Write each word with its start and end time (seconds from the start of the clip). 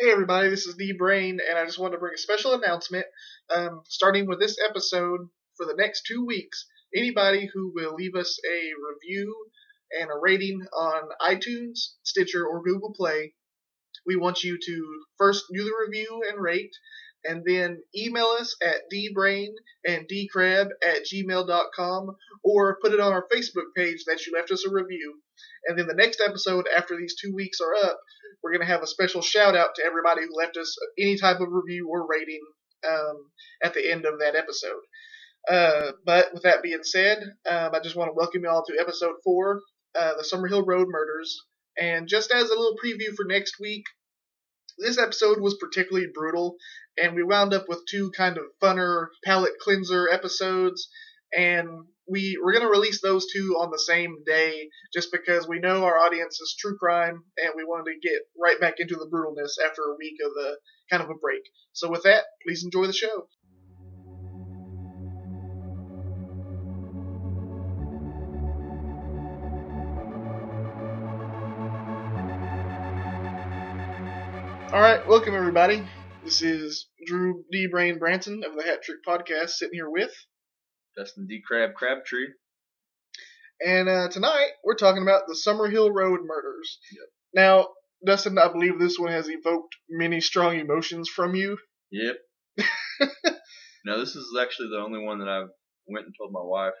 Hey 0.00 0.12
everybody, 0.12 0.48
this 0.48 0.64
is 0.64 0.76
D 0.76 0.92
Brain, 0.92 1.40
and 1.44 1.58
I 1.58 1.64
just 1.64 1.80
wanted 1.80 1.96
to 1.96 1.98
bring 1.98 2.14
a 2.14 2.18
special 2.18 2.54
announcement. 2.54 3.04
Um, 3.50 3.82
starting 3.88 4.28
with 4.28 4.38
this 4.38 4.56
episode, 4.70 5.28
for 5.56 5.66
the 5.66 5.74
next 5.76 6.02
two 6.06 6.24
weeks, 6.24 6.66
anybody 6.94 7.50
who 7.52 7.72
will 7.74 7.96
leave 7.96 8.14
us 8.14 8.38
a 8.48 8.60
review 8.92 9.34
and 9.90 10.08
a 10.08 10.20
rating 10.20 10.60
on 10.72 11.08
iTunes, 11.20 11.94
Stitcher, 12.04 12.46
or 12.46 12.62
Google 12.62 12.94
Play, 12.94 13.34
we 14.06 14.14
want 14.14 14.44
you 14.44 14.56
to 14.64 15.04
first 15.16 15.46
do 15.52 15.64
the 15.64 15.74
review 15.84 16.22
and 16.30 16.40
rate, 16.40 16.76
and 17.24 17.42
then 17.44 17.82
email 17.96 18.36
us 18.38 18.54
at 18.62 18.82
dbrain 18.94 19.48
and 19.84 20.08
dcrab 20.08 20.68
at 20.80 21.06
gmail.com, 21.12 22.16
or 22.44 22.78
put 22.80 22.92
it 22.92 23.00
on 23.00 23.12
our 23.12 23.26
Facebook 23.34 23.74
page 23.76 24.04
that 24.06 24.24
you 24.24 24.32
left 24.32 24.52
us 24.52 24.64
a 24.64 24.70
review. 24.70 25.20
And 25.66 25.78
then 25.78 25.86
the 25.86 25.94
next 25.94 26.22
episode, 26.24 26.66
after 26.74 26.96
these 26.96 27.16
two 27.20 27.34
weeks 27.34 27.58
are 27.60 27.74
up, 27.74 27.98
we're 28.42 28.52
going 28.52 28.66
to 28.66 28.72
have 28.72 28.82
a 28.82 28.86
special 28.86 29.22
shout 29.22 29.56
out 29.56 29.74
to 29.76 29.84
everybody 29.84 30.22
who 30.22 30.36
left 30.36 30.56
us 30.56 30.76
any 30.98 31.18
type 31.18 31.40
of 31.40 31.48
review 31.50 31.88
or 31.90 32.06
rating 32.06 32.40
um, 32.88 33.30
at 33.62 33.74
the 33.74 33.90
end 33.90 34.06
of 34.06 34.20
that 34.20 34.36
episode. 34.36 34.80
Uh, 35.48 35.92
but 36.04 36.32
with 36.34 36.42
that 36.42 36.62
being 36.62 36.82
said, 36.82 37.18
um, 37.48 37.70
I 37.74 37.80
just 37.80 37.96
want 37.96 38.10
to 38.10 38.14
welcome 38.14 38.42
you 38.42 38.48
all 38.48 38.64
to 38.64 38.80
episode 38.80 39.14
four, 39.24 39.62
uh, 39.98 40.12
the 40.16 40.24
Summerhill 40.24 40.66
Road 40.66 40.88
Murders. 40.88 41.42
And 41.80 42.08
just 42.08 42.32
as 42.32 42.50
a 42.50 42.54
little 42.54 42.76
preview 42.84 43.14
for 43.16 43.24
next 43.24 43.54
week, 43.60 43.84
this 44.78 44.98
episode 44.98 45.40
was 45.40 45.56
particularly 45.58 46.08
brutal, 46.12 46.56
and 46.96 47.14
we 47.14 47.22
wound 47.22 47.52
up 47.52 47.68
with 47.68 47.86
two 47.88 48.12
kind 48.16 48.36
of 48.36 48.44
funner 48.62 49.06
palate 49.24 49.58
cleanser 49.60 50.08
episodes. 50.08 50.88
And 51.36 51.68
we 52.08 52.38
we're 52.42 52.52
gonna 52.52 52.70
release 52.70 53.00
those 53.00 53.26
two 53.32 53.56
on 53.58 53.70
the 53.70 53.78
same 53.78 54.24
day, 54.24 54.68
just 54.92 55.12
because 55.12 55.46
we 55.46 55.58
know 55.58 55.84
our 55.84 55.98
audience 55.98 56.40
is 56.40 56.56
true 56.58 56.76
crime, 56.78 57.22
and 57.36 57.52
we 57.56 57.64
wanted 57.64 57.92
to 57.92 58.08
get 58.08 58.22
right 58.40 58.58
back 58.60 58.74
into 58.78 58.96
the 58.96 59.06
brutalness 59.06 59.64
after 59.64 59.82
a 59.82 59.96
week 59.98 60.16
of 60.24 60.32
a 60.42 60.56
kind 60.90 61.02
of 61.02 61.10
a 61.10 61.14
break. 61.14 61.42
So 61.72 61.90
with 61.90 62.04
that, 62.04 62.24
please 62.44 62.64
enjoy 62.64 62.86
the 62.86 62.92
show. 62.92 63.28
All 74.70 74.80
right, 74.80 75.06
welcome 75.08 75.34
everybody. 75.34 75.82
This 76.24 76.42
is 76.42 76.88
Drew 77.06 77.44
D. 77.50 77.68
Brain 77.68 77.98
Branson 77.98 78.42
of 78.44 78.54
the 78.54 78.62
Hat 78.62 78.82
Trick 78.82 78.98
Podcast, 79.06 79.50
sitting 79.50 79.74
here 79.74 79.88
with, 79.88 80.12
Dustin 80.98 81.26
D. 81.28 81.40
Crab 81.46 81.74
Crabtree. 81.74 82.26
and 83.64 83.88
uh, 83.88 84.08
tonight 84.08 84.50
we're 84.64 84.74
talking 84.74 85.02
about 85.02 85.22
the 85.26 85.38
Summerhill 85.46 85.92
Road 85.94 86.20
murders. 86.24 86.78
Yep. 86.92 87.08
Now, 87.34 87.68
Dustin, 88.04 88.38
I 88.38 88.50
believe 88.52 88.78
this 88.78 88.98
one 88.98 89.12
has 89.12 89.28
evoked 89.28 89.76
many 89.88 90.20
strong 90.20 90.58
emotions 90.58 91.08
from 91.08 91.34
you. 91.34 91.58
Yep. 91.92 92.16
now, 93.84 93.96
this 93.98 94.16
is 94.16 94.34
actually 94.40 94.70
the 94.70 94.78
only 94.82 95.00
one 95.00 95.18
that 95.20 95.28
I've 95.28 95.48
went 95.86 96.06
and 96.06 96.14
told 96.18 96.32
my 96.32 96.42
wife. 96.42 96.74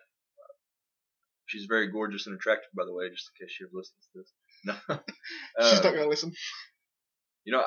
She's 1.46 1.64
very 1.66 1.90
gorgeous 1.90 2.26
and 2.26 2.36
attractive, 2.36 2.68
by 2.76 2.84
the 2.84 2.92
way, 2.92 3.08
just 3.08 3.30
in 3.40 3.46
case 3.46 3.54
she 3.56 3.64
ever 3.64 3.70
listens 3.74 4.08
to 4.12 4.18
this. 4.18 4.32
No. 4.64 4.74
She's 5.70 5.78
Uh, 5.78 5.82
not 5.84 5.94
gonna 5.94 6.08
listen. 6.08 6.32
you 7.44 7.52
know, 7.52 7.62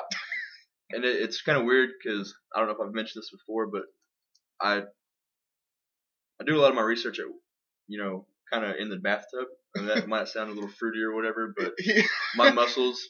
and 0.90 1.04
it, 1.04 1.22
it's 1.22 1.40
kind 1.42 1.58
of 1.58 1.64
weird 1.64 1.88
because 2.04 2.34
I 2.54 2.58
don't 2.58 2.68
know 2.68 2.74
if 2.74 2.80
I've 2.86 2.94
mentioned 2.94 3.22
this 3.22 3.30
before, 3.32 3.66
but 3.66 3.82
I 4.60 4.82
I 6.42 6.44
do 6.44 6.58
a 6.58 6.60
lot 6.60 6.70
of 6.70 6.74
my 6.74 6.82
research 6.82 7.20
at 7.20 7.26
you 7.86 8.02
know 8.02 8.26
kind 8.52 8.64
of 8.64 8.74
in 8.76 8.88
the 8.88 8.96
bathtub, 8.96 9.46
and 9.76 9.88
that 9.88 10.08
might 10.08 10.26
sound 10.26 10.50
a 10.50 10.54
little 10.54 10.68
fruity 10.68 11.00
or 11.00 11.14
whatever, 11.14 11.54
but 11.56 11.74
my 12.36 12.50
muscles 12.50 13.00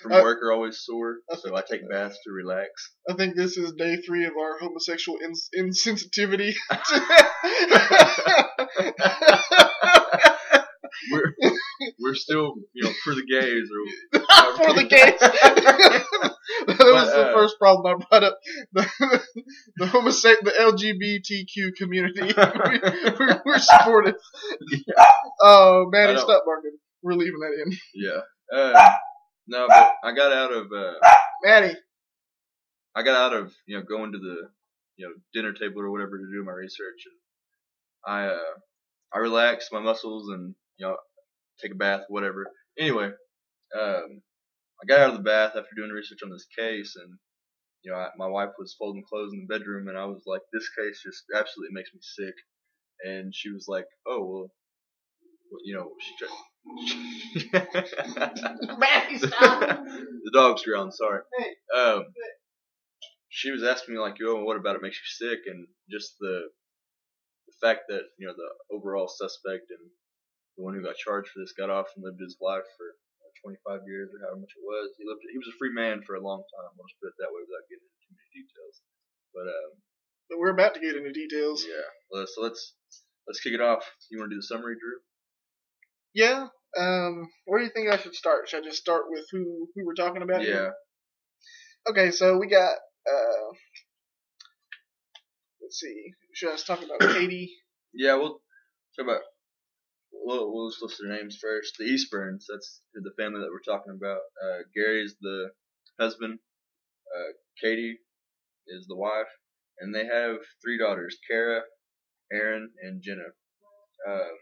from 0.00 0.12
work 0.12 0.42
are 0.42 0.52
always 0.52 0.80
sore, 0.80 1.16
so 1.38 1.54
I 1.54 1.60
take 1.60 1.86
baths 1.90 2.18
to 2.24 2.32
relax. 2.32 2.70
I 3.10 3.14
think 3.14 3.36
this 3.36 3.58
is 3.58 3.72
day 3.72 3.96
three 3.96 4.24
of 4.24 4.32
our 4.40 4.58
homosexual 4.58 5.18
ins- 5.22 5.50
insensitivity. 5.54 6.54
we're 11.12 11.34
we're 12.00 12.14
still 12.14 12.54
you 12.72 12.84
know 12.84 12.92
for 13.04 13.14
the 13.14 13.24
gays 13.24 13.68
or 13.70 14.20
For 14.56 14.74
the 14.74 14.84
gays. 14.84 15.18
that 15.20 16.78
was 16.78 17.12
the 17.12 17.30
uh, 17.30 17.34
first 17.34 17.58
problem 17.58 17.86
I 17.86 18.04
brought 18.04 18.24
up. 18.24 18.38
The, 18.72 19.20
the 19.76 19.86
homosexual, 19.86 20.44
the 20.44 20.52
LGBTQ 20.58 21.76
community. 21.76 22.22
we, 22.22 23.26
we, 23.26 23.34
we're 23.44 23.58
supportive. 23.58 24.16
Oh, 25.42 25.86
Manny, 25.90 26.12
I 26.12 26.14
know. 26.14 26.20
stop 26.20 26.44
barking. 26.44 26.76
We're 27.02 27.12
leaving 27.14 27.40
that 27.40 27.64
in. 27.64 27.78
yeah. 27.94 28.20
Uh, 28.52 28.92
no, 29.46 29.66
but 29.68 29.92
I 30.02 30.12
got 30.14 30.32
out 30.32 30.52
of 30.52 30.66
uh, 30.72 30.94
Manny, 31.44 31.74
I 32.94 33.02
got 33.02 33.16
out 33.16 33.32
of 33.34 33.52
you 33.66 33.76
know 33.76 33.84
going 33.84 34.12
to 34.12 34.18
the 34.18 34.48
you 34.96 35.06
know 35.06 35.14
dinner 35.32 35.52
table 35.52 35.80
or 35.80 35.90
whatever 35.90 36.18
to 36.18 36.24
do 36.24 36.44
my 36.44 36.52
research, 36.52 37.04
and 37.06 38.14
I 38.14 38.26
uh, 38.26 38.54
I 39.14 39.18
relaxed 39.18 39.72
my 39.72 39.80
muscles 39.80 40.28
and 40.30 40.54
you 40.78 40.86
know 40.86 40.96
take 41.62 41.72
a 41.72 41.76
bath, 41.76 42.04
whatever. 42.08 42.46
Anyway, 42.78 43.06
um, 43.78 44.22
I 44.82 44.86
got 44.88 45.00
out 45.00 45.10
of 45.10 45.16
the 45.18 45.22
bath 45.24 45.50
after 45.56 45.74
doing 45.76 45.90
research 45.90 46.20
on 46.24 46.30
this 46.30 46.46
case, 46.58 46.96
and 46.96 47.18
you 47.84 47.92
know 47.92 47.98
I, 47.98 48.08
my 48.18 48.28
wife 48.28 48.50
was 48.58 48.76
folding 48.78 49.04
clothes 49.08 49.32
in 49.34 49.46
the 49.48 49.58
bedroom, 49.58 49.88
and 49.88 49.98
I 49.98 50.06
was 50.06 50.22
like, 50.26 50.42
this 50.52 50.68
case 50.78 51.02
just 51.04 51.24
absolutely 51.34 51.74
makes 51.74 51.90
me 51.94 52.00
sick, 52.02 52.34
and 53.04 53.34
she 53.34 53.50
was 53.50 53.66
like, 53.68 53.86
oh 54.06 54.24
well. 54.26 54.50
You 55.64 55.76
know, 55.76 55.92
she 56.00 56.14
stop. 59.18 59.84
the 59.84 60.30
dog's 60.32 60.62
growling. 60.62 60.92
Sorry. 60.92 61.22
Um, 61.74 62.04
she 63.30 63.50
was 63.50 63.62
asking 63.62 63.94
me 63.94 64.00
like, 64.00 64.18
"Yo, 64.18 64.42
what 64.42 64.56
about 64.56 64.76
it 64.76 64.82
makes 64.82 64.96
you 64.98 65.28
sick?" 65.28 65.40
And 65.46 65.68
just 65.90 66.16
the 66.20 66.50
the 67.48 67.54
fact 67.60 67.82
that 67.88 68.02
you 68.18 68.26
know 68.26 68.34
the 68.36 68.76
overall 68.76 69.08
suspect 69.08 69.70
and 69.70 69.90
the 70.58 70.66
one 70.66 70.74
who 70.74 70.82
got 70.82 70.98
charged 70.98 71.30
for 71.30 71.38
this 71.38 71.54
got 71.54 71.70
off 71.70 71.86
and 71.94 72.02
lived 72.02 72.18
his 72.18 72.34
life 72.42 72.66
for 72.74 72.86
uh, 73.22 73.30
25 73.46 73.86
years 73.86 74.10
or 74.10 74.18
however 74.26 74.42
much 74.42 74.50
it 74.58 74.66
was. 74.66 74.90
He 74.98 75.06
lived. 75.06 75.22
He 75.30 75.38
was 75.38 75.46
a 75.54 75.56
free 75.56 75.70
man 75.70 76.02
for 76.02 76.18
a 76.18 76.24
long 76.24 76.42
time. 76.42 76.74
I'll 76.74 76.90
just 76.90 76.98
put 76.98 77.14
it 77.14 77.18
that 77.22 77.30
way 77.30 77.46
without 77.46 77.70
getting 77.70 77.86
into 77.86 78.02
too 78.02 78.12
many 78.18 78.28
details. 78.34 78.74
But 79.30 79.46
um, 79.46 79.70
But 80.26 80.42
we're 80.42 80.50
about 80.52 80.74
to 80.74 80.82
get 80.82 80.98
into 80.98 81.14
details. 81.14 81.62
yeah. 81.62 81.86
So 82.26 82.42
let's 82.42 82.74
let's 83.30 83.38
kick 83.38 83.54
it 83.54 83.62
off. 83.62 83.86
You 84.10 84.18
want 84.18 84.34
to 84.34 84.36
do 84.36 84.42
the 84.42 84.50
summary, 84.50 84.74
Drew? 84.74 84.98
Yeah. 86.12 86.50
Um, 86.76 87.30
where 87.46 87.60
do 87.60 87.64
you 87.64 87.70
think 87.70 87.88
I 87.88 87.96
should 87.96 88.14
start? 88.18 88.48
Should 88.50 88.60
I 88.60 88.66
just 88.66 88.82
start 88.82 89.04
with 89.08 89.24
who 89.30 89.70
who 89.74 89.86
we're 89.86 89.94
talking 89.94 90.22
about? 90.22 90.42
here? 90.42 90.74
Yeah. 90.74 91.90
Okay, 91.90 92.10
so 92.10 92.36
we 92.36 92.48
got 92.50 92.74
uh 93.06 93.48
let's 95.62 95.78
see. 95.78 96.12
Should 96.34 96.50
I 96.50 96.52
just 96.52 96.66
talk 96.66 96.82
about 96.82 97.00
Katie? 97.14 97.54
Yeah, 97.94 98.16
we'll 98.16 98.40
talk 98.96 99.04
about. 99.06 99.22
We'll, 100.12 100.52
we'll 100.52 100.70
just 100.70 100.82
list 100.82 101.00
their 101.00 101.16
names 101.16 101.38
first. 101.40 101.74
The 101.78 101.84
Eastburns, 101.84 102.44
that's 102.48 102.82
the 102.94 103.12
family 103.18 103.40
that 103.40 103.50
we're 103.50 103.60
talking 103.60 103.96
about. 103.96 104.20
Uh, 104.42 104.58
Gary's 104.74 105.14
the 105.20 105.50
husband. 105.98 106.38
Uh, 107.14 107.32
Katie 107.62 107.98
is 108.66 108.86
the 108.86 108.96
wife, 108.96 109.30
and 109.80 109.94
they 109.94 110.04
have 110.04 110.36
three 110.62 110.78
daughters: 110.78 111.16
Kara, 111.28 111.62
Erin, 112.32 112.70
and 112.82 113.02
Jana. 113.02 113.22
Um, 114.06 114.36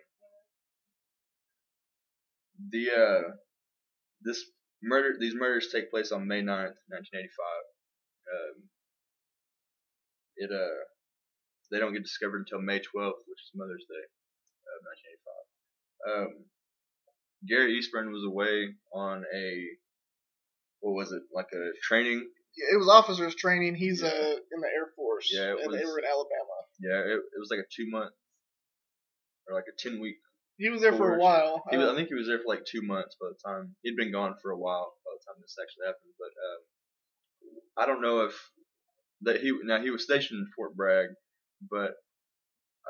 the 2.71 2.91
uh, 2.91 3.31
this 4.23 4.45
murder, 4.83 5.17
these 5.19 5.35
murders 5.35 5.69
take 5.73 5.91
place 5.91 6.13
on 6.13 6.27
May 6.27 6.43
9th, 6.43 6.79
1985. 6.89 7.47
Um, 8.33 8.63
it 10.37 10.51
uh, 10.53 10.85
they 11.71 11.79
don't 11.79 11.93
get 11.93 12.03
discovered 12.03 12.41
until 12.41 12.61
May 12.61 12.79
12th, 12.79 13.23
which 13.27 13.43
is 13.43 13.51
Mother's 13.55 13.85
Day 13.89 14.03
of 14.03 14.11
1985. 14.13 14.16
Um, 16.07 16.29
Gary 17.47 17.79
Eastburn 17.81 18.13
was 18.13 18.25
away 18.25 18.69
on 18.95 19.25
a 19.35 19.65
what 20.81 20.93
was 20.93 21.13
it 21.13 21.23
like 21.35 21.47
a 21.53 21.71
training? 21.83 22.27
Yeah, 22.57 22.75
It 22.75 22.79
was 22.79 22.89
officers 22.89 23.35
training. 23.35 23.75
He's 23.75 24.03
Yeah. 24.03 24.09
uh 24.09 24.37
in 24.53 24.61
the 24.61 24.69
Air 24.75 24.93
Force. 24.97 25.29
Yeah, 25.33 25.53
it 25.55 25.61
and 25.65 25.75
they 25.75 25.85
were 25.85 25.99
in 25.99 26.05
Alabama. 26.05 26.57
Yeah, 26.81 27.01
it, 27.01 27.19
it 27.19 27.39
was 27.39 27.49
like 27.51 27.61
a 27.61 27.69
two 27.75 27.89
month 27.91 28.13
or 29.49 29.55
like 29.55 29.65
a 29.69 29.77
ten 29.79 30.01
week. 30.01 30.17
He 30.59 30.71
was 30.71 30.81
there 30.81 30.93
for 30.97 31.13
a 31.15 31.19
Course. 31.19 31.23
while. 31.23 31.63
He 31.71 31.77
was, 31.77 31.89
Uh, 31.89 31.93
I 31.93 31.97
think 31.97 32.09
he 32.09 32.15
was 32.15 32.27
there 32.27 32.39
for 32.39 32.49
like 32.49 32.65
two 32.65 32.81
months 32.83 33.15
by 33.21 33.29
the 33.29 33.39
time 33.45 33.77
he'd 33.83 33.97
been 33.97 34.13
gone 34.13 34.35
for 34.41 34.51
a 34.53 34.59
while 34.59 34.95
by 35.05 35.11
the 35.13 35.25
time 35.27 35.41
this 35.41 35.57
actually 35.61 35.87
happened. 35.87 36.15
But 36.19 36.33
um, 36.49 36.61
I 37.77 37.87
don't 37.87 38.01
know 38.03 38.21
if 38.21 38.35
that 39.23 39.41
he 39.41 39.53
now 39.65 39.81
he 39.83 39.91
was 39.91 40.05
stationed 40.05 40.39
in 40.41 40.47
Fort 40.57 40.75
Bragg, 40.77 41.09
but 41.71 41.93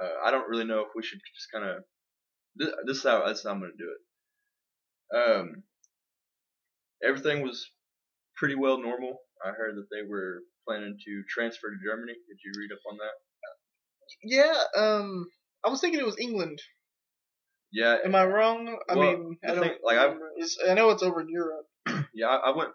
uh, 0.01 0.15
I 0.25 0.31
don't 0.31 0.49
really 0.49 0.65
know 0.65 0.81
if 0.81 0.89
we 0.95 1.03
should 1.03 1.19
just 1.35 1.51
kind 1.53 1.65
of 1.69 1.83
this, 2.57 2.71
this 2.87 2.97
is 2.99 3.03
how 3.03 3.25
that's 3.27 3.45
how 3.45 3.51
I'm 3.51 3.61
gonna 3.61 3.73
do 3.79 3.91
it. 3.93 5.17
Um, 5.17 5.63
everything 7.07 7.43
was 7.43 7.71
pretty 8.37 8.55
well 8.55 8.79
normal. 8.81 9.19
I 9.45 9.51
heard 9.51 9.77
that 9.77 9.87
they 9.91 10.07
were 10.09 10.41
planning 10.67 10.97
to 11.05 11.23
transfer 11.29 11.69
to 11.71 11.77
Germany. 11.85 12.13
Did 12.15 12.39
you 12.45 12.53
read 12.59 12.73
up 12.73 12.81
on 12.91 12.99
that? 12.99 13.15
yeah. 14.23 14.55
Um, 14.77 15.27
I 15.65 15.69
was 15.71 15.81
thinking 15.81 16.01
it 16.01 16.07
was 16.07 16.19
England. 16.19 16.61
Yeah, 17.73 17.97
Am 18.05 18.15
I 18.15 18.25
wrong? 18.25 18.79
I 18.89 18.95
Well, 18.95 19.13
mean, 19.19 19.39
I 19.45 19.55
thing- 19.59 19.79
like, 19.83 20.17
It's, 20.37 20.57
I 20.67 20.75
know 20.75 20.91
it's 20.91 21.03
over 21.03 21.21
in 21.21 21.29
Europe. 21.29 21.67
yeah. 22.15 22.29
I, 22.29 22.51
I 22.51 22.57
went 22.57 22.71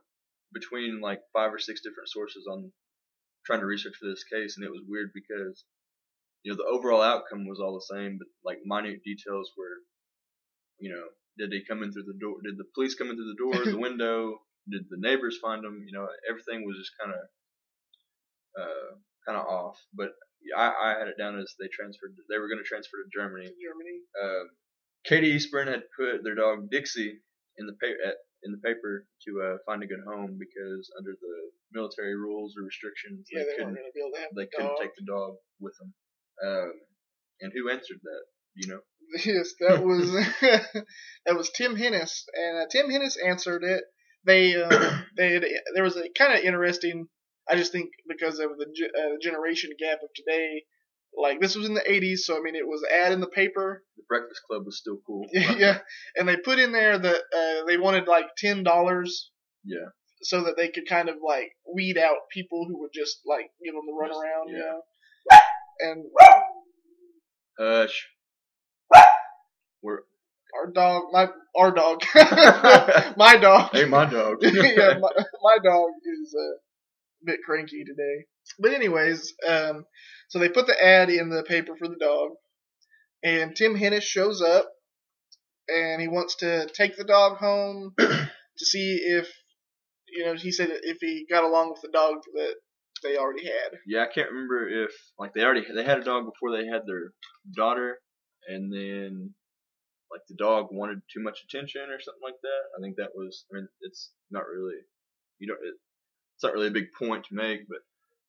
between 0.54 1.00
like 1.02 1.22
five 1.34 1.54
or 1.54 1.60
six 1.60 1.82
different 1.82 2.10
sources 2.10 2.46
on 2.52 2.72
trying 3.46 3.62
to 3.62 3.66
research 3.66 3.96
for 4.00 4.08
this 4.10 4.24
case, 4.26 4.58
and 4.58 4.66
it 4.66 4.70
was 4.72 4.82
weird 4.88 5.12
because 5.14 5.64
you 6.44 6.52
know 6.52 6.58
the 6.58 6.70
overall 6.70 7.02
outcome 7.02 7.48
was 7.48 7.60
all 7.60 7.74
the 7.74 7.96
same, 7.96 8.18
but 8.18 8.28
like 8.44 8.60
minute 8.66 9.04
details 9.04 9.52
were, 9.58 9.78
you 10.80 10.92
know, 10.92 11.06
did 11.38 11.52
they 11.52 11.64
come 11.68 11.84
in 11.84 11.92
through 11.92 12.06
the 12.10 12.18
door? 12.20 12.38
Did 12.44 12.58
the 12.58 12.66
police 12.76 12.96
come 12.96 13.10
in 13.10 13.16
through 13.16 13.34
the 13.34 13.42
door, 13.42 13.66
the 13.72 13.78
window? 13.90 14.40
Did 14.70 14.84
the 14.90 14.98
neighbors 15.00 15.40
find 15.42 15.64
them? 15.64 15.84
You 15.86 15.94
know, 15.98 16.08
everything 16.30 16.66
was 16.66 16.78
just 16.78 16.92
kind 17.00 17.14
of, 17.14 17.22
uh, 18.62 18.92
kind 19.26 19.38
of 19.38 19.46
off. 19.46 19.78
But 19.94 20.10
I, 20.56 20.70
I 20.70 21.00
had 21.00 21.08
it 21.08 21.18
down 21.18 21.40
as 21.40 21.54
they 21.60 21.68
transferred. 21.72 22.14
They 22.30 22.38
were 22.38 22.48
going 22.48 22.62
to 22.62 22.68
transfer 22.68 22.98
to 22.98 23.10
Germany. 23.14 23.46
Germany. 23.46 23.98
Um, 24.22 24.50
Katie 25.06 25.34
Eastburn 25.34 25.68
had 25.68 25.84
put 25.98 26.24
their 26.24 26.36
dog 26.36 26.70
Dixie 26.70 27.22
in 27.58 27.66
the 27.66 27.74
pa- 27.74 28.02
at, 28.06 28.18
in 28.44 28.52
the 28.52 28.62
paper 28.62 29.06
to 29.28 29.32
uh, 29.42 29.58
find 29.66 29.84
a 29.84 29.88
good 29.88 30.02
home 30.06 30.38
because 30.38 30.90
under 30.98 31.14
the 31.14 31.36
military 31.74 32.16
rules 32.16 32.54
or 32.58 32.64
restrictions, 32.64 33.28
Yeah, 33.32 33.44
they 33.44 33.50
they 33.50 33.56
couldn't 33.58 33.76
going 33.76 33.92
be 33.94 34.02
able 34.02 34.14
to 34.14 34.22
have 34.22 34.34
they 34.36 34.46
the 34.46 34.54
couldn't 34.54 34.78
take 34.82 34.96
the 34.98 35.06
dog 35.06 35.38
with 35.60 35.74
them. 35.80 35.94
Um, 36.46 36.74
and 37.42 37.52
who 37.54 37.70
answered 37.70 38.00
that? 38.04 38.24
You 38.56 38.68
know, 38.68 38.80
Yes, 39.26 39.54
that 39.60 39.84
was 39.84 40.12
that 41.26 41.36
was 41.36 41.50
Tim 41.52 41.76
Hennis, 41.76 42.24
and 42.34 42.60
uh, 42.60 42.66
Tim 42.72 42.90
Hennis 42.90 43.18
answered 43.26 43.64
it. 43.64 43.84
They 44.26 44.56
uh, 44.56 44.70
they 45.18 45.34
had, 45.34 45.46
there 45.74 45.84
was 45.84 45.98
a 45.98 46.10
kind 46.18 46.38
of 46.38 46.44
interesting. 46.44 47.08
I 47.50 47.56
just 47.56 47.72
think 47.72 47.90
because 48.08 48.40
of 48.40 48.52
the 48.58 48.68
ge- 48.74 48.92
uh, 48.98 49.18
generation 49.22 49.72
gap 49.78 50.00
of 50.04 50.10
today, 50.16 50.64
like 51.18 51.42
this 51.42 51.56
was 51.56 51.68
in 51.68 51.74
the 51.74 51.82
'80s, 51.82 52.20
so 52.20 52.38
I 52.38 52.42
mean 52.42 52.56
it 52.56 52.68
was 52.68 52.86
ad 52.90 53.12
in 53.12 53.20
the 53.20 53.28
paper. 53.28 53.84
the 53.98 54.04
Breakfast 54.08 54.42
Club 54.48 54.66
was 54.66 54.78
still 54.78 55.00
cool. 55.06 55.26
yeah, 55.34 55.80
and 56.16 56.28
they 56.28 56.38
put 56.38 56.60
in 56.60 56.72
there 56.72 56.98
that 56.98 57.22
uh, 57.36 57.66
they 57.68 57.78
wanted 57.78 58.08
like 58.08 58.28
ten 58.38 58.64
dollars 58.64 59.32
yeah. 59.66 59.90
so 60.22 60.44
that 60.44 60.56
they 60.56 60.70
could 60.70 60.88
kind 60.88 61.10
of 61.10 61.16
like 61.26 61.52
weed 61.74 61.98
out 61.98 62.30
people 62.32 62.66
who 62.66 62.80
would 62.82 62.92
just 62.94 63.20
like 63.26 63.50
give 63.64 63.74
them 63.74 63.84
the 63.86 63.92
runaround, 63.92 64.52
you 64.52 64.60
know. 64.60 64.82
And 65.82 66.06
Hush. 67.60 68.08
We're 69.82 70.00
our 70.56 70.72
dog, 70.72 71.06
my 71.12 71.28
our 71.56 71.72
dog, 71.72 72.04
my 73.18 73.38
dog. 73.38 73.72
hey, 73.72 73.86
my 73.86 74.06
dog. 74.06 74.38
yeah, 74.42 74.98
my, 75.00 75.10
my 75.42 75.58
dog 75.64 75.90
is 76.06 76.36
uh, 76.38 76.54
a 76.54 77.26
bit 77.26 77.40
cranky 77.46 77.84
today. 77.84 78.26
But 78.60 78.74
anyways, 78.74 79.34
um, 79.48 79.86
so 80.30 80.40
they 80.40 80.50
put 80.50 80.68
the 80.68 80.84
ad 80.84 81.10
in 81.10 81.30
the 81.30 81.44
paper 81.44 81.76
for 81.78 81.88
the 81.88 81.98
dog, 82.00 82.32
and 83.24 83.56
Tim 83.56 83.76
Hennis 83.76 84.04
shows 84.04 84.42
up, 84.42 84.70
and 85.68 86.02
he 86.02 86.08
wants 86.08 86.36
to 86.38 86.68
take 86.68 86.98
the 86.98 87.04
dog 87.04 87.38
home 87.38 87.94
to 88.00 88.66
see 88.66 89.00
if, 89.02 89.28
you 90.08 90.26
know, 90.26 90.36
he 90.36 90.52
said 90.52 90.70
if 90.84 90.98
he 91.02 91.26
got 91.30 91.44
along 91.44 91.72
with 91.72 91.82
the 91.82 91.92
dog 91.92 92.16
that 92.34 92.56
they 93.02 93.18
already 93.18 93.46
had. 93.46 93.80
Yeah, 93.86 94.04
I 94.04 94.14
can't 94.14 94.30
remember 94.30 94.68
if 94.68 94.92
like 95.18 95.34
they 95.34 95.42
already 95.44 95.66
they 95.74 95.84
had 95.84 96.00
a 96.00 96.04
dog 96.04 96.26
before 96.26 96.52
they 96.56 96.68
had 96.68 96.86
their 96.86 97.14
daughter, 97.56 97.98
and 98.48 98.72
then 98.72 99.34
like 100.12 100.22
the 100.28 100.36
dog 100.36 100.68
wanted 100.72 101.02
too 101.12 101.22
much 101.22 101.40
attention 101.44 101.90
or 101.90 102.00
something 102.00 102.24
like 102.24 102.40
that. 102.42 102.62
I 102.78 102.82
think 102.82 102.98
that 102.98 103.16
was. 103.16 103.46
I 103.52 103.58
mean, 103.58 103.68
it's 103.82 104.12
not 104.30 104.48
really 104.48 104.80
you 105.40 105.48
don't. 105.48 105.60
It, 105.66 105.76
it's 106.36 106.44
not 106.44 106.54
really 106.54 106.68
a 106.68 106.72
big 106.72 106.94
point 106.98 107.26
to 107.26 107.36
make, 107.36 107.68
but 107.68 107.80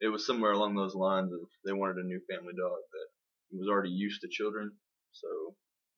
it 0.01 0.09
was 0.09 0.27
somewhere 0.27 0.53
along 0.53 0.75
those 0.75 0.95
lines 0.95 1.33
of 1.33 1.41
they 1.65 1.73
wanted 1.73 1.97
a 1.97 2.07
new 2.07 2.21
family 2.31 2.53
dog 2.53 2.79
that 2.93 3.59
was 3.59 3.69
already 3.69 3.91
used 3.91 4.21
to 4.21 4.29
children. 4.29 4.73
So 5.13 5.29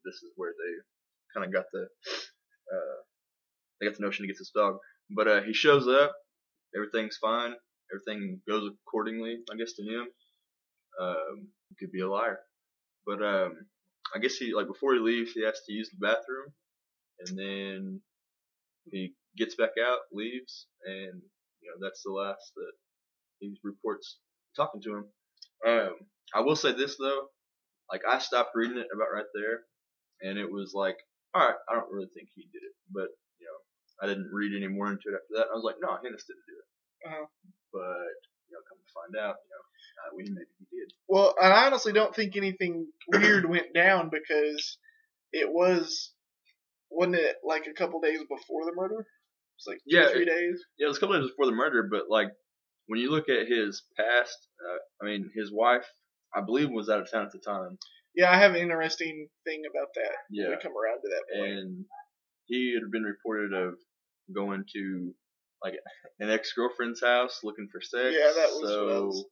this 0.04 0.14
is 0.16 0.30
where 0.36 0.52
they 0.52 0.72
kind 1.34 1.46
of 1.46 1.52
got 1.52 1.66
the 1.72 1.82
uh, 1.82 2.98
they 3.80 3.86
got 3.86 3.96
the 3.96 4.04
notion 4.04 4.24
to 4.24 4.28
get 4.28 4.38
this 4.38 4.52
dog. 4.54 4.78
But 5.10 5.28
uh, 5.28 5.42
he 5.42 5.52
shows 5.52 5.86
up, 5.86 6.14
everything's 6.74 7.18
fine 7.18 7.54
everything 7.92 8.40
goes 8.48 8.70
accordingly, 8.86 9.38
I 9.52 9.56
guess, 9.56 9.72
to 9.74 9.82
him. 9.82 10.08
Um, 11.00 11.48
he 11.68 11.74
could 11.76 11.92
be 11.92 12.00
a 12.02 12.08
liar. 12.10 12.40
But 13.06 13.22
um, 13.22 13.66
I 14.14 14.18
guess 14.18 14.36
he 14.36 14.54
like 14.54 14.66
before 14.66 14.94
he 14.94 15.00
leaves, 15.00 15.32
he 15.32 15.44
has 15.44 15.60
to 15.66 15.72
use 15.72 15.90
the 15.90 15.98
bathroom, 16.06 16.52
and 17.20 17.38
then 17.38 18.00
he 18.90 19.14
gets 19.36 19.54
back 19.56 19.72
out, 19.82 20.00
leaves, 20.12 20.66
and 20.84 21.22
you 21.60 21.68
know 21.70 21.78
that's 21.86 22.02
the 22.04 22.12
last 22.12 22.52
that 22.56 22.72
he 23.40 23.56
reports 23.62 24.18
talking 24.56 24.80
to 24.82 24.96
him. 24.96 25.04
Um, 25.66 25.94
I 26.34 26.40
will 26.40 26.56
say 26.56 26.72
this 26.72 26.96
though, 26.98 27.28
like 27.90 28.02
I 28.08 28.18
stopped 28.18 28.52
reading 28.54 28.78
it 28.78 28.88
about 28.94 29.12
right 29.14 29.30
there, 29.34 29.62
and 30.22 30.38
it 30.38 30.50
was 30.50 30.72
like, 30.74 30.96
all 31.34 31.46
right, 31.46 31.56
I 31.68 31.74
don't 31.74 31.92
really 31.92 32.08
think 32.14 32.28
he 32.34 32.42
did 32.52 32.62
it, 32.62 32.74
but 32.92 33.08
you 33.38 33.46
know, 33.46 33.58
I 34.02 34.06
didn't 34.08 34.30
read 34.32 34.56
any 34.56 34.68
more 34.68 34.88
into 34.88 35.08
it 35.08 35.14
after 35.16 35.34
that. 35.36 35.48
I 35.52 35.54
was 35.54 35.64
like, 35.64 35.76
no, 35.80 35.90
Hennis 35.90 36.26
didn't 36.26 36.48
do 36.48 36.56
it 36.58 37.08
Uh-huh. 37.08 37.26
But 37.74 38.14
you 38.46 38.54
know, 38.54 38.62
come 38.70 38.78
to 38.78 38.92
find 38.94 39.12
out, 39.26 39.36
you 39.42 39.50
know, 39.50 39.62
uh, 39.98 40.10
we 40.16 40.22
maybe 40.30 40.54
he 40.58 40.78
did. 40.78 40.88
Well, 41.08 41.34
I 41.42 41.66
honestly 41.66 41.92
don't 41.92 42.14
think 42.14 42.36
anything 42.36 42.86
weird 43.12 43.48
went 43.50 43.74
down 43.74 44.10
because 44.10 44.78
it 45.32 45.50
was, 45.52 46.12
wasn't 46.90 47.16
it 47.16 47.36
like 47.44 47.66
a 47.66 47.74
couple 47.74 48.00
days 48.00 48.20
before 48.20 48.64
the 48.64 48.72
murder? 48.74 49.04
It's 49.58 49.66
like 49.66 49.78
two 49.78 49.96
Yeah, 49.96 50.06
or 50.06 50.12
three 50.12 50.24
days. 50.24 50.62
Yeah, 50.78 50.86
it 50.86 50.88
was 50.88 50.96
a 50.96 51.00
couple 51.00 51.18
days 51.20 51.30
before 51.30 51.46
the 51.46 51.52
murder, 51.58 51.88
but 51.90 52.04
like 52.08 52.28
when 52.86 53.00
you 53.00 53.10
look 53.10 53.28
at 53.28 53.48
his 53.48 53.82
past, 53.98 54.38
uh, 54.62 54.78
I 55.02 55.06
mean, 55.06 55.30
his 55.34 55.50
wife, 55.52 55.86
I 56.34 56.40
believe, 56.42 56.70
was 56.70 56.88
out 56.88 57.00
of 57.00 57.10
town 57.10 57.26
at 57.26 57.32
the 57.32 57.38
time, 57.38 57.78
Yeah, 58.14 58.30
I 58.30 58.36
have 58.38 58.52
an 58.52 58.60
interesting 58.60 59.28
thing 59.44 59.62
about 59.68 59.88
that. 59.94 60.14
When 60.30 60.40
Yeah. 60.42 60.48
we 60.50 60.62
come 60.62 60.72
around 60.76 61.00
to 61.02 61.08
that 61.10 61.24
point. 61.34 61.50
and 61.52 61.84
he 62.46 62.74
had 62.74 62.90
been 62.90 63.02
reported 63.04 63.52
of 63.54 63.74
going 64.34 64.64
to 64.74 65.14
like 65.64 65.74
an 66.20 66.30
ex 66.30 66.52
girlfriend's 66.52 67.00
house 67.02 67.40
looking 67.42 67.68
for 67.72 67.80
sex. 67.80 68.14
Yeah, 68.16 68.32
that 68.34 68.50
was 68.50 68.68
so. 68.70 69.06
was- 69.06 69.24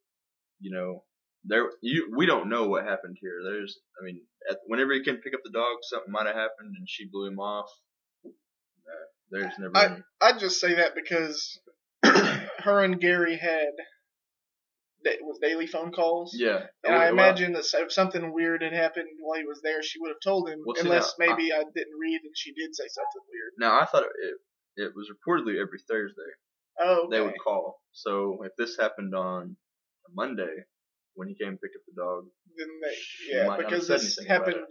You 0.61 0.70
know, 0.75 1.05
there 1.44 1.70
you 1.82 2.12
we 2.17 2.26
don't 2.26 2.49
know 2.49 2.69
what 2.69 2.84
happened 2.84 3.17
here. 3.20 3.40
There's, 3.44 3.79
I 4.00 4.05
mean, 4.05 4.20
at, 4.50 4.58
whenever 4.67 4.93
he 4.94 5.02
came 5.05 5.17
pick 5.17 5.34
up 5.34 5.40
the 5.44 5.50
dog, 5.50 5.79
something 5.82 6.11
might 6.12 6.26
have 6.26 6.37
happened, 6.37 6.75
and 6.79 6.88
she 6.88 7.08
blew 7.11 7.29
him 7.29 7.38
off. 7.38 7.69
Uh, 8.25 8.31
there's 9.31 9.52
never. 9.58 9.76
I- 9.76 9.84
any, 9.87 10.02
I'd 10.20 10.38
just 10.40 10.61
say 10.61 10.75
that 10.75 10.94
because 10.94 11.61
her 12.05 12.81
and 12.84 13.00
Gary 13.00 13.37
had 13.37 13.73
that 15.05 15.17
was 15.23 15.38
daily 15.43 15.67
phone 15.67 15.90
calls. 15.93 16.34
Yeah. 16.38 16.67
And 16.84 16.94
I 16.94 17.11
Well, 17.11 17.12
imagine 17.14 17.52
that 17.55 17.64
if 17.75 17.93
something 17.93 18.32
weird 18.32 18.62
had 18.62 18.73
happened 18.73 19.08
while 19.20 19.38
he 19.38 19.44
was 19.44 19.61
there, 19.62 19.82
she 19.82 19.99
would 19.99 20.11
have 20.11 20.23
told 20.23 20.49
him, 20.49 20.61
Well, 20.64 20.76
see, 20.76 20.82
unless 20.82 21.14
now, 21.19 21.26
maybe 21.26 21.52
I, 21.52 21.58
didn't 21.58 21.99
read 22.00 22.20
and 22.23 22.32
she 22.37 22.52
did 22.52 22.75
say 22.75 22.84
something 22.87 23.23
weird. 23.29 23.52
Now 23.58 23.81
I 23.81 23.84
thought 23.87 24.05
it 24.05 24.38
it 24.77 24.93
was 24.95 25.09
reportedly 25.11 25.61
every 25.61 25.79
Thursday 25.89 26.33
Oh, 26.81 27.07
they 27.11 27.21
would 27.21 27.35
call. 27.43 27.81
So 27.93 28.43
if 28.45 28.53
this 28.57 28.77
happened 28.81 29.15
on 29.15 29.57
a 30.08 30.11
Monday 30.15 30.65
when 31.15 31.29
he 31.29 31.35
came 31.35 31.49
and 31.49 31.61
picked 31.61 31.77
up 31.77 31.82
the 31.87 32.01
dog, 32.01 32.25
then 32.56 32.69
they, 32.82 32.96
yeah, 33.37 33.46
might 33.46 33.61
not 33.61 33.61
have 33.61 33.70
because 33.70 33.87
this 33.89 34.19
happened 34.27 34.67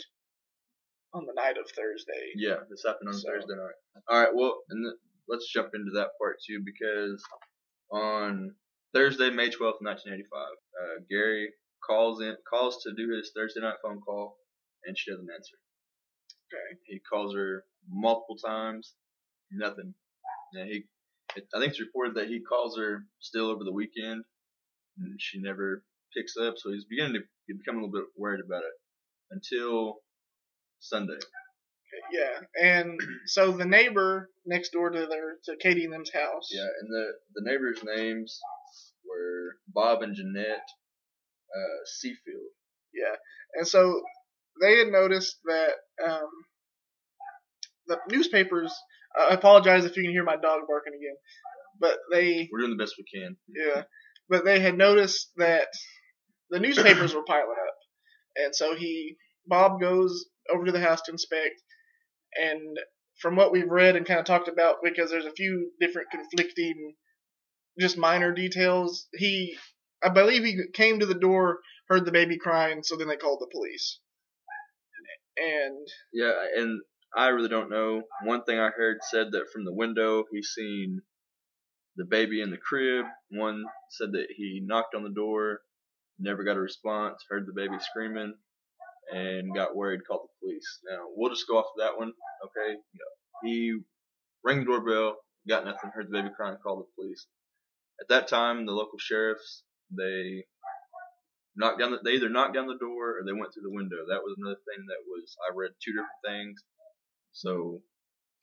on 1.14 1.26
the 1.28 1.34
night 1.34 1.58
of 1.58 1.70
Thursday. 1.70 2.32
yeah, 2.36 2.56
this 2.70 2.84
happened 2.86 3.10
on 3.10 3.14
So- 3.16 3.30
Thursday 3.30 3.54
night. 3.54 4.02
All 4.10 4.20
right, 4.20 4.34
well, 4.34 4.62
and 4.70 4.84
th- 4.84 5.00
let's 5.28 5.48
jump 5.54 5.70
into 5.76 5.92
that 5.96 6.10
part 6.20 6.38
too 6.46 6.62
because 6.66 7.22
on 7.92 8.56
Thursday, 8.94 9.30
May 9.30 9.50
twelfth, 9.50 9.78
nineteen 9.82 10.14
eighty-five, 10.14 10.56
uh, 10.82 11.04
Gary 11.10 11.54
calls 11.86 12.22
in 12.22 12.36
calls 12.50 12.82
to 12.84 12.94
do 12.96 13.10
his 13.16 13.32
Thursday 13.36 13.62
night 13.62 13.76
phone 13.84 14.02
call, 14.02 14.38
and 14.86 14.98
she 14.98 15.12
doesn't 15.12 15.30
answer. 15.32 15.56
Okay. 16.52 16.80
He 16.86 17.00
calls 17.00 17.34
her 17.36 17.64
multiple 17.90 18.38
times, 18.38 18.96
nothing. 19.52 19.94
And 20.54 20.70
he, 20.70 20.84
it, 21.36 21.48
I 21.54 21.60
think 21.60 21.72
it's 21.72 21.80
reported 21.80 22.16
that 22.16 22.28
he 22.28 22.42
calls 22.42 22.78
her 22.78 23.06
still 23.20 23.50
over 23.50 23.64
the 23.64 23.74
weekend, 23.74 24.24
and 24.98 25.20
she 25.20 25.40
never 25.40 25.84
picks 26.16 26.36
up. 26.38 26.56
So 26.58 26.72
he's 26.72 26.86
beginning 26.86 27.14
to 27.14 27.56
become 27.58 27.76
a 27.78 27.86
little 27.86 27.92
bit 27.92 28.10
worried 28.18 28.42
about 28.46 28.64
it 28.64 28.74
until 29.32 29.98
Sunday. 30.80 31.20
Yeah, 32.12 32.40
and 32.62 33.00
so 33.28 33.52
the 33.52 33.66
neighbor 33.66 34.30
next 34.46 34.72
door 34.72 34.90
to 34.90 35.06
their 35.08 35.36
to 35.46 35.56
Katie 35.58 35.86
and 35.86 35.94
them's 35.94 36.12
house. 36.14 36.50
Yeah, 36.52 36.68
and 36.82 36.90
the 36.90 37.12
the 37.36 37.50
neighbors' 37.50 37.84
names 37.84 38.40
were 39.06 39.56
Bob 39.68 40.02
and 40.02 40.16
Jeanette 40.16 40.68
uh, 41.56 41.82
Seafield. 41.86 42.52
Yeah, 42.94 43.16
and 43.56 43.68
so 43.68 44.02
they 44.62 44.78
had 44.78 44.88
noticed 44.88 45.38
that 45.46 45.72
um, 46.06 46.30
the 47.88 48.00
newspapers. 48.10 48.74
I 49.20 49.34
apologize 49.34 49.86
if 49.86 49.96
you 49.98 50.04
can 50.04 50.12
hear 50.12 50.24
my 50.24 50.36
dog 50.38 50.62
barking 50.68 50.94
again, 50.94 51.16
but 51.80 51.98
they 52.12 52.50
We're 52.52 52.60
doing 52.60 52.78
the 52.78 52.84
best 52.84 52.96
we 52.98 53.06
can. 53.20 53.38
yeah, 53.48 53.84
but 54.30 54.46
they 54.46 54.60
had 54.60 54.78
noticed 54.78 55.32
that 55.38 55.68
the 56.50 56.60
newspapers 56.60 57.14
were 57.14 57.24
piling 57.24 57.50
up, 57.52 57.76
and 58.38 58.56
so 58.56 58.76
he 58.76 59.16
Bob 59.48 59.82
goes 59.82 60.26
over 60.54 60.66
to 60.66 60.72
the 60.72 60.80
house 60.80 61.02
to 61.04 61.12
inspect, 61.12 61.62
and 62.36 62.78
from 63.22 63.36
what 63.36 63.52
we've 63.52 63.70
read 63.70 63.96
and 63.96 64.06
kind 64.06 64.20
of 64.20 64.26
talked 64.26 64.48
about, 64.48 64.78
because 64.84 65.12
there's 65.12 65.26
a 65.26 65.32
few 65.32 65.72
different 65.80 66.10
conflicting, 66.12 66.96
just 67.80 67.98
minor 67.98 68.34
details. 68.34 69.08
He, 69.14 69.56
I 70.04 70.10
believe, 70.10 70.44
he 70.44 70.58
came 70.74 71.00
to 71.00 71.06
the 71.06 71.14
door, 71.14 71.60
heard 71.88 72.06
the 72.06 72.12
baby 72.12 72.38
crying, 72.38 72.82
so 72.84 72.96
then 72.96 73.08
they 73.08 73.18
called 73.18 73.40
the 73.42 73.52
police, 73.52 74.00
and 75.38 75.88
Yeah, 76.14 76.34
and 76.56 76.82
I 77.16 77.28
really 77.28 77.50
don't 77.50 77.70
know. 77.70 78.04
One 78.24 78.44
thing 78.44 78.60
I 78.60 78.70
heard 78.70 79.00
said 79.10 79.32
that 79.32 79.50
from 79.52 79.66
the 79.66 79.74
window 79.74 80.24
he 80.32 80.42
seen 80.42 81.02
the 81.98 82.06
baby 82.06 82.42
in 82.42 82.52
the 82.52 82.58
crib. 82.58 83.06
One 83.30 83.66
said 83.90 84.14
that 84.14 84.28
he 84.36 84.62
knocked 84.64 84.96
on 84.96 85.04
the 85.04 85.10
door, 85.10 85.62
never 86.20 86.44
got 86.44 86.58
a 86.58 86.62
response, 86.62 87.24
heard 87.30 87.46
the 87.46 87.54
baby 87.54 87.76
screaming, 87.80 88.34
and 89.14 89.54
got 89.54 89.76
worried, 89.76 90.02
called 90.08 90.22
the 90.24 90.48
police. 90.48 90.80
Now 90.90 91.06
we'll 91.16 91.32
just 91.32 91.48
go 91.48 91.58
off 91.58 91.74
of 91.76 91.82
that 91.84 91.98
one, 91.98 92.14
okay? 92.46 92.78
He 93.44 93.78
rang 94.44 94.60
the 94.60 94.66
doorbell, 94.66 95.18
got 95.50 95.66
nothing, 95.66 95.92
heard 95.94 96.08
the 96.08 96.18
baby 96.18 96.30
crying, 96.36 96.58
called 96.64 96.86
the 96.86 96.92
police. 96.96 97.28
At 98.00 98.08
that 98.08 98.28
time, 98.30 98.66
the 98.66 98.72
local 98.72 99.00
sheriffs 99.00 99.64
they 99.96 100.46
knocked 101.56 101.80
down 101.80 101.92
the, 101.92 102.00
they 102.04 102.12
either 102.12 102.30
knocked 102.30 102.54
down 102.54 102.68
the 102.68 102.78
door 102.78 103.20
or 103.20 103.24
they 103.26 103.34
went 103.34 103.54
through 103.54 103.64
the 103.64 103.76
window. 103.76 103.98
That 104.08 104.24
was 104.24 104.36
another 104.40 104.60
thing 104.64 104.86
that 104.88 105.04
was 105.06 105.36
I 105.44 105.54
read 105.54 105.72
two 105.84 105.92
different 105.92 106.24
things. 106.26 106.64
So 107.34 107.82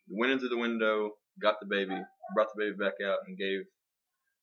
went 0.08 0.32
in 0.32 0.38
through 0.38 0.48
the 0.50 0.58
window, 0.58 1.12
got 1.40 1.60
the 1.60 1.66
baby, 1.66 2.00
brought 2.34 2.48
the 2.54 2.64
baby 2.64 2.76
back 2.76 2.94
out, 3.04 3.18
and 3.26 3.36
gave 3.36 3.60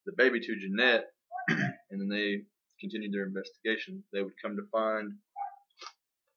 the 0.06 0.14
baby 0.18 0.40
to 0.40 0.56
Jeanette, 0.56 1.06
and 1.50 2.02
then 2.02 2.10
they 2.10 2.44
continued 2.80 3.14
their 3.14 3.25
investigation. 3.25 4.04
They 4.14 4.22
would 4.22 4.34
come 4.42 4.56
to 4.56 4.64
find 4.72 5.14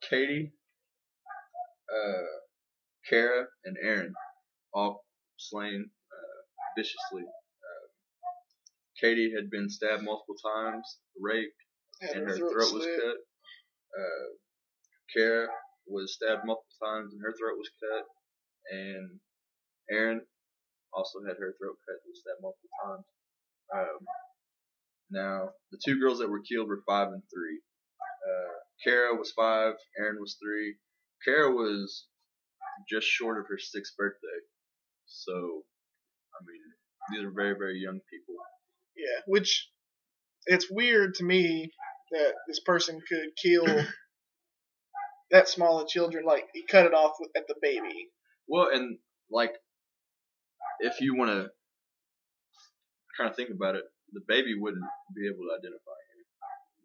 Katie, 0.09 0.53
uh, 1.93 2.23
Kara, 3.09 3.47
and 3.65 3.77
Erin 3.83 4.15
all 4.73 5.05
slain 5.37 5.91
uh, 6.13 6.41
viciously. 6.77 7.23
Uh, 7.23 7.87
Katie 9.01 9.33
had 9.35 9.51
been 9.51 9.69
stabbed 9.69 10.03
multiple 10.03 10.37
times, 10.45 10.99
raped, 11.21 11.55
and 12.01 12.21
her 12.21 12.27
her 12.29 12.37
throat 12.37 12.53
throat 12.53 12.73
was 12.73 12.87
cut. 12.87 13.17
Uh, 13.99 14.29
Kara 15.15 15.49
was 15.89 16.15
stabbed 16.15 16.45
multiple 16.45 16.79
times 16.83 17.13
and 17.13 17.23
her 17.23 17.35
throat 17.39 17.59
was 17.59 17.71
cut. 17.81 18.05
And 18.71 19.21
Erin 19.91 20.21
also 20.93 21.21
had 21.27 21.37
her 21.37 21.55
throat 21.59 21.77
cut 21.87 22.01
and 22.01 22.09
was 22.09 22.21
stabbed 22.21 22.43
multiple 22.43 22.75
times. 22.85 23.07
Um, 23.75 24.01
now, 25.11 25.51
the 25.73 25.81
two 25.85 25.99
girls 25.99 26.19
that 26.19 26.29
were 26.29 26.43
killed 26.43 26.69
were 26.69 26.83
five 26.87 27.09
and 27.09 27.23
three. 27.33 27.61
Uh, 28.01 28.55
Kara 28.85 29.15
was 29.15 29.33
five, 29.33 29.75
Erin 29.99 30.21
was 30.21 30.37
three. 30.43 30.77
Kara 31.25 31.51
was 31.51 32.07
just 32.89 33.07
short 33.07 33.39
of 33.39 33.47
her 33.49 33.59
sixth 33.59 33.97
birthday. 33.97 34.41
So, 35.07 35.33
I 35.33 36.45
mean, 36.47 36.61
these 37.11 37.25
are 37.25 37.33
very, 37.35 37.57
very 37.59 37.79
young 37.79 38.01
people. 38.11 38.35
Yeah, 38.97 39.21
which 39.27 39.69
it's 40.47 40.71
weird 40.71 41.15
to 41.15 41.25
me 41.25 41.73
that 42.13 42.35
this 42.47 42.61
person 42.61 43.01
could 43.09 43.31
kill 43.43 43.65
that 45.31 45.49
small 45.49 45.81
of 45.81 45.89
children. 45.89 46.25
Like 46.25 46.45
he 46.55 46.65
cut 46.67 46.87
it 46.87 46.95
off 46.95 47.17
at 47.37 47.47
the 47.49 47.55
baby. 47.63 48.09
Well, 48.49 48.69
and 48.73 48.99
like, 49.31 49.53
if 50.81 51.01
you 51.01 51.17
want 51.17 51.31
to 51.31 51.51
kind 53.17 53.29
of 53.31 53.37
think 53.37 53.51
about 53.51 53.75
it, 53.75 53.85
the 54.13 54.23
baby 54.29 54.55
wouldn't 54.59 54.85
be 55.15 55.27
able 55.27 55.45
to 55.49 55.55
identify 55.59 55.99
him. 56.09 56.25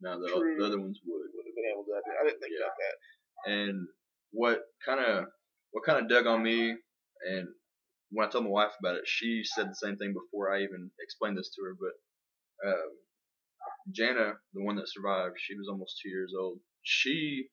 Now 0.02 0.20
the, 0.20 0.28
True. 0.34 0.58
the 0.60 0.66
other 0.66 0.80
ones 0.80 1.00
would. 1.06 1.22
Would 1.36 1.46
have 1.46 1.56
been 1.56 1.72
able 1.72 1.84
to. 1.86 1.94
I 1.96 2.24
didn't 2.26 2.40
think 2.40 2.54
Yeah. 2.58 2.66
about 2.66 2.78
that. 2.78 3.52
And 3.54 3.88
what 4.32 4.62
kind 4.86 5.00
of 5.00 5.26
what 5.72 5.86
kind 5.86 6.00
of 6.04 6.10
dug 6.10 6.28
on 6.28 6.44
me, 6.44 6.72
and 7.30 7.48
when 8.12 8.28
I 8.28 8.30
told 8.32 8.44
my 8.46 8.50
wife 8.52 8.72
about 8.80 8.96
it, 8.96 9.04
she 9.06 9.42
said 9.44 9.70
the 9.70 9.76
same 9.76 9.98
thing 9.98 10.14
before 10.14 10.54
I 10.54 10.62
even 10.62 10.92
explained 11.02 11.38
this 11.38 11.50
to 11.56 11.64
her. 11.64 11.76
But 11.80 12.70
um, 12.70 12.92
Jana, 13.92 14.34
the 14.54 14.64
one 14.64 14.76
that 14.78 14.90
survived, 14.90 15.36
she 15.38 15.56
was 15.56 15.68
almost 15.70 16.00
two 16.02 16.10
years 16.10 16.34
old. 16.38 16.60
She, 16.84 17.48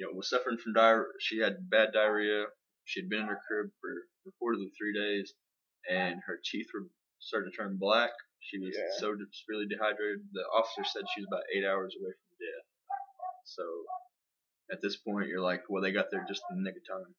you 0.00 0.06
know, 0.06 0.16
was 0.16 0.30
suffering 0.30 0.56
from 0.56 0.72
diarrhea. 0.72 1.12
She 1.20 1.38
had 1.40 1.68
bad 1.68 1.92
diarrhea. 1.92 2.46
She 2.86 3.00
had 3.00 3.10
been 3.10 3.20
in 3.20 3.26
her 3.26 3.40
crib 3.46 3.68
for 3.82 3.92
reportedly 4.24 4.72
three 4.72 4.94
days, 4.96 5.34
and 5.90 6.20
her 6.26 6.40
teeth 6.42 6.68
were 6.72 6.86
starting 7.18 7.50
to 7.52 7.56
turn 7.56 7.76
black. 7.76 8.10
She 8.40 8.58
was 8.58 8.74
Yeah. 8.74 8.88
so 8.96 9.14
severely 9.30 9.66
dehydrated. 9.68 10.26
The 10.32 10.40
officer 10.48 10.84
said 10.84 11.04
she 11.14 11.20
was 11.20 11.28
about 11.28 11.44
eight 11.54 11.66
hours 11.66 11.94
away 12.00 12.12
from 12.12 12.38
death. 12.40 12.66
So 13.44 13.84
at 14.72 14.80
this 14.80 14.96
point, 14.96 15.28
you're 15.28 15.42
like, 15.42 15.68
well, 15.68 15.82
they 15.82 15.92
got 15.92 16.10
there 16.10 16.24
just 16.26 16.42
in 16.50 16.56
the 16.56 16.62
nick 16.62 16.76
of 16.80 16.86
time. 16.88 17.14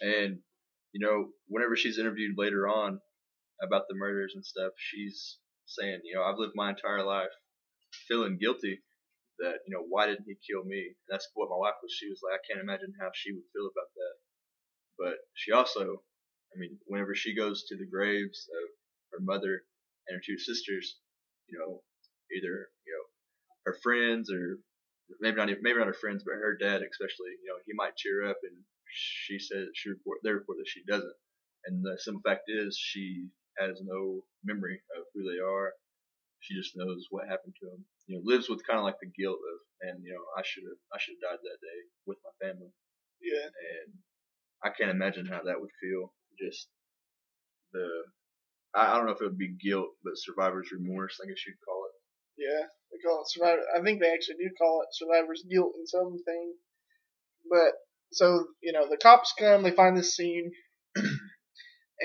And 0.00 0.42
you 0.92 0.98
know, 1.06 1.32
whenever 1.46 1.76
she's 1.76 1.98
interviewed 1.98 2.36
later 2.36 2.66
on 2.66 3.00
about 3.62 3.86
the 3.88 3.94
murders 3.94 4.34
and 4.34 4.44
stuff, 4.44 4.72
she's 4.76 5.38
saying, 5.66 6.00
you 6.02 6.16
know, 6.16 6.24
I've 6.24 6.38
lived 6.38 6.54
my 6.56 6.70
entire 6.70 7.04
life 7.04 7.30
feeling 8.08 8.36
guilty 8.38 8.82
that, 9.40 9.64
you 9.66 9.72
know, 9.72 9.84
why 9.88 10.06
didn't 10.06 10.28
he 10.28 10.36
kill 10.40 10.64
me? 10.64 10.92
And 10.92 11.08
that's 11.08 11.28
what 11.34 11.50
my 11.50 11.56
wife 11.56 11.80
was. 11.82 11.92
She 11.92 12.08
was 12.08 12.20
like, 12.22 12.38
I 12.38 12.44
can't 12.46 12.62
imagine 12.62 12.92
how 13.00 13.10
she 13.14 13.32
would 13.32 13.48
feel 13.52 13.66
about 13.68 13.90
that. 13.96 14.14
But 14.98 15.16
she 15.34 15.52
also, 15.52 16.02
I 16.52 16.58
mean, 16.58 16.78
whenever 16.86 17.14
she 17.14 17.34
goes 17.34 17.64
to 17.68 17.76
the 17.76 17.88
graves 17.88 18.48
of 18.52 18.66
her 19.12 19.20
mother 19.24 19.64
and 20.08 20.16
her 20.16 20.22
two 20.24 20.38
sisters, 20.38 20.96
you 21.48 21.58
know, 21.58 21.82
either, 22.36 22.68
you 22.86 22.92
know, 22.92 23.06
her 23.66 23.76
friends 23.82 24.30
or 24.30 24.58
maybe 25.20 25.36
not 25.36 25.50
even, 25.50 25.62
maybe 25.62 25.78
not 25.78 25.88
her 25.88 25.94
friends, 25.94 26.22
but 26.24 26.34
her 26.34 26.56
dad 26.56 26.82
especially, 26.82 27.32
you 27.42 27.48
know, 27.48 27.58
he 27.66 27.72
might 27.74 27.96
cheer 27.96 28.28
up 28.28 28.38
and 28.42 28.56
she 28.92 29.38
says 29.38 29.68
she 29.74 29.88
report 29.88 30.18
they 30.24 30.32
report 30.32 30.58
that 30.58 30.68
she 30.68 30.82
doesn't. 30.84 31.16
And 31.66 31.84
the 31.84 31.96
simple 31.98 32.22
fact 32.24 32.44
is 32.48 32.76
she 32.78 33.28
has 33.58 33.80
no 33.82 34.24
memory 34.44 34.80
of 34.96 35.04
who 35.14 35.22
they 35.22 35.38
are. 35.38 35.72
She 36.40 36.54
just 36.56 36.76
knows 36.76 37.06
what 37.10 37.28
happened 37.28 37.54
to 37.60 37.66
him. 37.68 37.84
You 38.06 38.16
know, 38.16 38.22
lives 38.24 38.48
with 38.48 38.66
kind 38.66 38.78
of 38.78 38.84
like 38.84 38.98
the 39.00 39.12
guilt 39.12 39.38
of, 39.38 39.58
and 39.88 40.02
you 40.04 40.12
know, 40.12 40.24
I 40.36 40.42
should 40.44 40.64
have, 40.64 40.80
I 40.92 40.98
should 40.98 41.16
have 41.20 41.36
died 41.36 41.42
that 41.44 41.60
day 41.60 41.80
with 42.06 42.18
my 42.24 42.32
family. 42.40 42.72
Yeah. 43.20 43.44
And 43.46 43.92
I 44.64 44.70
can't 44.70 44.90
imagine 44.90 45.26
how 45.26 45.42
that 45.44 45.60
would 45.60 45.70
feel. 45.80 46.12
Just 46.40 46.68
the, 47.72 47.86
I, 48.74 48.92
I 48.92 48.96
don't 48.96 49.06
know 49.06 49.12
if 49.12 49.20
it 49.20 49.24
would 49.24 49.38
be 49.38 49.56
guilt, 49.60 49.90
but 50.02 50.16
survivor's 50.16 50.72
remorse, 50.72 51.18
I 51.22 51.28
guess 51.28 51.44
you'd 51.46 51.60
call 51.64 51.84
it. 51.86 51.96
Yeah, 52.40 52.64
they 52.90 52.98
call 53.04 53.20
it 53.22 53.30
survivor. 53.30 53.62
I 53.76 53.82
think 53.82 54.00
they 54.00 54.12
actually 54.12 54.36
do 54.40 54.50
call 54.56 54.82
it 54.82 54.96
survivor's 54.96 55.44
guilt 55.50 55.74
in 55.78 55.86
some 55.86 56.16
thing. 56.24 56.54
But 57.50 57.74
so 58.12 58.46
you 58.62 58.72
know, 58.72 58.88
the 58.88 58.96
cops 58.96 59.34
come, 59.38 59.62
they 59.62 59.72
find 59.72 59.96
this 59.96 60.16
scene, 60.16 60.52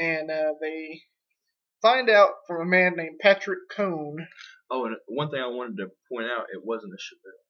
and 0.01 0.29
uh, 0.29 0.53
they 0.61 1.01
find 1.81 2.09
out 2.09 2.31
from 2.47 2.61
a 2.61 2.65
man 2.65 2.95
named 2.95 3.19
Patrick 3.19 3.59
Cohn. 3.75 4.17
Oh, 4.71 4.85
and 4.85 4.95
one 5.07 5.29
thing 5.29 5.39
I 5.41 5.47
wanted 5.47 5.77
to 5.77 5.91
point 6.11 6.27
out, 6.27 6.47
it 6.53 6.61
wasn't 6.63 6.93
a 6.93 6.97
Chevelle. 6.97 7.43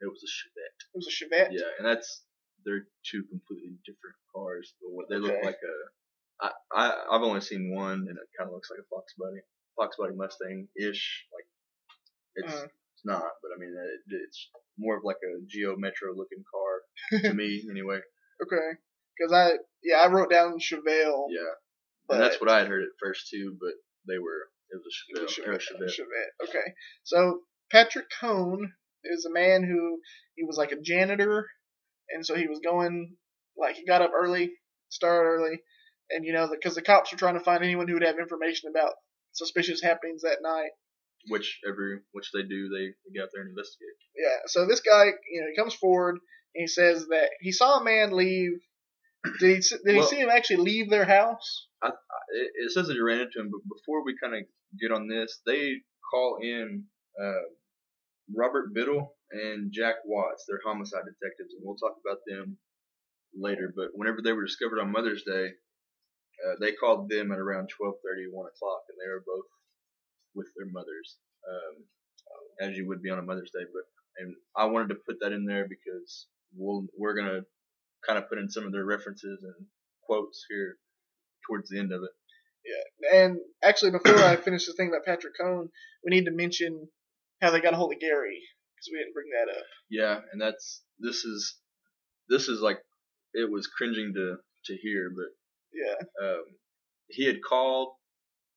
It 0.00 0.06
was 0.08 0.22
a 0.22 0.30
Chevette. 0.30 0.78
It 0.94 0.96
was 0.96 1.08
a 1.08 1.10
Chevette. 1.12 1.48
Yeah, 1.52 1.70
and 1.78 1.86
that's 1.86 2.22
they're 2.64 2.86
two 3.04 3.24
completely 3.30 3.76
different 3.84 4.16
cars. 4.34 4.72
But 4.80 4.92
what 4.92 5.06
they 5.08 5.16
look 5.16 5.32
Okay. 5.32 5.44
like 5.46 5.58
a, 5.60 6.46
I, 6.46 6.50
I 6.72 7.04
I've 7.16 7.22
only 7.22 7.40
seen 7.40 7.74
one, 7.74 8.06
and 8.08 8.16
it 8.16 8.28
kind 8.38 8.48
of 8.48 8.54
looks 8.54 8.70
like 8.70 8.80
a 8.80 8.88
Fox 8.88 9.12
Body, 9.18 9.40
Fox 9.76 9.96
Body 9.98 10.14
Mustang 10.14 10.68
ish. 10.78 11.26
Like 11.34 11.48
it's 12.36 12.54
Uh. 12.62 12.64
it's 12.94 13.04
not, 13.04 13.28
but 13.42 13.50
I 13.54 13.58
mean 13.58 13.74
it, 13.76 14.14
it's 14.28 14.48
more 14.78 14.96
of 14.96 15.04
like 15.04 15.18
a 15.24 15.44
Geo 15.46 15.76
Metro 15.76 16.14
looking 16.14 16.44
car 16.48 17.20
to 17.30 17.34
me 17.34 17.62
anyway. 17.70 18.00
Okay. 18.42 18.68
Because 19.18 19.32
I 19.32 19.58
yeah 19.82 19.98
I 20.00 20.08
wrote 20.08 20.30
down 20.30 20.58
Chevelle. 20.60 21.26
Yeah, 21.28 21.52
but 22.10 22.16
and 22.16 22.24
that's 22.24 22.40
what 22.40 22.50
I 22.50 22.58
had 22.58 22.68
heard 22.68 22.82
at 22.82 22.88
first 23.00 23.28
too, 23.30 23.56
but 23.60 23.72
they 24.06 24.18
were 24.18 24.50
it 24.70 24.80
was 24.82 24.94
a 25.16 25.20
it 25.20 25.22
was 25.22 25.32
Chevelle. 25.32 25.46
a 25.46 25.50
or 25.50 25.52
a 25.52 25.58
Chevette, 25.58 25.94
Chevette. 25.94 26.00
Chevette. 26.00 26.48
Okay. 26.48 26.74
So 27.04 27.40
Patrick 27.70 28.06
Cohn 28.20 28.72
is 29.04 29.24
a 29.24 29.32
man 29.32 29.62
who 29.62 30.00
he 30.34 30.44
was 30.44 30.56
like 30.56 30.72
a 30.72 30.80
janitor, 30.80 31.46
and 32.10 32.26
so 32.26 32.34
he 32.34 32.48
was 32.48 32.60
going 32.64 33.16
like 33.56 33.76
he 33.76 33.86
got 33.86 34.02
up 34.02 34.10
early, 34.14 34.52
started 34.88 35.28
early, 35.28 35.60
and 36.10 36.24
you 36.24 36.32
know 36.32 36.48
because 36.50 36.74
the 36.74 36.82
cops 36.82 37.12
were 37.12 37.18
trying 37.18 37.38
to 37.38 37.44
find 37.44 37.62
anyone 37.62 37.86
who 37.86 37.94
would 37.94 38.04
have 38.04 38.18
information 38.18 38.70
about 38.70 38.94
suspicious 39.32 39.80
happenings 39.82 40.22
that 40.22 40.38
night. 40.42 40.70
Which 41.28 41.60
every 41.68 42.00
which 42.12 42.30
they 42.32 42.42
do, 42.42 42.68
they, 42.68 42.86
they 42.86 43.14
get 43.14 43.24
out 43.24 43.28
there 43.32 43.42
and 43.42 43.50
investigate. 43.50 43.96
Yeah. 44.16 44.38
So 44.46 44.66
this 44.66 44.80
guy, 44.80 45.06
you 45.30 45.42
know, 45.42 45.48
he 45.50 45.56
comes 45.56 45.74
forward 45.74 46.18
and 46.54 46.62
he 46.62 46.66
says 46.66 47.06
that 47.08 47.30
he 47.40 47.52
saw 47.52 47.78
a 47.78 47.84
man 47.84 48.12
leave. 48.12 48.58
Did 49.24 49.34
he 49.40 49.54
did 49.56 49.80
he 49.86 49.98
Well- 49.98 50.06
see 50.06 50.16
him 50.20 50.28
actually 50.30 50.58
leave 50.64 50.90
their 50.90 51.04
house? 51.04 51.68
it, 51.82 51.94
it 52.54 52.72
says 52.72 52.86
that 52.88 52.94
he 52.94 53.00
ran 53.00 53.20
into 53.20 53.40
him, 53.40 53.50
but 53.50 53.60
before 53.68 54.04
we 54.04 54.16
kind 54.22 54.34
of 54.34 54.44
get 54.80 54.92
on 54.92 55.08
this, 55.08 55.40
they 55.46 55.82
call 56.10 56.38
in 56.42 56.86
uh, 57.20 57.42
Robert 58.34 58.72
Biddle 58.72 59.16
and 59.30 59.72
Jack 59.72 59.96
Watts. 60.04 60.44
They're 60.46 60.60
homicide 60.64 61.04
detectives, 61.04 61.54
and 61.54 61.62
we'll 61.64 61.76
talk 61.76 61.96
about 62.04 62.18
them 62.26 62.58
later. 63.34 63.72
But 63.74 63.88
whenever 63.94 64.22
they 64.22 64.32
were 64.32 64.44
discovered 64.44 64.80
on 64.80 64.92
Mother's 64.92 65.22
Day, 65.24 65.48
uh, 66.46 66.54
they 66.60 66.72
called 66.72 67.08
them 67.08 67.32
at 67.32 67.38
around 67.38 67.68
12:30, 67.68 68.30
1 68.30 68.46
o'clock, 68.46 68.82
and 68.88 68.98
they 68.98 69.08
were 69.10 69.24
both 69.26 69.46
with 70.34 70.48
their 70.56 70.66
mothers, 70.66 71.18
um, 71.48 71.84
as 72.60 72.76
you 72.76 72.86
would 72.86 73.02
be 73.02 73.10
on 73.10 73.18
a 73.18 73.22
Mother's 73.22 73.50
Day. 73.50 73.64
But 73.72 73.84
and 74.18 74.34
I 74.56 74.66
wanted 74.66 74.88
to 74.88 75.00
put 75.06 75.18
that 75.20 75.32
in 75.32 75.44
there 75.44 75.66
because 75.68 76.26
we'll 76.54 76.86
we're 76.96 77.14
gonna 77.14 77.42
kind 78.06 78.18
of 78.18 78.28
put 78.28 78.38
in 78.38 78.48
some 78.50 78.64
of 78.64 78.72
their 78.72 78.84
references 78.84 79.42
and 79.42 79.66
quotes 80.06 80.44
here 80.48 80.76
towards 81.46 81.68
the 81.70 81.78
end 81.78 81.92
of 81.92 82.02
it. 82.02 82.10
Yeah, 82.64 83.20
and 83.24 83.38
actually, 83.62 83.92
before 83.92 84.16
I 84.22 84.36
finish 84.36 84.66
the 84.66 84.74
thing 84.74 84.88
about 84.88 85.04
Patrick 85.06 85.34
Cohn, 85.40 85.68
we 86.04 86.10
need 86.10 86.26
to 86.26 86.30
mention 86.30 86.88
how 87.40 87.50
they 87.50 87.60
got 87.60 87.72
a 87.72 87.76
hold 87.76 87.92
of 87.94 88.00
Gary 88.00 88.38
because 88.76 88.90
we 88.92 88.98
didn't 88.98 89.14
bring 89.14 89.28
that 89.32 89.50
up. 89.58 89.64
Yeah, 89.90 90.20
and 90.32 90.40
that's 90.40 90.82
this 90.98 91.24
is 91.24 91.56
this 92.28 92.48
is 92.48 92.60
like 92.60 92.78
it 93.32 93.50
was 93.50 93.66
cringing 93.66 94.12
to 94.14 94.36
to 94.66 94.76
hear, 94.76 95.10
but 95.10 95.32
Yeah. 95.72 96.26
um, 96.28 96.44
he 97.08 97.24
had 97.26 97.42
called 97.42 97.94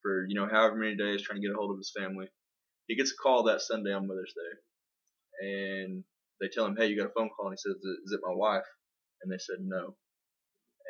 for 0.02 0.26
you 0.28 0.36
know 0.36 0.48
however 0.52 0.76
many 0.76 0.98
days 0.98 1.22
trying 1.24 1.42
to 1.42 1.48
get 1.48 1.54
a 1.54 1.58
hold 1.58 1.72
of 1.72 1.78
his 1.78 1.94
family. 1.98 2.28
He 2.88 2.98
gets 2.98 3.12
a 3.14 3.16
call 3.16 3.44
that 3.44 3.62
Sunday 3.62 3.94
on 3.94 4.08
Mother's 4.08 4.34
Day, 4.36 5.48
and 5.48 6.04
they 6.42 6.50
tell 6.50 6.66
him, 6.66 6.76
"Hey, 6.76 6.88
you 6.88 6.98
got 6.98 7.10
a 7.10 7.14
phone 7.14 7.30
call." 7.30 7.48
And 7.48 7.54
he 7.58 7.62
says, 7.62 7.78
"Is 7.78 8.12
it 8.12 8.20
my 8.22 8.34
wife?" 8.36 8.66
And 9.24 9.32
they 9.32 9.38
said 9.40 9.58
no. 9.62 9.96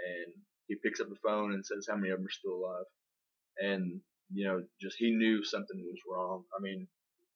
And 0.08 0.34
he 0.68 0.76
picks 0.84 1.00
up 1.00 1.10
the 1.10 1.16
phone 1.24 1.54
and 1.54 1.66
says, 1.66 1.88
"How 1.90 1.96
many 1.96 2.12
of 2.12 2.20
them 2.20 2.28
are 2.28 2.32
still 2.32 2.56
alive?" 2.56 2.86
And 3.60 4.02
you 4.34 4.48
know, 4.48 4.64
just 4.82 4.98
he 4.98 5.12
knew 5.12 5.44
something 5.44 5.78
was 5.86 6.02
wrong. 6.10 6.46
I 6.58 6.62
mean, 6.62 6.88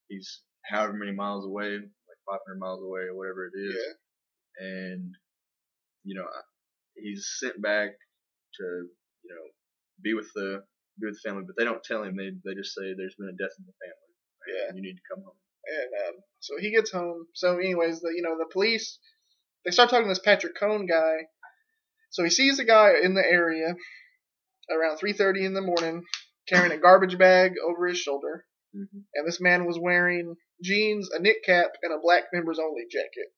he's 0.10 0.42
however 0.66 0.94
many 0.94 1.12
miles 1.12 1.46
away, 1.46 1.74
like 1.78 2.20
500 2.28 2.60
miles 2.60 2.82
away 2.84 3.02
or 3.02 3.16
whatever 3.16 3.46
it 3.48 3.54
is, 3.58 3.76
Yeah. 3.76 4.66
and 4.68 5.16
you 6.04 6.16
know, 6.16 6.28
he's 6.96 7.28
sent 7.40 7.62
back 7.62 7.92
to 8.56 8.64
you 8.64 9.30
know 9.30 9.44
be 10.02 10.14
with 10.14 10.30
the 10.36 10.64
be 11.00 11.06
with 11.08 11.20
the 11.22 11.30
family, 11.30 11.44
but 11.46 11.56
they 11.58 11.66
don't 11.66 11.84
tell 11.84 12.04
him. 12.04 12.16
They 12.18 12.32
they 12.44 12.56
just 12.56 12.74
say 12.74 12.94
there's 12.96 13.16
been 13.16 13.30
a 13.30 13.38
death 13.38 13.56
in 13.60 13.66
the 13.66 13.74
family. 13.84 14.14
Yeah. 14.48 14.76
You 14.76 14.82
need 14.82 14.96
to 14.96 15.08
come 15.14 15.24
home. 15.24 15.36
And 15.68 16.16
um, 16.16 16.24
so 16.40 16.56
he 16.58 16.72
gets 16.72 16.92
home. 16.92 17.28
So, 17.34 17.58
anyways, 17.58 18.00
the 18.00 18.14
you 18.16 18.22
know 18.24 18.38
the 18.38 18.50
police 18.52 19.00
they 19.68 19.72
start 19.72 19.90
talking 19.90 20.06
to 20.06 20.10
this 20.10 20.20
Patrick 20.20 20.56
Cohn 20.58 20.86
guy. 20.86 21.28
So 22.12 22.24
he 22.24 22.30
sees 22.30 22.58
a 22.58 22.64
guy 22.64 22.94
in 23.04 23.16
the 23.16 23.24
area 23.24 23.76
around 24.72 24.98
3:30 24.98 25.46
in 25.46 25.54
the 25.54 25.62
morning 25.62 26.04
carrying 26.48 26.72
a 26.72 26.78
garbage 26.78 27.18
bag 27.18 27.56
over 27.68 27.86
his 27.88 28.00
shoulder, 28.00 28.46
Mm-hmm. 28.76 29.00
and 29.16 29.28
this 29.28 29.40
man 29.42 29.66
was 29.66 29.80
wearing 29.80 30.36
jeans, 30.62 31.10
a 31.12 31.20
knit 31.20 31.38
cap, 31.46 31.72
and 31.82 31.94
a 31.94 32.00
black 32.02 32.26
members 32.34 32.60
only 32.60 32.84
jacket. 32.92 33.32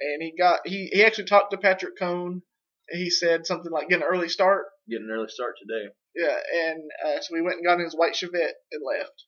And 0.00 0.22
he 0.22 0.34
got 0.36 0.60
he 0.66 0.90
he 0.92 1.04
actually 1.04 1.26
talked 1.26 1.50
to 1.52 1.58
Patrick 1.58 1.98
Cohn. 1.98 2.42
He 2.90 3.10
said 3.10 3.46
something 3.46 3.70
like 3.70 3.88
get 3.88 4.00
an 4.00 4.06
early 4.10 4.28
start. 4.28 4.66
Get 4.88 5.00
an 5.00 5.10
early 5.10 5.28
start 5.28 5.54
today. 5.58 5.90
Yeah, 6.14 6.36
and 6.68 6.82
uh, 7.06 7.20
so 7.20 7.34
we 7.34 7.42
went 7.42 7.56
and 7.56 7.64
got 7.64 7.78
in 7.78 7.84
his 7.84 7.94
white 7.94 8.14
Chevette 8.14 8.52
and 8.72 8.82
left. 8.84 9.24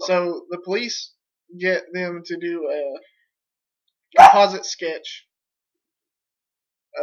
So 0.00 0.46
the 0.50 0.58
police 0.58 1.12
get 1.58 1.84
them 1.92 2.22
to 2.24 2.36
do 2.36 2.68
a 2.70 4.20
composite 4.20 4.64
sketch 4.64 5.26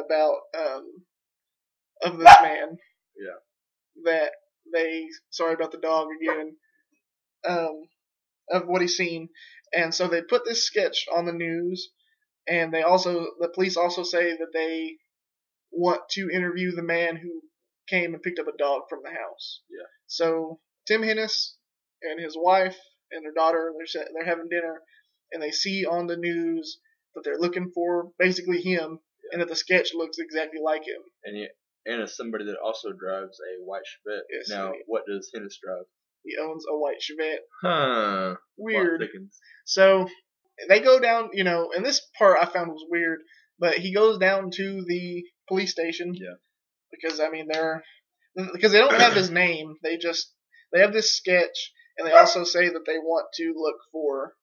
about 0.04 0.38
um 0.58 0.86
of 2.04 2.18
this 2.18 2.36
man. 2.42 2.78
Yeah. 3.18 3.40
That 4.06 4.32
they 4.74 5.08
sorry 5.30 5.54
about 5.54 5.72
the 5.72 5.78
dog 5.80 6.08
again. 6.22 6.56
Um 7.48 7.88
of 8.50 8.68
what 8.68 8.82
he's 8.82 8.96
seen. 8.96 9.30
And 9.74 9.94
so 9.94 10.08
they 10.08 10.22
put 10.22 10.46
this 10.46 10.66
sketch 10.66 11.06
on 11.14 11.26
the 11.26 11.34
news 11.34 11.90
and 12.48 12.74
they 12.74 12.84
also 12.84 13.26
the 13.40 13.50
police 13.50 13.78
also 13.78 14.04
say 14.04 14.32
that 14.32 14.54
they 14.54 14.98
want 15.72 16.02
to 16.12 16.30
interview 16.32 16.72
the 16.72 16.84
man 16.84 17.18
who 17.18 17.42
came 17.90 18.14
and 18.14 18.22
picked 18.24 18.40
up 18.40 18.48
a 18.48 18.58
dog 18.58 18.84
from 18.90 19.00
the 19.04 19.10
house. 19.10 19.62
Yeah. 19.70 19.88
So 20.08 20.60
Tim 20.88 21.02
Hennis 21.02 21.54
and 22.02 22.20
his 22.20 22.36
wife 22.38 22.78
and 23.12 23.24
their 23.24 23.34
daughter 23.34 23.72
they're 23.78 24.06
they're 24.14 24.26
having 24.26 24.50
dinner 24.50 24.82
and 25.32 25.42
they 25.42 25.52
see 25.52 25.86
on 25.86 26.08
the 26.08 26.18
news 26.18 26.80
that 27.14 27.24
they're 27.24 27.38
looking 27.40 27.72
for 27.74 28.12
basically 28.20 28.62
him 28.62 29.00
and 29.32 29.42
that 29.42 29.48
the 29.50 29.56
sketch 29.56 29.94
looks 29.94 30.18
exactly 30.20 30.60
like 30.64 30.82
him. 30.84 31.02
And 31.24 31.36
he, 31.38 31.48
and 31.86 32.02
as 32.02 32.16
somebody 32.16 32.46
that 32.46 32.58
also 32.64 32.90
drives 32.92 33.38
a 33.40 33.64
white 33.64 33.84
Chevette. 33.84 34.22
Yes, 34.32 34.50
now, 34.50 34.72
he- 34.74 34.82
what 34.88 35.04
does 35.08 35.32
Hennis 35.36 35.56
drive? 35.64 35.86
He 36.24 36.36
owns 36.42 36.66
a 36.68 36.76
white 36.78 36.98
Chevette. 37.02 37.40
Huh. 37.62 38.36
Weird. 38.58 39.04
So 39.66 40.08
they 40.68 40.80
go 40.80 41.00
down, 41.00 41.30
you 41.34 41.44
know, 41.44 41.72
and 41.76 41.86
this 41.86 42.02
part 42.18 42.40
I 42.42 42.46
found 42.46 42.72
was 42.72 42.84
weird, 42.90 43.20
but 43.60 43.76
he 43.76 43.94
goes 43.94 44.18
down 44.18 44.50
to 44.56 44.84
the 44.88 45.24
police 45.48 45.72
station. 45.72 46.14
Yeah. 46.16 46.34
Because 46.92 47.20
I 47.20 47.30
mean 47.30 47.48
they're 47.52 47.84
because 48.54 48.72
they 48.72 48.80
don't 48.80 49.00
have 49.00 49.14
his 49.14 49.30
name. 49.44 49.76
They 49.84 49.98
just 49.98 50.32
they 50.74 50.80
have 50.80 50.94
this 50.94 51.16
sketch, 51.16 51.72
and 51.98 52.08
they 52.08 52.12
also 52.14 52.44
say 52.44 52.70
that 52.70 52.86
they 52.88 52.98
want 52.98 53.28
to 53.36 53.54
look 53.56 53.78
for 53.92 54.34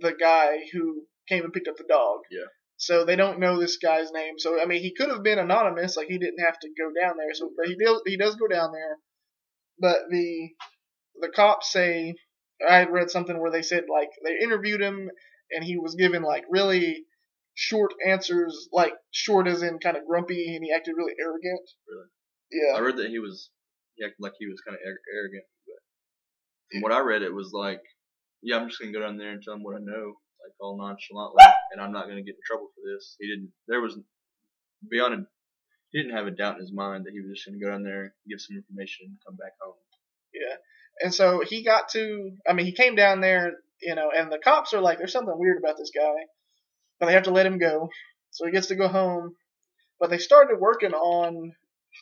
the 0.00 0.12
guy 0.12 0.58
who 0.72 1.04
came 1.28 1.44
and 1.44 1.52
picked 1.52 1.68
up 1.68 1.76
the 1.76 1.84
dog. 1.88 2.20
Yeah. 2.30 2.46
So 2.84 3.06
they 3.06 3.16
don't 3.16 3.40
know 3.40 3.58
this 3.58 3.78
guy's 3.78 4.12
name. 4.12 4.34
So 4.36 4.60
I 4.60 4.66
mean, 4.66 4.82
he 4.82 4.92
could 4.94 5.08
have 5.08 5.22
been 5.22 5.38
anonymous, 5.38 5.96
like 5.96 6.08
he 6.08 6.18
didn't 6.18 6.44
have 6.44 6.58
to 6.58 6.68
go 6.78 6.90
down 7.00 7.16
there. 7.16 7.32
So, 7.32 7.50
but 7.56 7.66
he 7.66 7.76
does 7.82 8.02
he 8.06 8.18
does 8.18 8.36
go 8.36 8.46
down 8.46 8.72
there. 8.72 8.98
But 9.80 10.10
the 10.10 10.50
the 11.20 11.28
cops 11.28 11.72
say 11.72 12.14
I 12.68 12.76
had 12.76 12.92
read 12.92 13.08
something 13.10 13.40
where 13.40 13.50
they 13.50 13.62
said 13.62 13.84
like 13.90 14.10
they 14.22 14.36
interviewed 14.44 14.82
him 14.82 15.10
and 15.50 15.64
he 15.64 15.78
was 15.78 15.94
given 15.94 16.22
like 16.22 16.44
really 16.50 17.04
short 17.54 17.94
answers, 18.06 18.68
like 18.70 18.92
short 19.12 19.48
as 19.48 19.62
in 19.62 19.78
kind 19.78 19.96
of 19.96 20.06
grumpy, 20.06 20.54
and 20.54 20.62
he 20.62 20.70
acted 20.70 20.94
really 20.94 21.14
arrogant. 21.18 21.66
Really? 21.88 22.08
Yeah. 22.52 22.76
I 22.76 22.80
read 22.80 22.98
that 22.98 23.08
he 23.08 23.18
was 23.18 23.48
he 23.94 24.04
acted 24.04 24.20
like 24.20 24.32
he 24.38 24.46
was 24.46 24.60
kind 24.60 24.74
of 24.74 24.80
arrogant, 24.84 25.44
but 25.66 25.80
from 26.70 26.82
what 26.82 26.92
I 26.92 27.00
read, 27.00 27.22
it 27.22 27.32
was 27.32 27.50
like, 27.54 27.80
yeah, 28.42 28.58
I'm 28.58 28.68
just 28.68 28.78
gonna 28.78 28.92
go 28.92 29.00
down 29.00 29.16
there 29.16 29.30
and 29.30 29.42
tell 29.42 29.54
him 29.54 29.62
what 29.62 29.76
I 29.76 29.80
know, 29.80 30.14
like 30.44 30.54
all 30.60 30.76
nonchalantly, 30.76 31.42
and 31.72 31.80
I'm 31.80 31.92
not 31.92 32.06
gonna 32.06 32.22
get 32.22 32.36
in 32.36 32.44
trouble 32.44 32.68
for 32.74 32.82
this. 32.84 33.16
He 33.18 33.26
didn't. 33.26 33.50
There 33.66 33.80
was 33.80 33.98
beyond. 34.88 35.14
A, 35.14 35.26
he 35.90 36.02
didn't 36.02 36.16
have 36.16 36.26
a 36.26 36.32
doubt 36.32 36.56
in 36.56 36.60
his 36.60 36.72
mind 36.72 37.06
that 37.06 37.12
he 37.12 37.20
was 37.20 37.38
just 37.38 37.46
gonna 37.46 37.58
go 37.58 37.70
down 37.70 37.84
there, 37.84 38.14
give 38.28 38.40
some 38.40 38.56
information, 38.56 39.06
and 39.06 39.18
come 39.24 39.36
back 39.36 39.52
home. 39.60 39.74
Yeah. 40.34 40.56
And 41.00 41.14
so 41.14 41.42
he 41.46 41.64
got 41.64 41.88
to, 41.90 42.32
I 42.48 42.52
mean, 42.52 42.66
he 42.66 42.72
came 42.72 42.94
down 42.94 43.20
there, 43.20 43.54
you 43.80 43.94
know, 43.94 44.10
and 44.16 44.30
the 44.30 44.38
cops 44.38 44.74
are 44.74 44.80
like, 44.80 44.98
there's 44.98 45.12
something 45.12 45.34
weird 45.36 45.58
about 45.58 45.76
this 45.76 45.92
guy. 45.94 46.14
But 46.98 47.06
they 47.06 47.12
have 47.12 47.24
to 47.24 47.32
let 47.32 47.46
him 47.46 47.58
go. 47.58 47.90
So 48.30 48.46
he 48.46 48.52
gets 48.52 48.68
to 48.68 48.76
go 48.76 48.88
home. 48.88 49.34
But 50.00 50.10
they 50.10 50.18
started 50.18 50.60
working 50.60 50.92
on, 50.92 51.52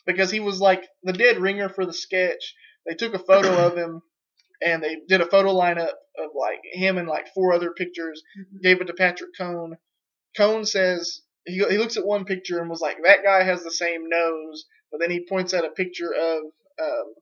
because 0.05 0.31
he 0.31 0.39
was 0.39 0.59
like 0.59 0.83
the 1.03 1.13
dead 1.13 1.37
ringer 1.37 1.69
for 1.69 1.85
the 1.85 1.93
sketch. 1.93 2.55
They 2.85 2.95
took 2.95 3.13
a 3.13 3.19
photo 3.19 3.67
of 3.67 3.77
him 3.77 4.01
and 4.65 4.83
they 4.83 4.97
did 5.07 5.21
a 5.21 5.29
photo 5.29 5.53
lineup 5.53 5.93
of 6.17 6.31
like 6.39 6.59
him 6.71 6.97
and 6.97 7.07
like 7.07 7.33
four 7.33 7.53
other 7.53 7.71
pictures, 7.71 8.21
gave 8.61 8.81
it 8.81 8.85
to 8.85 8.93
Patrick 8.93 9.31
Cohn. 9.37 9.77
Cohn 10.37 10.65
says, 10.65 11.21
he, 11.45 11.63
he 11.69 11.77
looks 11.77 11.97
at 11.97 12.05
one 12.05 12.25
picture 12.25 12.59
and 12.59 12.69
was 12.69 12.81
like, 12.81 12.97
that 13.03 13.23
guy 13.23 13.43
has 13.43 13.63
the 13.63 13.71
same 13.71 14.07
nose. 14.07 14.65
But 14.91 14.99
then 15.01 15.11
he 15.11 15.25
points 15.27 15.53
at 15.53 15.65
a 15.65 15.69
picture 15.69 16.13
of, 16.13 16.43
um, 16.81 17.13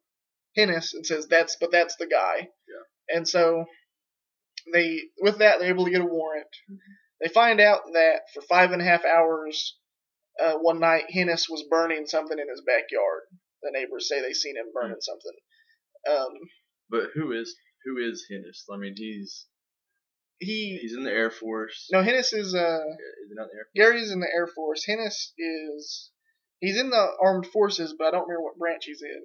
Hennis 0.57 0.93
and 0.93 1.05
says 1.05 1.27
that's 1.27 1.55
but 1.59 1.71
that's 1.71 1.95
the 1.95 2.07
guy. 2.07 2.39
Yeah. 2.39 3.17
And 3.17 3.27
so 3.27 3.65
they 4.73 5.01
with 5.21 5.39
that 5.39 5.59
they're 5.59 5.69
able 5.69 5.85
to 5.85 5.91
get 5.91 6.01
a 6.01 6.05
warrant. 6.05 6.47
Mhm. 6.69 6.77
They 7.21 7.29
find 7.29 7.61
out 7.61 7.81
that 7.93 8.23
for 8.33 8.41
five 8.41 8.71
and 8.71 8.81
a 8.81 8.85
half 8.85 9.05
hours 9.05 9.77
uh, 10.39 10.55
one 10.55 10.79
night 10.79 11.05
Hennis 11.13 11.49
was 11.49 11.65
burning 11.69 12.05
something 12.05 12.37
in 12.37 12.49
his 12.49 12.61
backyard. 12.65 13.23
The 13.61 13.71
neighbors 13.71 14.07
say 14.09 14.21
they 14.21 14.33
seen 14.33 14.55
him 14.57 14.71
burning 14.73 14.99
something. 14.99 15.37
Um, 16.09 16.33
But 16.91 17.11
who 17.15 17.31
is 17.31 17.55
who 17.85 17.97
is 17.97 18.27
Hennis? 18.29 18.65
I 18.71 18.77
mean, 18.77 18.93
he's 18.95 19.47
he 20.39 20.77
he's 20.81 20.93
in 20.93 21.03
the 21.03 21.11
Air 21.11 21.31
Force. 21.31 21.87
no 21.91 22.03
Hennis 22.03 22.33
is 22.33 22.53
uh 22.53 22.79
is 23.23 23.29
he 23.29 23.35
not 23.35 23.43
in 23.43 23.49
the 23.53 23.57
Air? 23.57 23.67
Gary's 23.73 24.11
in 24.11 24.19
the 24.19 24.29
Air 24.33 24.47
Force. 24.47 24.83
Hennis 24.87 25.31
is 25.37 26.11
he's 26.59 26.77
in 26.79 26.89
the 26.89 27.07
armed 27.23 27.47
forces, 27.47 27.95
but 27.97 28.07
I 28.07 28.11
don't 28.11 28.27
remember 28.27 28.43
what 28.43 28.59
branch 28.59 28.83
he's 28.85 29.01
in. 29.01 29.21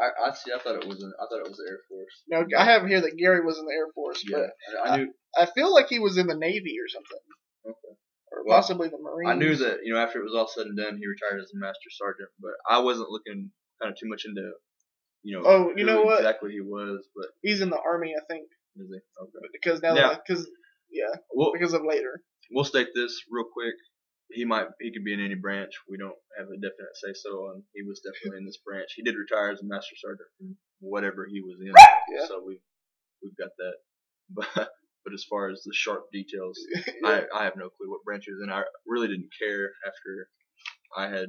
I, 0.00 0.28
I 0.28 0.32
see. 0.32 0.52
I 0.52 0.58
thought 0.58 0.76
it 0.76 0.88
was. 0.88 1.02
In, 1.02 1.12
I 1.20 1.24
thought 1.28 1.44
it 1.44 1.48
was 1.48 1.58
the 1.58 1.68
Air 1.68 1.80
Force. 1.88 2.22
No, 2.28 2.58
I 2.58 2.64
have 2.64 2.86
here 2.86 3.00
that 3.00 3.16
Gary 3.18 3.44
was 3.44 3.58
in 3.58 3.66
the 3.66 3.72
Air 3.74 3.92
Force, 3.94 4.24
Yeah, 4.26 4.46
but 4.72 4.90
I, 4.90 4.94
I 4.94 4.96
knew. 4.96 5.12
I 5.36 5.46
feel 5.46 5.72
like 5.72 5.88
he 5.88 5.98
was 5.98 6.16
in 6.18 6.26
the 6.26 6.36
Navy 6.36 6.76
or 6.80 6.88
something. 6.88 7.24
Okay. 7.66 7.94
Or 8.32 8.44
Well, 8.44 8.56
possibly 8.56 8.88
the 8.88 8.98
Marines. 8.98 9.30
I 9.30 9.34
knew 9.34 9.54
that 9.56 9.80
you 9.84 9.92
know 9.92 10.00
after 10.00 10.18
it 10.20 10.24
was 10.24 10.34
all 10.34 10.48
said 10.48 10.66
and 10.66 10.76
done, 10.76 10.96
he 10.98 11.06
retired 11.06 11.40
as 11.40 11.52
a 11.54 11.58
master 11.58 11.90
sergeant. 11.90 12.30
But 12.40 12.52
I 12.68 12.78
wasn't 12.78 13.10
looking 13.10 13.50
kind 13.80 13.92
of 13.92 13.98
too 13.98 14.08
much 14.08 14.24
into 14.24 14.52
you 15.22 15.36
know. 15.36 15.42
Oh, 15.46 15.72
you 15.76 15.84
know 15.84 16.02
what? 16.02 16.18
Exactly 16.20 16.52
he 16.52 16.60
was, 16.60 17.06
but 17.14 17.26
He's 17.42 17.60
in 17.60 17.70
the 17.70 17.78
Army, 17.80 18.12
I 18.16 18.24
think, 18.32 18.46
is 18.76 18.88
he? 18.88 19.00
Okay. 19.22 19.46
because 19.52 19.80
now 19.82 19.94
Yeah. 19.94 20.16
because 20.26 20.48
yeah, 20.90 21.12
We'll 21.32 21.52
because 21.52 21.72
of 21.74 21.82
later. 21.88 22.22
we'll 22.50 22.64
state 22.64 22.88
this 22.94 23.22
real 23.30 23.46
quick. 23.52 23.74
He 24.30 24.44
might 24.44 24.66
he 24.80 24.92
could 24.92 25.04
be 25.04 25.12
in 25.12 25.20
any 25.20 25.34
branch. 25.34 25.72
We 25.88 25.98
don't 25.98 26.16
have 26.38 26.46
a 26.48 26.56
definite 26.56 26.94
say 26.94 27.12
so 27.14 27.30
on. 27.52 27.62
He 27.74 27.82
was 27.82 28.00
definitely 28.00 28.38
in 28.40 28.46
this 28.46 28.58
branch. 28.64 28.88
He 28.96 29.02
did 29.02 29.14
retire 29.16 29.50
as 29.50 29.60
a 29.60 29.66
master 29.66 29.94
sergeant 29.96 30.28
from 30.38 30.56
whatever 30.80 31.26
he 31.30 31.40
was 31.40 31.56
in. 31.60 31.72
Yeah. 32.12 32.26
So 32.26 32.42
we 32.46 32.58
we've 33.22 33.36
got 33.36 33.50
that. 33.58 33.74
But 34.34 34.70
but 35.04 35.12
as 35.14 35.24
far 35.28 35.50
as 35.50 35.62
the 35.64 35.72
sharp 35.74 36.04
details, 36.12 36.58
I, 37.04 37.24
I 37.34 37.44
have 37.44 37.56
no 37.56 37.68
clue 37.68 37.90
what 37.90 38.04
branch 38.04 38.24
he 38.26 38.32
was 38.32 38.40
in. 38.42 38.50
I 38.50 38.62
really 38.86 39.08
didn't 39.08 39.30
care 39.38 39.70
after 39.86 40.28
I 40.96 41.08
had 41.08 41.28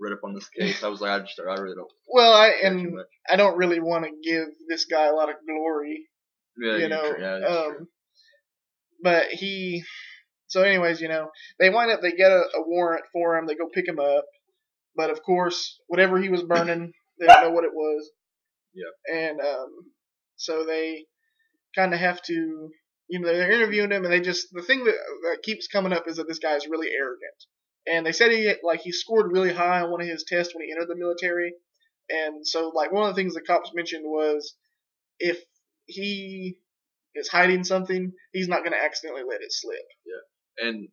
read 0.00 0.12
up 0.12 0.24
on 0.24 0.34
this 0.34 0.48
case. 0.58 0.82
I 0.82 0.88
was 0.88 1.00
like, 1.00 1.10
I 1.10 1.18
just, 1.20 1.38
I 1.40 1.54
really 1.60 1.76
don't 1.76 1.90
well, 2.08 2.32
I 2.32 2.48
and. 2.64 2.96
I 3.30 3.36
don't 3.36 3.56
really 3.56 3.80
want 3.80 4.04
to 4.04 4.10
give 4.28 4.46
this 4.68 4.86
guy 4.86 5.06
a 5.06 5.12
lot 5.12 5.28
of 5.28 5.36
glory, 5.46 6.06
Yeah, 6.60 6.76
you 6.78 6.88
know. 6.88 7.12
true. 7.14 7.22
Yeah, 7.22 7.46
um, 7.46 7.74
true. 7.76 7.86
but 9.02 9.26
he. 9.28 9.84
So, 10.48 10.62
anyways, 10.62 11.00
you 11.00 11.06
know, 11.08 11.30
they 11.60 11.70
wind 11.70 11.92
up 11.92 12.00
they 12.02 12.10
get 12.10 12.32
a, 12.32 12.40
a 12.56 12.62
warrant 12.66 13.04
for 13.12 13.36
him. 13.36 13.46
They 13.46 13.54
go 13.54 13.68
pick 13.72 13.86
him 13.86 14.00
up, 14.00 14.24
but 14.96 15.10
of 15.10 15.22
course, 15.22 15.78
whatever 15.86 16.20
he 16.20 16.28
was 16.28 16.42
burning, 16.42 16.92
they 17.20 17.26
don't 17.26 17.42
know 17.44 17.50
what 17.50 17.64
it 17.64 17.72
was. 17.72 18.10
Yeah. 18.74 19.14
And 19.16 19.40
um, 19.40 19.68
so 20.36 20.64
they 20.64 21.04
kind 21.76 21.94
of 21.94 22.00
have 22.00 22.20
to, 22.22 22.70
you 23.08 23.20
know, 23.20 23.28
they're 23.28 23.52
interviewing 23.52 23.92
him, 23.92 24.04
and 24.04 24.12
they 24.12 24.20
just 24.20 24.48
the 24.52 24.62
thing 24.62 24.84
that, 24.84 24.94
that 24.94 25.42
keeps 25.44 25.68
coming 25.68 25.92
up 25.92 26.08
is 26.08 26.16
that 26.16 26.26
this 26.26 26.40
guy 26.40 26.56
is 26.56 26.66
really 26.68 26.88
arrogant. 26.90 27.44
And 27.90 28.06
they 28.06 28.12
said 28.12 28.30
he 28.30 28.52
like 28.62 28.80
he 28.80 28.92
scored 28.92 29.32
really 29.32 29.52
high 29.52 29.80
on 29.80 29.90
one 29.90 30.00
of 30.00 30.06
his 30.06 30.24
tests 30.26 30.54
when 30.54 30.64
he 30.64 30.72
entered 30.72 30.88
the 30.88 30.96
military, 30.96 31.54
And 32.08 32.46
so, 32.46 32.68
like, 32.74 32.92
one 32.92 33.08
of 33.08 33.14
the 33.14 33.20
things 33.20 33.34
the 33.34 33.40
cops 33.40 33.72
mentioned 33.74 34.04
was 34.04 34.54
if 35.18 35.38
he 35.86 36.58
is 37.14 37.28
hiding 37.28 37.64
something, 37.64 38.12
he's 38.32 38.48
not 38.48 38.60
going 38.60 38.72
to 38.72 38.82
accidentally 38.82 39.24
let 39.28 39.42
it 39.42 39.52
slip. 39.52 39.78
Yeah, 40.06 40.68
and 40.68 40.88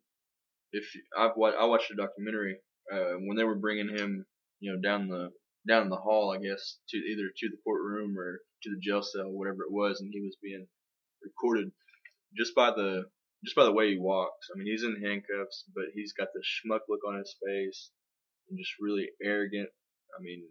if 0.72 0.84
I've 1.16 1.32
I 1.36 1.64
watched 1.66 1.90
a 1.90 1.96
documentary 1.96 2.56
uh, 2.92 3.14
when 3.20 3.36
they 3.36 3.44
were 3.44 3.54
bringing 3.54 3.96
him, 3.96 4.26
you 4.60 4.72
know, 4.72 4.80
down 4.80 5.08
the 5.08 5.30
down 5.68 5.88
the 5.88 5.96
hall, 5.96 6.34
I 6.36 6.42
guess, 6.42 6.78
to 6.88 6.96
either 6.96 7.30
to 7.36 7.48
the 7.48 7.58
courtroom 7.64 8.18
or 8.18 8.40
to 8.62 8.70
the 8.70 8.80
jail 8.80 9.02
cell, 9.02 9.30
whatever 9.30 9.62
it 9.62 9.72
was, 9.72 10.00
and 10.00 10.10
he 10.12 10.20
was 10.20 10.36
being 10.42 10.66
recorded 11.22 11.70
just 12.36 12.54
by 12.54 12.70
the 12.70 13.04
just 13.44 13.56
by 13.56 13.64
the 13.64 13.72
way 13.72 13.90
he 13.90 13.98
walks. 13.98 14.48
I 14.52 14.58
mean, 14.58 14.66
he's 14.66 14.82
in 14.82 15.02
handcuffs, 15.02 15.64
but 15.74 15.84
he's 15.94 16.12
got 16.12 16.28
the 16.34 16.42
schmuck 16.42 16.80
look 16.88 17.00
on 17.06 17.18
his 17.18 17.36
face 17.44 17.90
and 18.48 18.58
just 18.58 18.72
really 18.80 19.08
arrogant. 19.22 19.68
I 20.18 20.22
mean, 20.22 20.42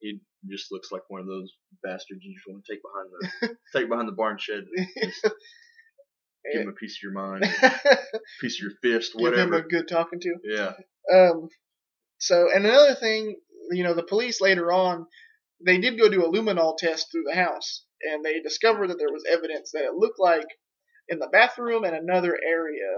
he 0.00 0.20
just 0.50 0.72
looks 0.72 0.90
like 0.90 1.02
one 1.08 1.20
of 1.20 1.26
those 1.26 1.52
bastards 1.82 2.22
you 2.22 2.34
just 2.34 2.46
want 2.46 2.64
to 2.64 2.72
take 2.72 2.82
behind 2.82 3.08
the 3.10 3.56
take 3.78 3.88
behind 3.88 4.08
the 4.08 4.12
barn 4.12 4.36
shed, 4.38 4.64
and 4.76 5.12
give 6.52 6.62
him 6.62 6.68
a 6.68 6.72
piece 6.72 6.98
of 6.98 7.02
your 7.02 7.12
mind, 7.12 7.44
piece 8.40 8.60
of 8.60 8.68
your 8.68 8.72
fist, 8.82 9.12
whatever. 9.14 9.36
Give 9.36 9.54
him 9.54 9.54
a 9.54 9.68
good 9.68 9.88
talking 9.88 10.20
to. 10.20 10.34
Yeah. 10.44 10.72
Um, 11.12 11.48
so, 12.18 12.48
and 12.52 12.66
another 12.66 12.94
thing, 12.94 13.36
you 13.70 13.84
know, 13.84 13.94
the 13.94 14.02
police 14.02 14.40
later 14.40 14.72
on, 14.72 15.06
they 15.64 15.78
did 15.78 15.98
go 15.98 16.08
do 16.08 16.24
a 16.24 16.32
luminol 16.32 16.76
test 16.76 17.10
through 17.10 17.24
the 17.26 17.36
house, 17.36 17.84
and 18.02 18.24
they 18.24 18.40
discovered 18.40 18.88
that 18.88 18.98
there 18.98 19.12
was 19.12 19.24
evidence 19.30 19.70
that 19.72 19.84
it 19.84 19.94
looked 19.94 20.18
like 20.18 20.46
in 21.08 21.18
the 21.18 21.28
bathroom 21.32 21.84
and 21.84 21.94
another 21.96 22.38
area, 22.46 22.90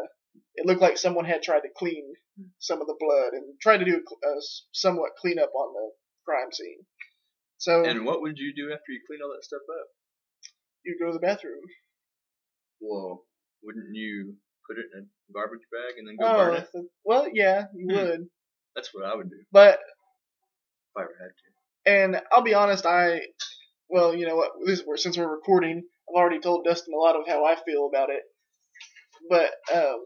it 0.57 0.67
looked 0.67 0.83
like 0.83 0.99
someone 0.99 1.25
had 1.25 1.43
tried 1.43 1.61
to 1.61 1.69
clean 1.77 2.13
some 2.59 2.81
of 2.81 2.87
the 2.87 2.97
blood 2.99 3.33
and 3.33 3.45
tried 3.61 3.79
to 3.79 3.85
do 3.85 3.93
a, 3.97 4.03
cl- 4.07 4.35
a 4.35 4.37
s- 4.39 4.67
somewhat 4.73 5.13
cleanup 5.21 5.51
on 5.55 5.73
the 5.75 5.91
crime 6.25 6.53
scene. 6.53 6.79
So 7.59 7.85
And 7.85 8.05
what 8.05 8.23
would 8.23 8.39
you 8.39 8.55
do 8.55 8.73
after 8.73 8.93
you 8.93 9.01
clean 9.07 9.21
all 9.23 9.31
that 9.35 9.45
stuff 9.45 9.63
up? 9.71 9.87
You'd 10.85 10.99
go 11.01 11.07
to 11.07 11.13
the 11.13 11.19
bathroom. 11.21 11.61
Well, 12.81 13.25
wouldn't 13.63 13.95
you 13.95 14.35
put 14.69 14.79
it 14.79 14.87
in 14.95 15.03
a 15.07 15.33
garbage 15.33 15.67
bag 15.73 15.99
and 15.99 16.07
then 16.09 16.17
go 16.19 16.27
Oh, 16.27 16.37
burn 16.37 16.55
it? 16.57 16.69
well, 17.05 17.27
yeah, 17.33 17.65
you 17.75 17.89
Hmm. 17.91 17.97
would, 17.97 18.29
That's 18.75 18.91
what 18.95 19.05
I 19.07 19.15
would 19.15 19.31
do 19.31 19.37
but 19.53 19.75
if 20.81 20.97
I 20.97 21.03
ever 21.03 21.17
had 21.21 21.29
to. 21.29 21.93
And 22.15 22.23
I'll 22.33 22.43
be 22.43 22.55
honest, 22.55 22.87
I, 22.87 23.23
well, 23.89 24.15
you 24.15 24.27
know 24.27 24.37
what, 24.37 24.53
this, 24.67 24.83
since 24.97 25.19
we're 25.19 25.31
recording, 25.31 25.85
I've 26.09 26.21
already 26.21 26.41
told 26.41 26.65
Dustin 26.65 26.95
a 26.95 26.99
lot 26.99 27.17
of 27.17 27.27
how 27.27 27.45
I 27.45 27.57
feel 27.65 27.87
about 27.89 28.11
it. 28.11 28.23
But, 29.29 29.51
um, 29.75 30.01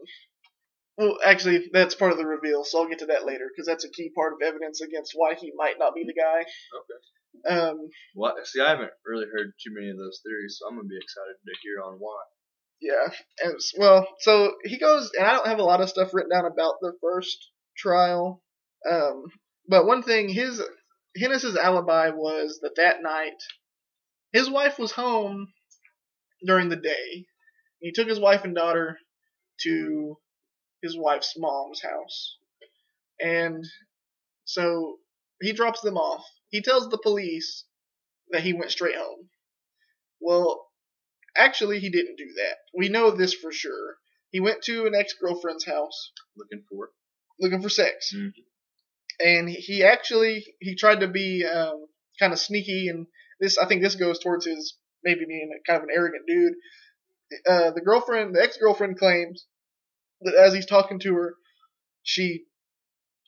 well, 0.97 1.17
actually, 1.25 1.69
that's 1.73 1.95
part 1.95 2.11
of 2.11 2.17
the 2.17 2.25
reveal, 2.25 2.63
so 2.63 2.81
I'll 2.81 2.89
get 2.89 2.99
to 2.99 3.07
that 3.07 3.25
later, 3.25 3.49
because 3.49 3.67
that's 3.67 3.85
a 3.85 3.89
key 3.91 4.11
part 4.15 4.33
of 4.33 4.39
evidence 4.45 4.81
against 4.81 5.13
why 5.15 5.33
he 5.35 5.51
might 5.55 5.79
not 5.79 5.93
be 5.95 6.03
the 6.05 6.13
guy. 6.13 6.45
Okay. 6.79 7.55
Um, 7.55 7.89
Well, 8.15 8.35
see, 8.43 8.61
I 8.61 8.69
haven't 8.69 8.91
really 9.05 9.25
heard 9.25 9.53
too 9.63 9.73
many 9.73 9.89
of 9.89 9.97
those 9.97 10.19
theories, 10.25 10.57
so 10.59 10.67
I'm 10.67 10.75
gonna 10.75 10.87
be 10.87 10.97
excited 10.97 11.35
to 11.45 11.53
hear 11.63 11.81
on 11.81 11.95
why. 11.99 12.21
yeah, 12.81 13.13
and, 13.43 13.59
well, 13.77 14.07
so 14.19 14.55
he 14.63 14.77
goes, 14.77 15.11
and 15.17 15.25
I 15.27 15.33
don't 15.33 15.47
have 15.47 15.59
a 15.59 15.63
lot 15.63 15.81
of 15.81 15.89
stuff 15.89 16.13
written 16.13 16.31
down 16.31 16.45
about 16.45 16.75
the 16.81 16.93
first 17.01 17.49
trial, 17.77 18.41
um, 18.89 19.23
but 19.67 19.85
one 19.85 20.01
thing, 20.03 20.29
his, 20.29 20.61
Hennis's 21.17 21.55
alibi 21.57 22.09
was 22.09 22.59
that 22.61 22.75
that 22.77 23.01
night, 23.01 23.41
his 24.31 24.49
wife 24.49 24.77
was 24.79 24.91
home 24.91 25.47
during 26.45 26.69
the 26.69 26.75
day. 26.75 27.25
He 27.79 27.91
took 27.91 28.07
his 28.07 28.19
wife 28.19 28.43
and 28.43 28.55
daughter 28.55 28.99
to 29.61 30.19
his 30.81 30.97
wife's 30.97 31.35
mom's 31.37 31.81
house. 31.81 32.37
And 33.21 33.65
so 34.45 34.99
he 35.41 35.53
drops 35.53 35.81
them 35.81 35.97
off. 35.97 36.25
He 36.49 36.61
tells 36.61 36.89
the 36.89 36.97
police 36.97 37.65
that 38.31 38.43
he 38.43 38.53
went 38.53 38.71
straight 38.71 38.95
home. 38.95 39.29
Well, 40.21 40.69
actually, 41.35 41.79
he 41.79 41.89
didn't 41.89 42.17
do 42.17 42.33
that. 42.35 42.57
We 42.73 42.89
know 42.89 43.11
this 43.11 43.33
for 43.33 43.51
sure. 43.51 43.97
He 44.31 44.39
went 44.39 44.63
to 44.63 44.85
an 44.87 44.95
ex 44.95 45.13
girlfriend's 45.13 45.65
house 45.65 46.11
Looking 46.37 46.63
for 46.69 46.91
looking 47.39 47.61
for 47.61 47.69
sex. 47.69 48.13
Mhm. 48.13 48.33
And 49.19 49.49
he 49.49 49.83
actually 49.83 50.55
he 50.59 50.75
tried 50.75 51.01
to 51.01 51.07
be 51.07 51.45
um, 51.45 51.87
kind 52.19 52.33
of 52.33 52.39
sneaky, 52.39 52.87
and 52.89 53.07
this 53.39 53.57
I 53.57 53.65
think 53.67 53.81
this 53.81 53.95
goes 53.95 54.19
towards 54.19 54.45
his 54.45 54.77
maybe 55.03 55.25
being 55.27 55.51
kind 55.67 55.77
of 55.77 55.83
an 55.83 55.95
arrogant 55.95 56.23
dude. 56.27 56.53
Uh, 57.47 57.71
the 57.71 57.81
girlfriend, 57.81 58.35
the 58.35 58.41
ex 58.41 58.57
girlfriend, 58.57 58.97
claims 58.97 59.45
that 60.21 60.35
as 60.35 60.53
he's 60.53 60.65
talking 60.65 60.99
to 60.99 61.13
her, 61.15 61.35
she 62.03 62.45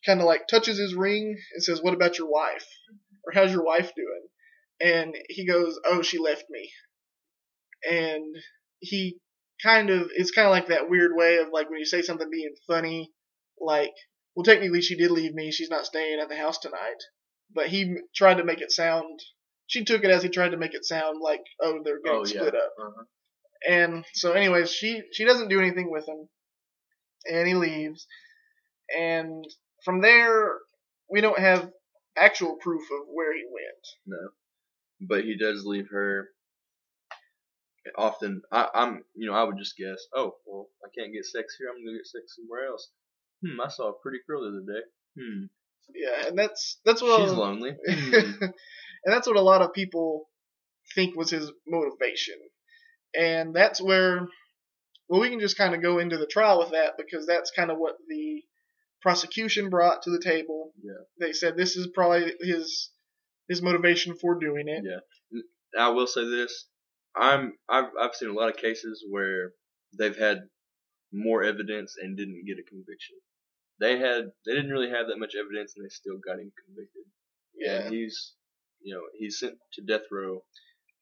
kind 0.06 0.20
of 0.20 0.26
like 0.26 0.48
touches 0.48 0.80
his 0.80 0.96
ring 0.96 1.38
and 1.54 1.64
says, 1.64 1.82
"What 1.82 1.94
about 1.94 2.18
your 2.18 2.30
wife? 2.30 2.66
Or 3.26 3.34
how's 3.34 3.52
your 3.52 3.64
wife 3.64 3.92
doing?" 3.96 4.28
And 4.82 5.16
he 5.30 5.46
goes, 5.46 5.80
"Oh, 5.86 6.02
she 6.02 6.18
left 6.18 6.46
me." 6.50 6.72
And 7.90 8.36
he 8.80 9.20
kind 9.62 9.90
of 9.90 10.10
it's 10.16 10.32
kind 10.32 10.48
of 10.48 10.52
like 10.52 10.68
that 10.68 10.90
weird 10.90 11.12
way 11.16 11.38
of 11.38 11.50
like 11.52 11.70
when 11.70 11.80
you 11.80 11.86
say 11.86 12.02
something 12.02 12.30
being 12.32 12.56
funny, 12.68 13.12
like, 13.60 13.94
well, 14.36 14.44
technically 14.44 14.82
she 14.82 14.98
did 14.98 15.12
leave 15.12 15.34
me. 15.34 15.52
She's 15.52 15.70
not 15.70 15.86
staying 15.86 16.20
at 16.20 16.30
the 16.30 16.36
house 16.38 16.58
tonight. 16.58 17.02
But 17.54 17.68
he 17.68 17.98
tried 18.16 18.36
to 18.36 18.46
make 18.46 18.62
it 18.62 18.72
sound. 18.72 19.20
She 19.72 19.86
took 19.86 20.04
it 20.04 20.12
as 20.12 20.22
he 20.22 20.28
tried 20.28 20.50
to 20.50 20.58
make 20.58 20.74
it 20.74 20.84
sound 20.84 21.22
like, 21.22 21.40
oh, 21.62 21.80
they're 21.82 22.02
getting 22.04 22.20
Oh 22.20 22.26
yeah. 22.26 22.40
split 22.42 22.56
up. 22.56 22.74
Uh-huh. 22.78 23.04
And 23.70 24.06
so, 24.14 24.34
anyways, 24.34 24.70
she 24.70 25.02
she 25.14 25.24
doesn't 25.24 25.48
do 25.48 25.60
anything 25.60 25.90
with 25.90 26.06
him, 26.10 26.28
and 27.26 27.48
he 27.48 27.54
leaves. 27.54 28.06
And 28.98 29.46
from 29.86 30.02
there, 30.02 30.58
we 31.10 31.22
don't 31.22 31.40
have 31.40 31.72
actual 32.18 32.58
proof 32.58 32.82
of 32.82 33.08
where 33.14 33.34
he 33.34 33.46
went. 33.46 33.88
No, 34.06 34.30
but 35.08 35.24
he 35.24 35.38
does 35.38 35.66
leave 35.66 35.88
her. 35.92 36.28
Often, 37.98 38.42
I, 38.52 38.68
I'm, 38.76 39.06
you 39.16 39.28
know, 39.30 39.36
I 39.36 39.44
would 39.44 39.58
just 39.58 39.78
guess. 39.78 40.00
Oh, 40.14 40.36
well, 40.46 40.68
I 40.84 40.90
can't 40.98 41.14
get 41.14 41.26
sex 41.26 41.56
here. 41.58 41.70
I'm 41.70 41.84
gonna 41.84 41.98
get 41.98 42.08
sex 42.08 42.36
somewhere 42.36 42.68
else. 42.68 42.90
Hmm, 43.42 43.62
I 43.62 43.70
saw 43.70 43.90
a 43.90 44.02
pretty 44.02 44.20
girl 44.28 44.42
the 44.42 44.50
other 44.50 44.66
day. 44.68 44.86
Hmm, 45.18 45.46
Yeah, 45.94 46.28
and 46.28 46.38
that's 46.38 46.80
that's 46.86 47.02
what 47.02 47.22
she's 47.22 47.32
lonely. 47.32 47.76
Hmm. 47.90 48.44
and 48.44 49.14
that's 49.14 49.28
what 49.28 49.38
a 49.38 49.42
lot 49.42 49.62
of 49.62 49.74
people 49.74 50.28
think 50.96 51.16
was 51.16 51.32
his 51.32 51.52
motivation. 51.68 52.36
And 53.18 53.54
that's 53.54 53.82
where, 53.82 54.28
well, 55.10 55.22
we 55.22 55.30
can 55.30 55.40
just 55.40 55.58
kind 55.58 55.76
of 55.76 55.82
go 55.82 56.00
into 56.00 56.18
the 56.18 56.28
trial 56.28 56.60
with 56.60 56.72
that 56.72 56.94
because 56.98 57.26
that's 57.26 57.52
kind 57.52 57.72
of 57.72 57.78
what 57.78 57.96
the 58.08 58.44
prosecution 59.02 59.70
brought 59.70 60.04
to 60.04 60.12
the 60.12 60.22
table. 60.24 60.72
Yeah. 60.82 61.04
They 61.20 61.34
said 61.34 61.58
this 61.58 61.76
is 61.76 61.88
probably 61.94 62.34
his 62.42 62.92
his 63.50 63.62
motivation 63.62 64.16
for 64.16 64.40
doing 64.40 64.68
it. 64.68 64.84
Yeah. 64.86 65.42
I 65.78 65.90
will 65.90 66.08
say 66.08 66.26
this: 66.26 66.68
I'm 67.16 67.54
I've 67.70 67.90
I've 68.00 68.16
seen 68.16 68.30
a 68.30 68.34
lot 68.34 68.50
of 68.50 68.58
cases 68.58 69.04
where 69.10 69.52
they've 69.98 70.18
had 70.18 70.40
more 71.12 71.44
evidence 71.44 71.96
and 72.02 72.16
didn't 72.16 72.46
get 72.48 72.60
a 72.60 72.70
conviction. 72.70 73.18
They 73.82 73.98
had 73.98 74.32
they 74.46 74.54
didn't 74.54 74.70
really 74.70 74.92
have 74.92 75.08
that 75.08 75.18
much 75.18 75.34
evidence 75.36 75.74
and 75.76 75.84
they 75.84 75.90
still 75.90 76.20
got 76.24 76.40
him 76.40 76.52
convicted. 76.66 77.04
Yeah. 77.56 77.86
And 77.86 77.94
he's 77.94 78.34
you 78.82 78.94
know 78.94 79.02
he's 79.18 79.40
sent 79.40 79.58
to 79.74 79.82
death 79.82 80.06
row. 80.12 80.44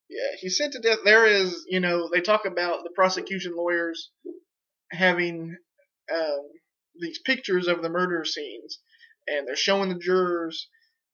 Yeah, 0.09 0.37
he's 0.39 0.57
sent 0.57 0.73
to 0.73 0.79
death. 0.79 0.99
There 1.05 1.27
is, 1.27 1.65
you 1.67 1.79
know, 1.79 2.09
they 2.11 2.21
talk 2.21 2.45
about 2.45 2.83
the 2.83 2.89
prosecution 2.89 3.53
lawyers 3.55 4.09
having 4.91 5.55
um, 6.11 6.49
these 6.99 7.19
pictures 7.19 7.67
of 7.67 7.83
the 7.83 7.89
murder 7.89 8.25
scenes, 8.25 8.79
and 9.27 9.47
they're 9.47 9.55
showing 9.55 9.89
the 9.89 9.99
jurors, 9.99 10.67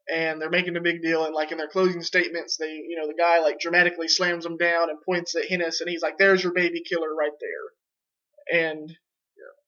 and 0.10 0.42
they're 0.42 0.50
making 0.50 0.78
a 0.78 0.82
big 0.82 1.02
deal. 1.02 1.26
And 1.26 1.36
like 1.36 1.52
in 1.52 1.58
their 1.58 1.68
closing 1.68 2.04
statements, 2.04 2.56
they, 2.56 2.72
you 2.72 2.96
know, 2.98 3.08
the 3.08 3.22
guy 3.22 3.42
like 3.42 3.60
dramatically 3.60 4.08
slams 4.08 4.46
them 4.46 4.56
down 4.56 4.90
and 4.90 5.00
points 5.06 5.36
at 5.36 5.50
Hennis, 5.50 5.82
and 5.82 5.90
he's 5.90 6.02
like, 6.02 6.18
"There's 6.18 6.44
your 6.44 6.54
baby 6.54 6.82
killer 6.82 7.14
right 7.14 7.36
there." 7.42 8.64
And 8.64 8.96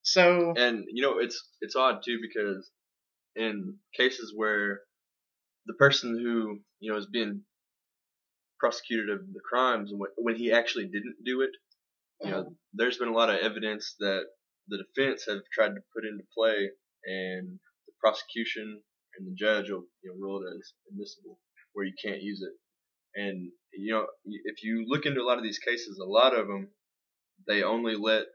so, 0.08 0.54
And 0.56 0.86
you 0.92 1.02
know 1.04 1.20
it's 1.20 1.42
it's 1.62 1.76
odd 1.76 2.02
too 2.04 2.20
because 2.22 2.70
in 3.36 3.76
cases 3.96 4.34
where 4.36 4.82
the 5.66 5.74
person 5.74 6.18
who 6.18 6.60
you 6.80 6.92
know 6.92 6.98
is 6.98 7.08
being 7.08 7.42
prosecuted 8.60 9.10
of 9.10 9.20
the 9.34 9.40
crimes 9.48 9.92
when, 9.94 10.10
when 10.18 10.36
he 10.36 10.52
actually 10.52 10.86
didn't 10.86 11.16
do 11.24 11.42
it 11.42 11.52
you 12.22 12.32
know, 12.32 12.56
there's 12.74 12.98
been 12.98 13.10
a 13.10 13.14
lot 13.14 13.30
of 13.30 13.40
evidence 13.40 13.96
that 14.00 14.24
the 14.68 14.78
defense 14.84 15.26
have 15.28 15.42
tried 15.54 15.76
to 15.76 15.82
put 15.94 16.06
into 16.06 16.24
play, 16.36 16.70
and 17.06 17.60
the 17.86 17.94
prosecution 18.02 18.82
and 19.18 19.28
the 19.28 19.36
judge 19.36 19.70
will 19.70 19.86
you 20.04 20.12
know, 20.12 20.16
rule 20.20 20.42
it 20.42 20.50
as 20.58 20.74
admissible, 20.92 21.40
where 21.74 21.86
you 21.86 21.94
can't 22.04 22.22
use 22.22 22.42
it. 22.42 22.54
And 23.20 23.52
you 23.74 23.94
know, 23.94 24.08
if 24.26 24.64
you 24.64 24.86
look 24.88 25.06
into 25.06 25.22
a 25.22 25.28
lot 25.28 25.38
of 25.38 25.44
these 25.44 25.60
cases, 25.60 26.00
a 26.00 26.06
lot 26.06 26.36
of 26.38 26.48
them 26.48 26.70
they 27.48 27.64
only 27.64 27.96
let 27.96 28.26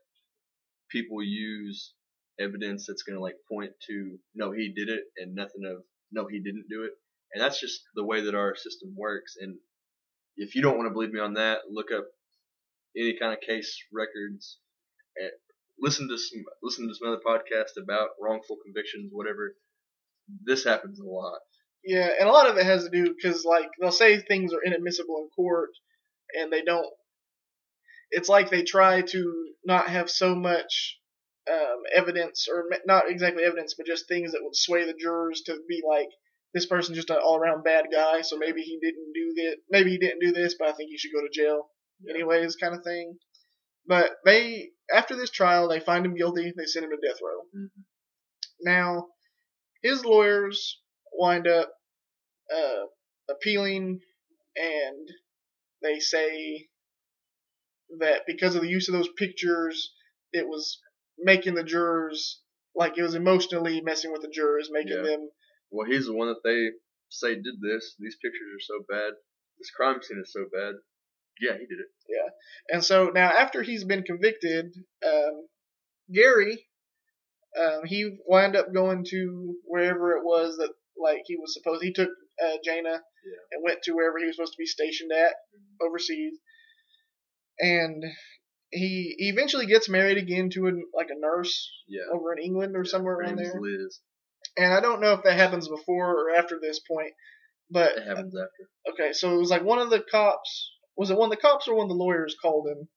people 0.93 1.23
use 1.23 1.95
evidence 2.39 2.87
that's 2.87 3.03
going 3.03 3.17
to 3.17 3.23
like 3.23 3.37
point 3.51 3.73
to 3.87 4.19
no 4.35 4.53
he 4.53 4.73
did 4.75 4.89
it 4.89 5.05
and 5.17 5.35
nothing 5.35 5.63
of 5.67 5.83
no 6.13 6.27
he 6.27 6.41
didn't 6.41 6.67
do 6.69 6.85
it 6.85 6.93
and 7.33 7.43
that's 7.43 7.61
just 7.61 7.81
the 7.95 8.05
way 8.05 8.23
that 8.23 8.35
our 8.35 8.55
system 8.55 8.95
works 8.97 9.35
and 9.41 9.57
if 10.37 10.55
you 10.55 10.63
don't 10.63 10.77
want 10.77 10.89
to 10.89 10.93
believe 10.93 11.13
me 11.13 11.21
on 11.21 11.35
that 11.35 11.59
look 11.71 11.91
up 11.95 12.05
any 12.97 13.17
kind 13.19 13.33
of 13.33 13.41
case 13.41 13.83
records. 13.93 14.59
And 15.17 15.31
listen 15.79 16.09
to 16.09 16.19
some 16.19 16.45
listen 16.63 16.89
to 16.89 16.95
some 16.95 17.09
other 17.09 17.21
podcast 17.27 17.83
about 17.83 18.11
wrongful 18.21 18.57
convictions, 18.65 19.11
whatever. 19.13 19.57
This 20.45 20.65
happens 20.65 21.01
a 21.01 21.05
lot. 21.05 21.41
Yeah, 21.85 22.09
and 22.19 22.29
a 22.29 22.33
lot 22.33 22.49
of 22.49 22.57
it 22.57 22.65
has 22.65 22.85
to 22.85 22.91
do 22.91 23.15
because 23.15 23.45
like 23.45 23.69
they'll 23.81 23.93
say 23.93 24.21
things 24.21 24.53
are 24.53 24.63
inadmissible 24.65 25.17
in 25.23 25.29
court, 25.35 25.71
and 26.39 26.53
they 26.53 26.63
don't. 26.63 26.87
It's 28.13 28.29
like 28.29 28.51
they 28.51 28.63
try 28.63 29.03
to 29.03 29.49
not 29.65 29.89
have 29.89 30.11
so 30.11 30.35
much 30.35 30.99
um, 31.51 31.83
evidence, 31.95 32.47
or 32.49 32.65
not 32.87 33.11
exactly 33.11 33.43
evidence, 33.43 33.75
but 33.77 33.87
just 33.87 34.07
things 34.07 34.33
that 34.33 34.41
would 34.43 34.55
sway 34.57 34.85
the 34.87 34.95
jurors 34.95 35.43
to 35.47 35.59
be 35.69 35.83
like, 35.89 36.09
this 36.55 36.67
person's 36.67 36.99
just 36.99 37.11
an 37.11 37.17
all-around 37.17 37.65
bad 37.65 37.87
guy, 37.91 38.21
so 38.21 38.37
maybe 38.37 38.61
he 38.63 38.79
didn't 38.81 39.13
do 39.15 39.33
that. 39.43 39.57
Maybe 39.71 39.91
he 39.91 39.99
didn't 39.99 40.21
do 40.21 40.33
this, 40.33 40.55
but 40.59 40.69
I 40.69 40.73
think 40.73 40.91
he 40.91 40.99
should 40.99 41.13
go 41.13 41.23
to 41.23 41.31
jail 41.33 41.71
Yeah. 42.01 42.15
anyways, 42.15 42.57
kind 42.57 42.75
of 42.75 42.85
thing. 42.85 43.19
But 43.87 44.19
they, 44.25 44.71
after 44.95 45.17
this 45.17 45.31
trial, 45.31 45.69
they 45.69 45.81
find 45.81 46.05
him 46.07 46.15
guilty. 46.15 46.53
They 46.57 46.67
send 46.67 46.85
him 46.85 46.91
to 46.91 47.09
death 47.09 47.21
row. 47.23 47.43
Mhm. 47.57 47.71
Now, 48.61 49.09
his 49.83 50.05
lawyers 50.05 50.81
wind 51.13 51.49
up 51.49 51.73
uh, 52.55 52.85
appealing, 53.31 54.01
and 54.57 55.09
they 55.81 55.99
say 55.99 56.69
that 58.01 58.23
because 58.27 58.55
of 58.55 58.63
the 58.63 58.69
use 58.69 58.89
of 58.89 58.95
those 58.95 59.09
pictures, 59.17 59.93
it 60.33 60.47
was 60.47 60.79
making 61.19 61.55
the 61.55 61.65
jurors 61.65 62.41
like 62.75 62.97
it 62.97 63.03
was 63.03 63.15
emotionally 63.15 63.81
messing 63.83 64.13
with 64.13 64.23
the 64.23 64.29
jurors, 64.29 64.71
making 64.73 64.97
Yeah. 64.97 65.03
them 65.03 65.31
Well, 65.71 65.87
he's 65.87 66.07
the 66.07 66.15
one 66.15 66.29
that 66.29 66.43
they 66.45 66.71
say 67.09 67.35
did 67.35 67.61
this. 67.61 67.95
These 67.99 68.17
pictures 68.17 68.49
are 68.57 68.61
so 68.61 68.85
bad. 68.89 69.13
This 69.59 69.71
crime 69.71 70.03
scene 70.03 70.21
is 70.23 70.33
so 70.33 70.47
bad. 70.53 70.75
Yeah, 71.41 71.53
he 71.55 71.67
did 71.67 71.79
it. 71.81 71.87
Yeah, 72.09 72.29
and 72.69 72.85
so 72.85 73.09
now, 73.09 73.31
after 73.31 73.63
he's 73.63 73.85
been 73.85 74.03
convicted, 74.03 74.75
um, 75.07 75.47
Gary, 76.13 76.67
um, 77.59 77.85
he 77.85 78.19
wound 78.27 78.57
up 78.57 78.73
going 78.73 79.05
to 79.11 79.57
wherever 79.65 80.17
it 80.17 80.25
was 80.25 80.57
that 80.57 80.73
like 80.97 81.23
he 81.27 81.37
was 81.37 81.55
supposed. 81.55 81.83
He 81.83 81.93
took 81.93 82.11
uh, 82.43 82.57
Jana 82.65 82.91
Yeah. 83.25 83.43
and 83.53 83.63
went 83.65 83.83
to 83.85 83.93
wherever 83.93 84.19
he 84.19 84.27
was 84.27 84.37
supposed 84.37 84.53
to 84.55 84.59
be 84.59 84.67
stationed 84.67 85.13
at 85.13 85.35
overseas, 85.81 86.39
and 87.59 88.05
he, 88.71 89.15
he 89.19 89.29
eventually 89.29 89.67
gets 89.67 89.89
married 89.89 90.19
again 90.19 90.51
to 90.51 90.67
a, 90.69 90.73
like 90.97 91.09
a 91.11 91.19
nurse 91.19 91.71
Yeah. 91.89 92.03
over 92.13 92.33
in 92.33 92.43
England 92.43 92.77
or 92.77 92.85
somewhere 92.85 93.17
Her 93.17 93.23
around 93.23 93.37
there. 93.37 93.61
Liz. 93.61 94.01
And 94.57 94.73
I 94.73 94.81
don't 94.81 95.01
know 95.01 95.13
if 95.13 95.23
that 95.25 95.39
happens 95.39 95.69
before 95.69 96.11
or 96.15 96.35
after 96.37 96.59
this 96.61 96.81
point, 96.81 97.13
but 97.71 97.97
It 97.97 98.07
happens 98.07 98.35
after. 98.35 98.93
Okay, 98.93 99.13
so 99.13 99.35
it 99.35 99.39
was 99.39 99.51
like 99.51 99.63
one 99.63 99.79
of 99.79 99.91
the 99.91 100.03
cops. 100.11 100.73
Was 100.97 101.11
it 101.11 101.17
one 101.17 101.31
of 101.33 101.37
the 101.37 101.41
cops 101.43 101.69
or 101.69 101.75
one 101.77 101.85
of 101.85 101.89
the 101.89 102.03
lawyers 102.03 102.37
called 102.41 102.67
him 102.69 102.89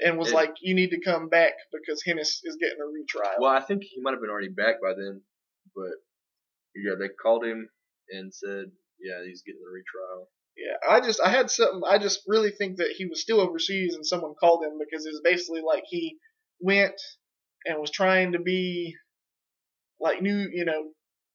and 0.00 0.18
was 0.18 0.32
like, 0.32 0.54
"You 0.60 0.74
need 0.74 0.90
to 0.90 1.00
come 1.00 1.28
back 1.28 1.52
because 1.72 2.02
Hennis 2.06 2.40
is 2.44 2.56
getting 2.60 2.78
a 2.80 2.86
retrial." 2.86 3.40
Well, 3.40 3.50
I 3.50 3.60
think 3.60 3.82
he 3.82 4.00
might 4.00 4.12
have 4.12 4.20
been 4.20 4.30
already 4.30 4.48
back 4.48 4.80
by 4.82 4.92
then, 4.92 5.22
but 5.74 5.92
yeah, 6.74 6.94
they 6.98 7.08
called 7.08 7.44
him 7.44 7.68
and 8.10 8.32
said, 8.32 8.66
yeah, 9.00 9.24
he's 9.24 9.42
getting 9.42 9.62
a 9.62 9.72
retrial. 9.72 10.28
Yeah, 10.60 10.76
I 10.96 11.00
just 11.00 11.20
I 11.24 11.30
had 11.30 11.50
something. 11.50 11.80
I 11.88 11.98
just 11.98 12.20
really 12.26 12.50
think 12.50 12.76
that 12.78 12.94
he 12.96 13.06
was 13.06 13.22
still 13.22 13.40
overseas 13.40 13.94
and 13.94 14.06
someone 14.06 14.34
called 14.38 14.62
him 14.64 14.78
because 14.78 15.06
it 15.06 15.10
was 15.10 15.22
basically 15.24 15.62
like 15.66 15.84
he 15.88 16.18
went 16.60 16.94
and 17.64 17.80
was 17.80 17.90
trying 17.90 18.32
to 18.32 18.38
be 18.38 18.94
like 20.00 20.22
new, 20.22 20.48
you 20.52 20.64
know, 20.64 20.90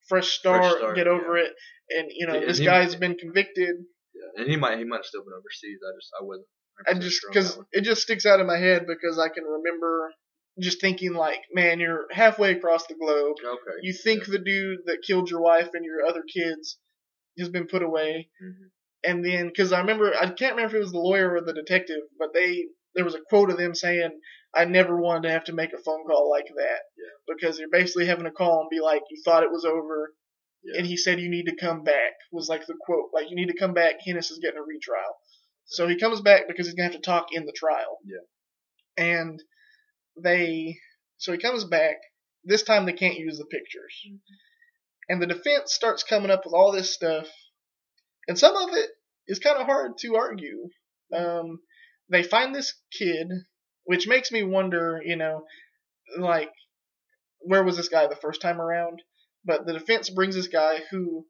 fresh 0.08 0.28
start, 0.28 0.78
start, 0.78 0.96
get 0.96 1.08
over 1.08 1.36
it, 1.36 1.52
and 1.90 2.08
you 2.14 2.26
know 2.26 2.34
And 2.34 2.48
this 2.48 2.60
guy's 2.60 2.94
been 2.94 3.16
convicted. 3.16 3.76
Yeah, 4.14 4.42
and 4.42 4.50
he 4.50 4.56
might 4.56 4.78
he 4.78 4.84
might 4.84 4.98
have 4.98 5.06
still 5.06 5.24
been 5.24 5.32
overseas. 5.34 5.78
I 5.82 5.90
just 5.98 6.10
I 6.20 6.24
wasn't. 6.24 6.46
I 6.88 6.94
just 7.00 7.20
because 7.28 7.58
it 7.72 7.82
just 7.82 8.02
sticks 8.02 8.26
out 8.26 8.40
in 8.40 8.46
my 8.46 8.58
head 8.58 8.86
because 8.86 9.18
I 9.18 9.28
can 9.28 9.44
remember 9.44 10.12
just 10.60 10.80
thinking 10.80 11.14
like, 11.14 11.40
man, 11.52 11.80
you're 11.80 12.06
halfway 12.10 12.52
across 12.52 12.86
the 12.86 12.94
globe. 12.94 13.36
okay. 13.44 13.76
You 13.82 13.92
think 13.92 14.24
the 14.26 14.38
dude 14.38 14.80
that 14.86 15.02
killed 15.06 15.30
your 15.30 15.40
wife 15.40 15.70
and 15.74 15.84
your 15.84 16.04
other 16.06 16.22
kids 16.22 16.78
has 17.38 17.48
been 17.50 17.66
put 17.66 17.82
away, 17.82 18.30
Mhm. 18.42 18.70
And 19.06 19.24
then 19.24 19.48
because 19.48 19.72
I 19.72 19.80
remember 19.80 20.12
I 20.14 20.26
can't 20.26 20.56
remember 20.56 20.66
if 20.66 20.74
it 20.74 20.84
was 20.84 20.92
the 20.92 20.98
lawyer 20.98 21.34
or 21.34 21.40
the 21.40 21.52
detective, 21.52 22.00
but 22.18 22.34
they 22.34 22.66
there 22.94 23.04
was 23.04 23.14
a 23.14 23.20
quote 23.28 23.50
of 23.50 23.58
them 23.58 23.74
saying, 23.74 24.10
"I 24.54 24.64
never 24.64 25.00
wanted 25.00 25.28
to 25.28 25.30
have 25.30 25.44
to 25.44 25.52
make 25.52 25.72
a 25.72 25.78
phone 25.78 26.04
call 26.06 26.28
like 26.30 26.48
that 26.56 26.80
Yeah. 26.98 27.34
because 27.34 27.58
you're 27.58 27.68
basically 27.70 28.06
having 28.06 28.24
to 28.24 28.30
call 28.30 28.60
and 28.62 28.70
be 28.70 28.80
like, 28.80 29.02
you 29.10 29.22
thought 29.24 29.44
it 29.44 29.52
was 29.52 29.64
over." 29.64 30.14
Yeah. 30.64 30.78
And 30.78 30.86
he 30.86 30.96
said, 30.96 31.20
"You 31.20 31.30
need 31.30 31.46
to 31.46 31.54
come 31.54 31.84
back." 31.84 32.14
Was 32.32 32.48
like 32.48 32.66
the 32.66 32.74
quote, 32.74 33.10
like 33.14 33.30
you 33.30 33.36
need 33.36 33.48
to 33.48 33.58
come 33.58 33.74
back. 33.74 33.96
Hennis 34.04 34.32
is 34.32 34.40
getting 34.42 34.58
a 34.58 34.62
retrial, 34.62 35.14
so 35.66 35.86
he 35.86 35.96
comes 35.96 36.20
back 36.20 36.48
because 36.48 36.66
he's 36.66 36.74
gonna 36.74 36.90
have 36.90 37.00
to 37.00 37.00
talk 37.00 37.28
in 37.32 37.46
the 37.46 37.52
trial. 37.52 37.98
Yeah. 38.04 39.04
And 39.04 39.42
they, 40.16 40.78
so 41.18 41.32
he 41.32 41.38
comes 41.38 41.64
back. 41.64 41.96
This 42.44 42.62
time 42.62 42.86
they 42.86 42.92
can't 42.92 43.18
use 43.18 43.38
the 43.38 43.44
pictures, 43.44 43.94
mm-hmm. 44.06 44.16
and 45.10 45.22
the 45.22 45.26
defense 45.26 45.74
starts 45.74 46.02
coming 46.02 46.30
up 46.30 46.44
with 46.44 46.54
all 46.54 46.72
this 46.72 46.92
stuff, 46.92 47.28
and 48.26 48.38
some 48.38 48.56
of 48.56 48.74
it 48.74 48.90
is 49.28 49.38
kind 49.38 49.58
of 49.58 49.66
hard 49.66 49.92
to 50.00 50.16
argue. 50.16 50.68
Um, 51.12 51.60
they 52.10 52.22
find 52.22 52.54
this 52.54 52.74
kid, 52.96 53.28
which 53.84 54.06
makes 54.08 54.30
me 54.32 54.42
wonder, 54.42 55.00
you 55.04 55.16
know, 55.16 55.44
like 56.18 56.50
where 57.40 57.62
was 57.64 57.76
this 57.76 57.88
guy 57.88 58.06
the 58.06 58.16
first 58.16 58.40
time 58.40 58.60
around? 58.60 59.00
But 59.44 59.66
the 59.66 59.72
defense 59.72 60.10
brings 60.10 60.34
this 60.34 60.48
guy 60.48 60.80
who 60.90 61.26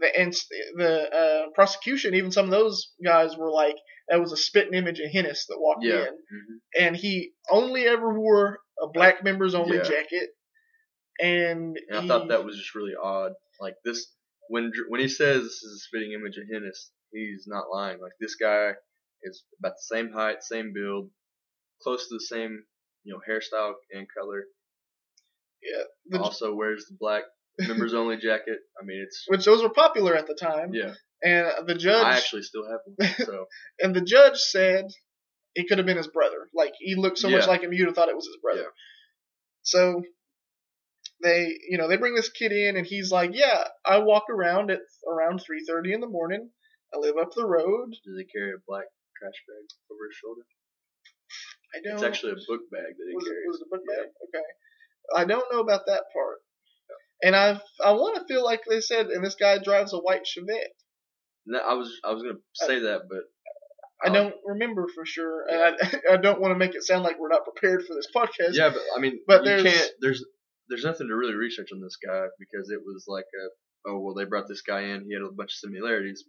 the 0.00 0.18
and 0.20 0.34
the 0.76 1.10
uh, 1.14 1.50
prosecution, 1.54 2.14
even 2.14 2.32
some 2.32 2.46
of 2.46 2.50
those 2.50 2.92
guys 3.04 3.36
were 3.36 3.50
like, 3.50 3.76
that 4.08 4.20
was 4.20 4.32
a 4.32 4.36
spitting 4.36 4.74
image 4.74 4.98
of 5.00 5.10
Hennis 5.14 5.46
that 5.48 5.58
walked 5.58 5.84
Yeah. 5.84 6.06
in, 6.08 6.14
Mhm. 6.14 6.58
and 6.86 6.96
he 6.96 7.32
only 7.50 7.86
ever 7.86 8.18
wore 8.18 8.58
a 8.82 8.88
black 8.92 9.22
members 9.22 9.54
only 9.54 9.76
Yeah. 9.76 9.82
jacket, 9.84 10.30
and, 11.20 11.76
And 11.88 11.98
I 11.98 12.00
he- 12.02 12.08
thought 12.08 12.28
that 12.28 12.44
was 12.44 12.56
just 12.56 12.74
really 12.74 12.94
odd. 13.00 13.32
Like 13.60 13.74
this, 13.84 14.12
when 14.48 14.72
when 14.88 15.00
he 15.00 15.08
says 15.08 15.42
this 15.44 15.62
is 15.62 15.76
a 15.76 15.84
spitting 15.86 16.12
image 16.12 16.36
of 16.36 16.44
Hennis, 16.52 16.90
he's 17.12 17.44
not 17.46 17.70
lying. 17.72 18.00
Like 18.00 18.12
this 18.20 18.34
guy 18.36 18.72
is 19.22 19.44
about 19.60 19.72
the 19.72 19.96
same 19.96 20.12
height, 20.12 20.42
same 20.42 20.72
build, 20.72 21.10
close 21.82 22.08
to 22.08 22.14
the 22.14 22.24
same, 22.24 22.64
you 23.04 23.12
know, 23.12 23.20
hairstyle 23.20 23.74
and 23.92 24.06
color. 24.16 24.44
yeah, 25.62 26.18
also 26.18 26.54
wears 26.54 26.86
the 26.88 26.96
black 26.98 27.24
members 27.58 27.94
only 27.94 28.16
jacket. 28.16 28.58
I 28.80 28.84
mean, 28.84 29.02
it's 29.06 29.24
which 29.28 29.44
those 29.44 29.62
were 29.62 29.70
popular 29.70 30.14
at 30.16 30.26
the 30.26 30.34
time, 30.34 30.72
yeah. 30.74 30.94
and 31.22 31.66
the 31.66 31.74
judge 31.74 32.04
I 32.04 32.16
actually 32.16 32.42
still 32.42 32.64
have 32.68 32.80
one. 32.84 33.14
So 33.26 33.46
and 33.80 33.94
the 33.94 34.00
judge 34.00 34.38
said 34.38 34.86
it 35.54 35.68
could 35.68 35.78
have 35.78 35.86
been 35.86 35.96
his 35.96 36.08
brother. 36.08 36.48
Like 36.54 36.72
he 36.78 36.94
looked 36.96 37.18
so 37.18 37.28
much 37.28 37.46
like 37.46 37.62
him, 37.62 37.72
you'd 37.72 37.86
have 37.86 37.94
thought 37.94 38.08
it 38.08 38.16
was 38.16 38.26
his 38.26 38.38
brother. 38.42 38.62
Yeah. 38.62 38.68
So 39.62 40.02
they, 41.22 41.56
you 41.68 41.78
know, 41.78 41.88
they 41.88 41.96
bring 41.96 42.14
this 42.14 42.30
kid 42.30 42.52
in, 42.52 42.76
and 42.76 42.86
he's 42.86 43.12
like, 43.12 43.30
"Yeah, 43.34 43.64
I 43.86 43.98
walk 43.98 44.24
around 44.28 44.70
at 44.70 44.80
around 45.08 45.40
3:30 45.40 45.94
in 45.94 46.00
the 46.00 46.08
morning. 46.08 46.50
I 46.94 46.98
live 46.98 47.16
up 47.16 47.32
the 47.34 47.46
road. 47.46 47.90
does 48.04 48.16
he 48.18 48.24
carry 48.24 48.52
a 48.52 48.60
black 48.66 48.86
trash 49.18 49.38
bag 49.48 49.64
over 49.90 50.04
his 50.08 50.16
shoulder? 50.16 50.42
I 51.74 51.80
don't." 51.82 51.94
It's 51.94 52.02
actually 52.02 52.32
a 52.32 52.42
book 52.46 52.62
bag 52.70 52.92
that 52.96 53.06
he 53.08 53.14
was 53.16 53.26
it, 53.26 53.30
carries. 53.30 53.46
was 53.48 53.60
it 53.60 53.66
a 53.66 53.70
book 53.70 53.84
Yeah. 53.88 53.96
bag? 53.96 54.08
Okay. 54.28 54.44
I 55.16 55.24
don't 55.24 55.50
know 55.52 55.60
about 55.60 55.86
that 55.86 56.04
part. 56.12 56.38
And 57.22 57.36
I 57.36 57.60
I 57.84 57.92
want 57.92 58.16
to 58.16 58.24
feel 58.32 58.44
like 58.44 58.62
they 58.68 58.80
said, 58.80 59.06
and 59.06 59.24
this 59.24 59.36
guy 59.36 59.58
drives 59.58 59.92
a 59.92 59.98
white 59.98 60.22
Chevette. 60.26 60.74
No, 61.46 61.58
I 61.58 61.74
was 61.74 62.00
I 62.04 62.12
was 62.12 62.22
gonna 62.22 62.38
say 62.54 62.80
that, 62.80 63.02
but 63.08 63.24
I 64.04 64.12
don't 64.12 64.34
remember 64.44 64.86
for 64.94 65.06
sure, 65.06 65.46
and 65.48 65.60
I, 65.62 65.70
I 66.14 66.16
don't 66.16 66.40
want 66.40 66.52
to 66.52 66.58
make 66.58 66.74
it 66.74 66.82
sound 66.82 67.04
like 67.04 67.18
we're 67.20 67.28
not 67.28 67.44
prepared 67.44 67.84
for 67.86 67.94
this 67.94 68.08
podcast. 68.14 68.54
yeah, 68.54 68.70
but 68.70 68.82
I 68.96 69.00
mean, 69.00 69.20
But 69.26 69.44
you 69.44 69.48
there's- 69.50 69.62
can't. 69.74 69.92
There's 70.00 70.24
there's 70.68 70.84
nothing 70.84 71.08
to 71.08 71.14
really 71.16 71.34
research 71.34 71.68
on 71.72 71.80
this 71.80 71.96
guy 71.96 72.26
because 72.38 72.70
it 72.70 72.80
was 72.84 73.04
like 73.08 73.24
a 73.24 73.88
oh 73.90 73.98
well 74.00 74.14
they 74.14 74.24
brought 74.24 74.48
this 74.48 74.62
guy 74.62 74.80
in 74.82 75.04
he 75.06 75.12
had 75.14 75.22
a 75.22 75.30
bunch 75.30 75.50
of 75.52 75.70
similarities 75.70 76.24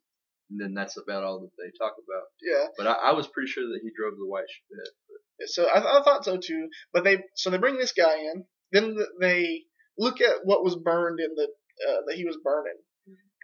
and 0.54 0.62
then 0.62 0.74
that's 0.76 0.98
about 0.98 1.24
all 1.24 1.40
that 1.42 1.50
they 1.58 1.72
talk 1.78 1.94
about. 1.98 2.24
yeah. 2.42 2.68
But 2.78 2.88
I, 2.88 3.10
I 3.10 3.14
was 3.14 3.28
pretty 3.28 3.50
sure 3.50 3.64
that 3.64 3.80
he 3.82 3.90
drove 3.98 4.14
the 4.18 4.28
white 4.28 4.46
Chevette. 4.46 5.48
So 5.48 5.66
I, 5.68 5.80
I 6.00 6.04
thought 6.04 6.24
so 6.24 6.38
too. 6.38 6.70
But 6.94 7.04
they 7.04 7.18
so 7.36 7.50
they 7.50 7.58
bring 7.58 7.78
this 7.78 7.94
guy 7.94 8.18
in. 8.20 8.46
Then 8.72 8.96
they 9.20 9.64
look 9.98 10.22
at 10.22 10.38
what 10.46 10.64
was 10.64 10.76
burned 10.76 11.20
in 11.20 11.34
the 11.36 11.48
uh, 11.90 12.02
that 12.08 12.16
he 12.16 12.24
was 12.26 12.38
burning, 12.44 12.78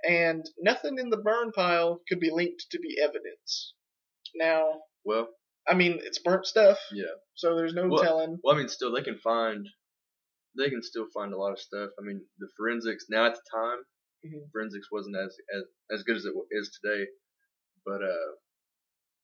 and 0.07 0.45
nothing 0.61 0.97
in 0.99 1.09
the 1.09 1.17
burn 1.17 1.51
pile 1.51 1.99
could 2.07 2.19
be 2.19 2.29
linked 2.31 2.65
to 2.71 2.79
be 2.79 2.97
evidence. 3.01 3.73
Now, 4.35 4.81
Well, 5.03 5.27
I 5.67 5.73
mean, 5.73 5.99
it's 6.03 6.19
burnt 6.19 6.45
stuff, 6.45 6.77
yeah. 6.93 7.05
so 7.35 7.55
there's 7.55 7.73
no 7.73 7.87
Well- 7.87 8.03
telling. 8.03 8.37
Well, 8.43 8.55
I 8.55 8.57
mean, 8.59 8.69
still 8.69 8.91
they 8.93 9.01
can 9.01 9.17
find 9.19 9.67
they 10.57 10.69
can 10.69 10.81
still 10.83 11.07
find 11.13 11.33
a 11.33 11.37
lot 11.37 11.51
of 11.51 11.59
stuff. 11.59 11.89
I 11.99 12.03
mean, 12.03 12.21
the 12.39 12.47
forensics 12.57 13.05
now 13.09 13.25
at 13.27 13.33
the 13.35 13.41
time, 13.53 13.79
Mhm. 14.25 14.51
forensics 14.51 14.91
wasn't 14.91 15.15
as 15.17 15.37
as 15.55 15.63
as 15.91 16.03
good 16.03 16.17
as 16.17 16.25
it 16.25 16.33
is 16.51 16.69
today, 16.81 17.07
but 17.85 18.03
uh, 18.03 18.31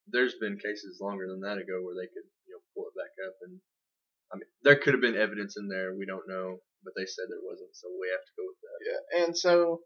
there's 0.08 0.36
been 0.36 0.58
cases 0.58 1.00
longer 1.02 1.28
than 1.28 1.42
that 1.42 1.58
ago 1.58 1.82
where 1.82 1.96
they 1.96 2.08
could 2.08 2.28
you 2.48 2.54
know 2.54 2.62
pull 2.74 2.88
it 2.88 2.96
back 2.96 3.14
up 3.28 3.36
and 3.42 3.60
I 4.32 4.38
mean 4.38 4.50
there 4.64 4.78
could 4.78 4.94
have 4.94 5.02
been 5.02 5.18
evidence 5.18 5.58
in 5.58 5.68
there 5.68 5.94
we 5.96 6.06
don't 6.06 6.28
know, 6.28 6.62
but 6.84 6.94
they 6.96 7.06
said 7.06 7.26
there 7.30 7.40
wasn't, 7.44 7.76
so 7.76 7.88
we 8.00 8.10
have 8.10 8.26
to 8.26 8.34
go 8.38 8.44
with 8.48 8.62
that. 8.62 8.80
Yeah, 8.86 9.26
and 9.26 9.38
so 9.38 9.84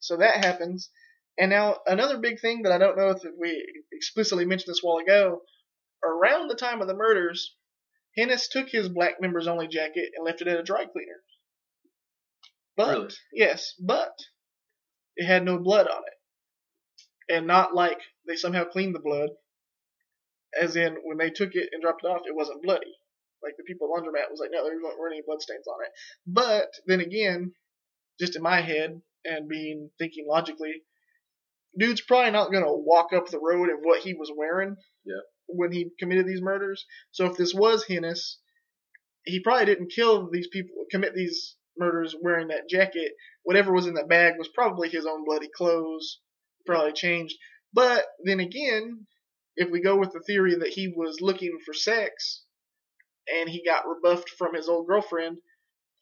so 0.00 0.16
that 0.18 0.44
happens. 0.44 0.90
And 1.38 1.50
now 1.50 1.80
another 1.86 2.18
big 2.18 2.40
thing 2.40 2.62
that 2.62 2.72
I 2.72 2.78
don't 2.78 2.96
know 2.98 3.10
if 3.10 3.22
we 3.38 3.84
explicitly 3.92 4.44
mentioned 4.44 4.70
this 4.72 4.82
a 4.82 4.86
while 4.86 4.98
ago, 4.98 5.42
around 6.04 6.48
the 6.48 6.54
time 6.56 6.80
of 6.80 6.88
the 6.88 6.94
murders, 6.94 7.56
Hennis 8.18 8.48
took 8.50 8.68
his 8.68 8.88
black 8.88 9.20
members 9.20 9.46
only 9.46 9.68
jacket 9.68 10.12
and 10.16 10.24
left 10.24 10.42
it 10.42 10.48
at 10.48 10.58
a 10.60 10.62
dry 10.64 10.84
cleaner. 10.86 11.22
But 12.78 12.88
Really? 12.96 13.14
yes, 13.32 13.74
but 13.80 14.14
it 15.16 15.26
had 15.26 15.44
no 15.44 15.58
blood 15.58 15.88
on 15.88 16.02
it, 16.06 17.34
and 17.34 17.44
not 17.46 17.74
like 17.74 18.00
they 18.24 18.36
somehow 18.36 18.64
cleaned 18.64 18.94
the 18.94 19.00
blood, 19.00 19.30
as 20.58 20.76
in 20.76 20.94
when 21.02 21.18
they 21.18 21.30
took 21.30 21.56
it 21.56 21.70
and 21.72 21.82
dropped 21.82 22.04
it 22.04 22.06
off, 22.06 22.22
it 22.24 22.36
wasn't 22.36 22.62
bloody. 22.62 22.94
Like 23.42 23.56
the 23.56 23.64
people 23.64 23.88
at 23.88 24.00
laundromat 24.02 24.30
was 24.30 24.38
like, 24.40 24.50
no, 24.52 24.62
there 24.64 24.76
weren't 24.78 25.12
any 25.12 25.22
bloodstains 25.26 25.66
on 25.66 25.84
it. 25.84 25.90
But 26.24 26.68
then 26.86 27.00
again, 27.00 27.52
just 28.20 28.36
in 28.36 28.42
my 28.42 28.60
head 28.60 29.02
and 29.24 29.48
being 29.48 29.90
thinking 29.98 30.26
logically, 30.28 30.82
dude's 31.76 32.00
probably 32.00 32.30
not 32.30 32.52
gonna 32.52 32.72
walk 32.72 33.12
up 33.12 33.26
the 33.28 33.40
road 33.40 33.70
in 33.70 33.78
what 33.82 34.02
he 34.02 34.14
was 34.14 34.32
wearing. 34.34 34.76
Yeah. 35.04 35.20
When 35.48 35.72
he 35.72 35.90
committed 35.98 36.26
these 36.26 36.42
murders, 36.42 36.86
so 37.10 37.26
if 37.26 37.36
this 37.36 37.52
was 37.54 37.84
Hennis, 37.86 38.36
he 39.24 39.40
probably 39.40 39.66
didn't 39.66 39.90
kill 39.92 40.30
these 40.30 40.46
people, 40.46 40.86
commit 40.92 41.14
these 41.14 41.56
murders 41.78 42.14
wearing 42.20 42.48
that 42.48 42.68
jacket. 42.68 43.12
Whatever 43.44 43.72
was 43.72 43.86
in 43.86 43.94
that 43.94 44.08
bag 44.08 44.34
was 44.38 44.48
probably 44.48 44.88
his 44.88 45.06
own 45.06 45.24
bloody 45.24 45.48
clothes, 45.54 46.20
probably 46.66 46.92
changed. 46.92 47.36
But 47.72 48.04
then 48.24 48.40
again, 48.40 49.06
if 49.56 49.70
we 49.70 49.80
go 49.80 49.96
with 49.96 50.12
the 50.12 50.20
theory 50.20 50.54
that 50.56 50.68
he 50.68 50.88
was 50.88 51.20
looking 51.20 51.58
for 51.64 51.74
sex 51.74 52.44
and 53.28 53.48
he 53.48 53.64
got 53.64 53.84
rebuffed 53.86 54.30
from 54.30 54.54
his 54.54 54.68
old 54.68 54.86
girlfriend, 54.86 55.38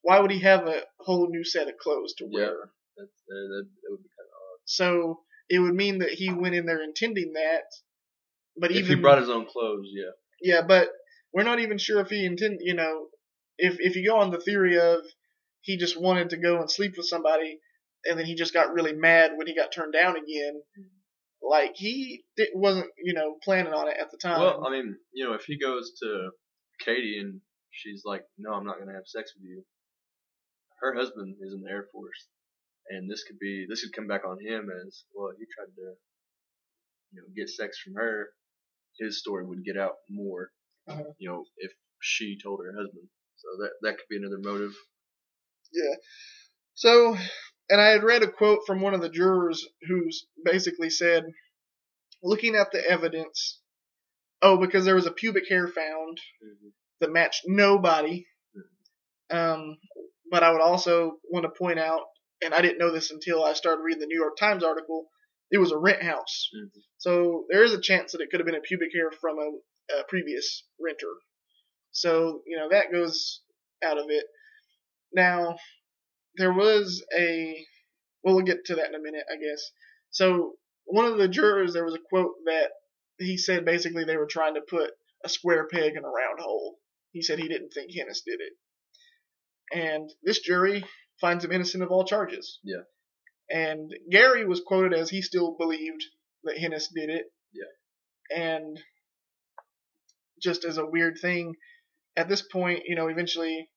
why 0.03 0.21
would 0.21 0.31
he 0.31 0.41
have 0.41 0.67
a 0.69 0.83
whole 1.01 1.29
new 1.29 1.45
set 1.45 1.69
of 1.69 1.77
clothes 1.79 2.15
to 2.19 2.25
Yeah. 2.31 2.39
wear? 2.39 2.71
That's, 2.97 3.23
uh, 3.31 3.35
that, 3.35 3.67
that 3.83 3.91
would 3.91 4.03
be 4.03 4.09
kind 4.17 4.29
of 4.29 4.35
odd. 4.35 4.61
So 4.65 5.21
it 5.49 5.59
would 5.59 5.75
mean 5.75 5.99
that 5.99 6.11
he 6.11 6.33
went 6.33 6.55
in 6.55 6.67
there 6.67 6.83
intending 6.83 7.33
that. 7.35 7.65
But. 8.59 8.71
If 8.71 8.79
even 8.79 8.97
he 8.99 9.03
brought 9.03 9.19
his 9.21 9.29
own 9.31 9.47
clothes, 9.47 9.89
yeah. 9.93 10.11
yeah, 10.41 10.63
but 10.67 10.89
we're 11.33 11.43
not 11.43 11.61
even 11.61 11.79
sure 11.79 12.01
if 12.01 12.09
he 12.09 12.25
intended. 12.25 12.61
You 12.63 12.75
know, 12.75 13.09
if 13.59 13.77
if 13.81 13.97
you 13.97 14.07
go 14.09 14.19
on 14.19 14.31
the 14.31 14.41
theory 14.41 14.79
of 14.79 15.01
he 15.67 15.77
just 15.77 16.01
wanted 16.01 16.31
to 16.31 16.37
go 16.37 16.61
and 16.61 16.71
sleep 16.71 16.95
with 16.97 17.07
somebody, 17.07 17.59
and 18.05 18.17
then 18.19 18.25
he 18.25 18.37
just 18.37 18.55
got 18.55 18.73
really 18.73 18.93
mad 18.93 19.33
when 19.37 19.49
he 19.49 19.55
got 19.55 19.73
turned 19.73 19.93
down 19.93 20.17
again. 20.17 20.63
Like 21.43 21.73
he 21.75 22.23
wasn't, 22.55 22.87
you 23.03 23.15
know, 23.15 23.37
planning 23.43 23.73
on 23.73 23.89
it 23.89 23.97
at 24.01 24.11
the 24.13 24.17
time. 24.17 24.41
Well, 24.41 24.65
I 24.67 24.71
mean, 24.71 24.97
you 25.13 25.25
know, 25.27 25.35
if 25.35 25.43
he 25.45 25.59
goes 25.59 25.93
to 26.03 26.31
Katie 26.81 27.19
and 27.21 27.41
she's 27.71 28.03
like, 28.05 28.23
"No, 28.39 28.53
I'm 28.53 28.65
not 28.65 28.79
gonna 28.79 28.95
have 28.95 29.07
sex 29.07 29.33
with 29.37 29.45
you," 29.45 29.65
her 30.81 30.95
husband 30.95 31.37
is 31.41 31.53
in 31.53 31.63
the 31.63 31.71
Air 31.71 31.87
Force, 31.93 32.29
and 32.91 33.11
this 33.11 33.25
could 33.25 33.39
be 33.41 33.67
this 33.69 33.83
could 33.85 33.93
come 33.93 34.07
back 34.07 34.25
on 34.25 34.39
him 34.41 34.71
as 34.87 35.05
well. 35.15 35.33
He 35.39 35.45
tried 35.55 35.75
to, 35.75 35.87
you 37.13 37.21
know, 37.21 37.27
get 37.37 37.49
sex 37.51 37.79
from 37.79 37.95
her. 37.95 38.31
His 39.01 39.19
story 39.19 39.45
would 39.45 39.65
get 39.65 39.77
out 39.77 39.97
more, 40.09 40.53
Uh-huh. 40.87 41.05
you 41.19 41.29
know, 41.29 41.45
if 41.59 41.73
she 42.01 42.39
told 42.41 42.61
her 42.65 42.73
husband. 42.73 43.09
So 43.37 43.49
that 43.63 43.73
that 43.83 43.99
could 43.99 44.09
be 44.09 44.17
another 44.17 44.39
motive. 44.39 44.75
Yeah. 45.73 45.95
So, 46.75 47.17
and 47.71 47.81
I 47.81 47.89
had 47.89 48.05
read 48.05 48.23
a 48.23 48.31
quote 48.31 48.61
from 48.67 48.81
one 48.81 48.95
of 48.95 49.01
the 49.01 49.09
jurors 49.09 49.67
who's 49.89 50.27
basically 50.45 50.91
said, 50.91 51.25
looking 52.23 52.57
at 52.57 52.73
the 52.73 52.85
evidence, 52.89 53.61
oh, 54.43 54.57
because 54.59 54.85
there 54.85 54.95
was 54.95 55.07
a 55.07 55.13
pubic 55.13 55.49
hair 55.49 55.69
found 55.69 56.19
that 57.01 57.13
matched 57.13 57.43
nobody. 57.47 58.27
Um, 59.31 59.77
but 60.31 60.43
I 60.43 60.51
would 60.53 60.61
also 60.61 61.19
want 61.31 61.45
to 61.45 61.59
point 61.59 61.79
out, 61.79 62.03
and 62.43 62.55
I 62.55 62.61
didn't 62.63 62.79
know 62.79 62.93
this 62.93 63.11
until 63.11 63.45
I 63.45 63.55
started 63.55 63.83
reading 63.83 64.01
the 64.01 64.07
New 64.07 64.19
York 64.21 64.37
Times 64.37 64.65
article, 64.65 65.07
it 65.51 65.59
was 65.59 65.73
a 65.73 65.79
rent 65.79 66.03
house. 66.03 66.49
Mhm. 66.55 66.83
So 66.99 67.47
there 67.51 67.65
is 67.65 67.73
a 67.73 67.81
chance 67.81 68.13
that 68.13 68.21
it 68.21 68.31
could 68.31 68.41
have 68.41 68.47
been 68.47 68.55
a 68.57 68.61
pubic 68.61 68.91
hair 68.93 69.11
from 69.11 69.39
a, 69.39 69.97
a 70.01 70.05
previous 70.09 70.65
renter. 70.81 71.15
So, 71.93 72.43
you 72.47 72.57
know, 72.57 72.69
that 72.71 72.93
goes 72.93 73.43
out 73.83 73.99
of 73.99 74.07
it. 74.11 74.27
Now, 75.13 75.57
there 76.37 76.53
was 76.53 77.05
a. 77.17 77.65
Well, 78.23 78.37
we'll 78.37 78.45
get 78.45 78.65
to 78.67 78.75
that 78.77 78.89
in 78.89 78.95
a 78.95 79.03
minute, 79.03 79.25
I 79.31 79.37
guess. 79.37 79.71
So, 80.11 80.55
one 80.85 81.05
of 81.05 81.19
the 81.19 81.29
jurors, 81.29 81.73
there 81.73 81.85
was 81.85 81.95
a 81.95 82.09
quote 82.09 82.35
that 82.47 82.71
he 83.19 83.37
said 83.39 83.65
basically 83.65 84.05
they 84.05 84.17
were 84.17 84.27
trying 84.27 84.55
to 84.55 84.61
put 84.61 84.91
a 85.25 85.29
square 85.29 85.67
peg 85.69 85.93
in 85.97 86.05
a 86.05 86.09
round 86.09 86.41
hole. 86.41 86.79
He 87.13 87.23
said 87.23 87.39
he 87.39 87.49
didn't 87.49 87.71
think 87.71 87.91
Hennis 87.91 88.23
did 88.25 88.41
it. 88.41 88.53
And 89.73 90.11
this 90.23 90.41
jury 90.41 90.85
finds 91.21 91.45
him 91.45 91.53
innocent 91.53 91.83
of 91.83 91.91
all 91.91 92.05
charges. 92.05 92.61
Yeah. 92.63 92.83
And 93.51 93.91
Gary 94.11 94.45
was 94.45 94.61
quoted 94.61 94.93
as 94.93 95.09
he 95.09 95.23
still 95.23 95.57
believed 95.59 96.05
that 96.45 96.59
Hennis 96.59 96.89
did 96.95 97.11
it. 97.11 97.27
Yeah. 97.53 98.37
And 98.37 98.81
just 100.43 100.65
as 100.65 100.79
a 100.79 100.87
weird 100.87 101.19
thing, 101.21 101.55
at 102.17 102.29
this 102.29 102.43
point, 102.43 102.83
you 102.87 102.97
know, 102.97 103.09
eventually 103.09 103.69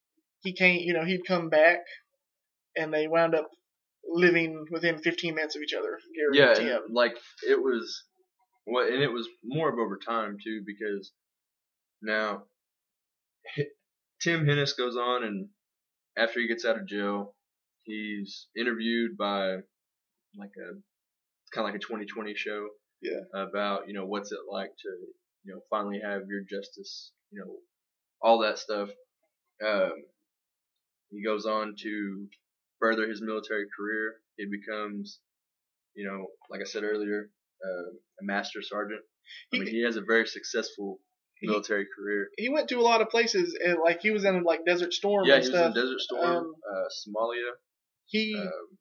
he 0.42 0.54
came, 0.54 0.80
you 0.80 0.94
know, 0.94 1.06
he'd 1.06 1.26
come 1.28 1.50
back 1.50 1.80
and 2.76 2.94
they 2.94 3.08
wound 3.08 3.36
up 3.36 3.50
living 4.08 4.66
within 4.72 4.98
15 4.98 5.36
minutes 5.36 5.56
of 5.56 5.62
each 5.62 5.74
other. 5.74 6.00
Yeah, 6.34 6.56
and, 6.58 6.94
like 6.94 7.14
it 7.48 7.62
was, 7.62 8.04
well, 8.66 8.86
and 8.86 9.02
it 9.02 9.12
was 9.12 9.28
more 9.44 9.70
of 9.70 9.80
over 9.80 9.98
time 9.98 10.38
too 10.44 10.62
because 10.66 11.12
now 12.02 12.44
Tim 14.22 14.46
Hennis 14.46 14.78
goes 14.78 14.96
on 14.96 15.24
and 15.24 15.50
after 16.18 16.40
he 16.40 16.48
gets 16.48 16.66
out 16.66 16.78
of 16.78 16.88
jail, 16.88 17.36
he's 17.84 18.48
interviewed 18.58 19.18
by 19.18 19.58
like 20.38 20.52
a 20.58 20.74
kind 21.54 21.66
of 21.68 21.74
like 21.74 21.76
a 21.76 21.80
2020 21.80 22.34
show. 22.36 22.68
Yeah. 23.02 23.22
About 23.34 23.88
you 23.88 23.94
know 23.94 24.06
what's 24.06 24.32
it 24.32 24.40
like 24.52 24.72
to 24.72 24.90
you 25.46 25.54
know 25.54 25.62
finally 25.70 26.02
have 26.04 26.24
your 26.28 26.42
justice, 26.42 27.12
you 27.32 27.40
know, 27.40 27.56
all 28.22 28.40
that 28.40 28.60
stuff. 28.60 28.90
Um, 29.66 29.94
he 31.12 31.24
goes 31.24 31.46
on 31.46 31.76
to 31.82 32.28
further 32.80 33.08
his 33.08 33.22
military 33.22 33.66
career. 33.76 34.22
He 34.38 34.46
becomes, 34.46 35.20
you 35.96 36.08
know, 36.08 36.28
like 36.50 36.62
I 36.62 36.66
said 36.66 36.84
earlier, 36.84 37.30
uh, 37.66 37.90
a 38.22 38.24
master 38.24 38.62
sergeant. 38.62 39.02
I 39.54 39.58
He- 39.58 39.60
mean, 39.60 39.68
he 39.70 39.84
has 39.84 39.96
a 39.98 40.02
very 40.02 40.26
successful 40.28 41.00
He- 41.40 41.48
military 41.48 41.86
career. 41.96 42.30
He 42.38 42.50
went 42.50 42.70
to 42.70 42.76
a 42.80 42.82
lot 42.82 43.02
of 43.02 43.10
places, 43.10 43.54
and 43.64 43.78
like 43.84 44.02
he 44.02 44.12
was 44.12 44.26
in 44.26 44.44
like 44.44 44.66
Desert 44.66 44.94
Storm 44.94 45.26
Yeah, 45.28 45.36
and 45.36 45.44
he 45.44 45.50
was 45.50 45.58
stuff. 45.58 45.76
in 45.76 45.82
Desert 45.82 46.00
Storm, 46.00 46.24
Um, 46.26 46.56
uh, 46.72 46.88
Somalia. 47.06 47.52
he 48.06 48.36
Um, 48.36 48.78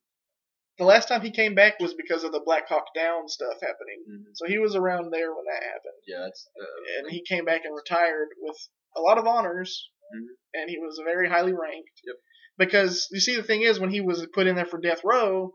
the 0.78 0.84
last 0.84 1.08
time 1.08 1.22
he 1.22 1.32
came 1.32 1.54
back 1.56 1.80
was 1.80 1.92
because 1.94 2.22
of 2.22 2.30
the 2.30 2.40
Black 2.40 2.68
Hawk 2.68 2.86
Down 2.94 3.26
stuff 3.28 3.58
happening. 3.60 4.04
mhm. 4.08 4.36
So 4.36 4.46
he 4.46 4.58
was 4.58 4.76
around 4.76 5.10
there 5.12 5.34
when 5.34 5.44
that 5.46 5.62
happened, 5.64 6.02
Yeah, 6.06 6.26
uh, 6.26 6.98
and 6.98 7.10
he 7.10 7.22
came 7.24 7.44
back 7.44 7.64
and 7.64 7.74
retired 7.74 8.28
with 8.38 8.56
a 8.96 9.00
lot 9.00 9.18
of 9.18 9.26
honors, 9.26 9.90
Mhm. 10.14 10.26
and 10.54 10.70
he 10.70 10.78
was 10.78 11.00
very 11.04 11.28
highly 11.28 11.52
ranked. 11.52 12.00
Yep. 12.04 12.16
Because 12.58 13.08
you 13.12 13.20
see, 13.20 13.36
the 13.36 13.42
thing 13.42 13.62
is, 13.62 13.78
when 13.78 13.90
he 13.90 14.00
was 14.00 14.26
put 14.32 14.46
in 14.46 14.56
there 14.56 14.66
for 14.66 14.80
death 14.80 15.02
row, 15.04 15.54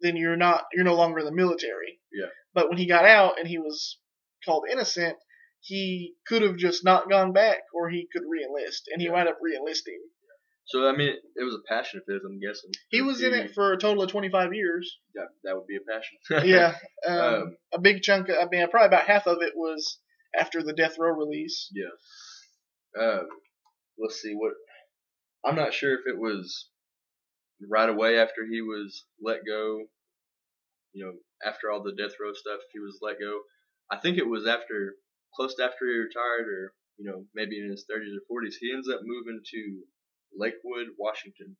then 0.00 0.16
you're 0.16 0.36
not 0.36 0.64
you're 0.72 0.84
no 0.84 0.94
longer 0.94 1.20
in 1.20 1.24
the 1.26 1.32
military. 1.32 2.00
Yeah. 2.12 2.28
But 2.54 2.68
when 2.68 2.78
he 2.78 2.86
got 2.86 3.04
out 3.04 3.38
and 3.38 3.46
he 3.48 3.58
was 3.58 3.98
called 4.44 4.64
innocent, 4.70 5.16
he 5.60 6.14
could 6.26 6.42
have 6.42 6.56
just 6.56 6.84
not 6.84 7.08
gone 7.10 7.32
back, 7.32 7.62
or 7.74 7.88
he 7.90 8.08
could 8.12 8.22
reenlist, 8.22 8.82
and 8.92 9.00
he 9.00 9.06
Yeah. 9.08 9.12
wound 9.12 9.28
up 9.28 9.38
reenlisting. 9.40 9.98
so. 10.66 10.88
I 10.88 10.96
mean, 10.96 11.14
it 11.36 11.44
was 11.44 11.54
a 11.54 11.68
passion 11.68 12.00
of 12.00 12.06
his. 12.12 12.22
I'm 12.24 12.40
guessing 12.40 12.70
He 12.90 13.02
was 13.02 13.22
in 13.22 13.34
it 13.34 13.52
for 13.54 13.72
a 13.72 13.78
total 13.78 14.02
of 14.04 14.10
25 14.10 14.54
years. 14.54 14.98
That, 15.14 15.28
that 15.42 15.56
would 15.56 15.66
be 15.66 15.76
a 15.76 15.80
passion. 15.80 16.18
yeah, 16.48 16.78
um, 17.06 17.18
Um, 17.42 17.56
a 17.74 17.78
big 17.80 18.00
chunk. 18.02 18.28
Of, 18.30 18.36
I 18.36 18.46
mean, 18.50 18.66
probably 18.70 18.86
about 18.88 19.06
half 19.06 19.26
of 19.26 19.42
it 19.42 19.52
was 19.56 19.98
after 20.34 20.62
the 20.62 20.72
death 20.72 20.96
row 20.98 21.10
release. 21.10 21.70
Yeah. 21.74 23.02
Um, 23.02 23.28
let's 23.98 24.20
see 24.20 24.34
what. 24.34 24.52
I'm 25.44 25.56
not 25.56 25.74
sure 25.74 25.92
if 25.94 26.06
it 26.06 26.18
was 26.18 26.68
right 27.70 27.88
away 27.88 28.18
after 28.18 28.46
he 28.50 28.60
was 28.62 29.04
let 29.22 29.40
go. 29.46 29.84
You 30.92 31.04
know, 31.04 31.12
after 31.48 31.70
all 31.70 31.82
the 31.82 31.92
death 31.92 32.14
row 32.20 32.32
stuff, 32.32 32.60
he 32.72 32.78
was 32.78 32.98
let 33.02 33.18
go. 33.20 33.40
I 33.90 33.98
think 33.98 34.16
it 34.16 34.28
was 34.28 34.46
after, 34.46 34.94
close 35.34 35.54
to 35.56 35.64
after 35.64 35.86
he 35.86 35.98
retired, 35.98 36.48
or 36.48 36.72
you 36.96 37.10
know, 37.10 37.26
maybe 37.34 37.58
in 37.58 37.68
his 37.70 37.84
30s 37.90 38.14
or 38.16 38.40
40s. 38.42 38.54
He 38.60 38.72
ends 38.72 38.88
up 38.88 39.00
moving 39.02 39.40
to 39.44 39.82
Lakewood, 40.38 40.94
Washington, 40.98 41.56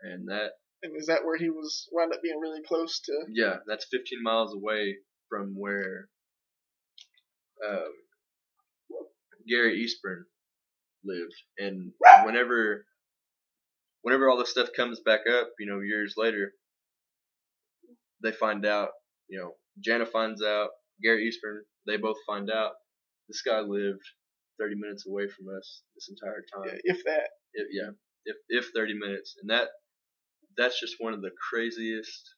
and 0.00 0.28
that 0.28 0.52
And 0.82 0.96
is 0.96 1.06
that 1.06 1.24
where 1.24 1.36
he 1.36 1.50
was 1.50 1.88
wound 1.92 2.12
up 2.14 2.22
being 2.22 2.38
really 2.40 2.62
close 2.66 3.00
to? 3.00 3.12
yeah, 3.32 3.56
that's 3.66 3.86
15 3.90 4.22
miles 4.22 4.54
away 4.54 4.96
from 5.28 5.54
where 5.58 6.08
um, 7.66 7.92
Gary 9.48 9.84
Eastburn 9.84 10.22
lived. 11.06 11.34
And 11.58 11.92
whenever, 12.24 12.84
whenever 14.02 14.28
all 14.28 14.38
this 14.38 14.50
stuff 14.50 14.68
comes 14.76 15.00
back 15.04 15.20
up, 15.28 15.50
you 15.58 15.66
know, 15.66 15.80
years 15.80 16.14
later, 16.16 16.52
they 18.22 18.32
find 18.32 18.64
out. 18.66 18.90
You 19.28 19.40
know, 19.40 19.52
Jana 19.84 20.06
finds 20.06 20.42
out. 20.42 20.70
Gary 21.02 21.28
Eastburn, 21.30 21.60
they 21.86 21.96
both 21.98 22.16
find 22.26 22.50
out. 22.50 22.72
This 23.28 23.42
guy 23.42 23.60
lived 23.60 24.00
30 24.58 24.76
minutes 24.76 25.06
away 25.06 25.28
from 25.28 25.46
us 25.56 25.82
this 25.94 26.08
entire 26.08 26.42
time 26.54 26.78
If 26.84 27.04
that. 27.04 27.28
if, 27.54 27.66
yeah, 27.72 27.90
if 28.24 28.36
if 28.48 28.70
30 28.74 28.94
minutes, 28.98 29.34
and 29.40 29.50
that 29.50 29.68
that's 30.56 30.80
just 30.80 30.96
one 30.98 31.12
of 31.12 31.20
the 31.22 31.30
craziest, 31.50 32.34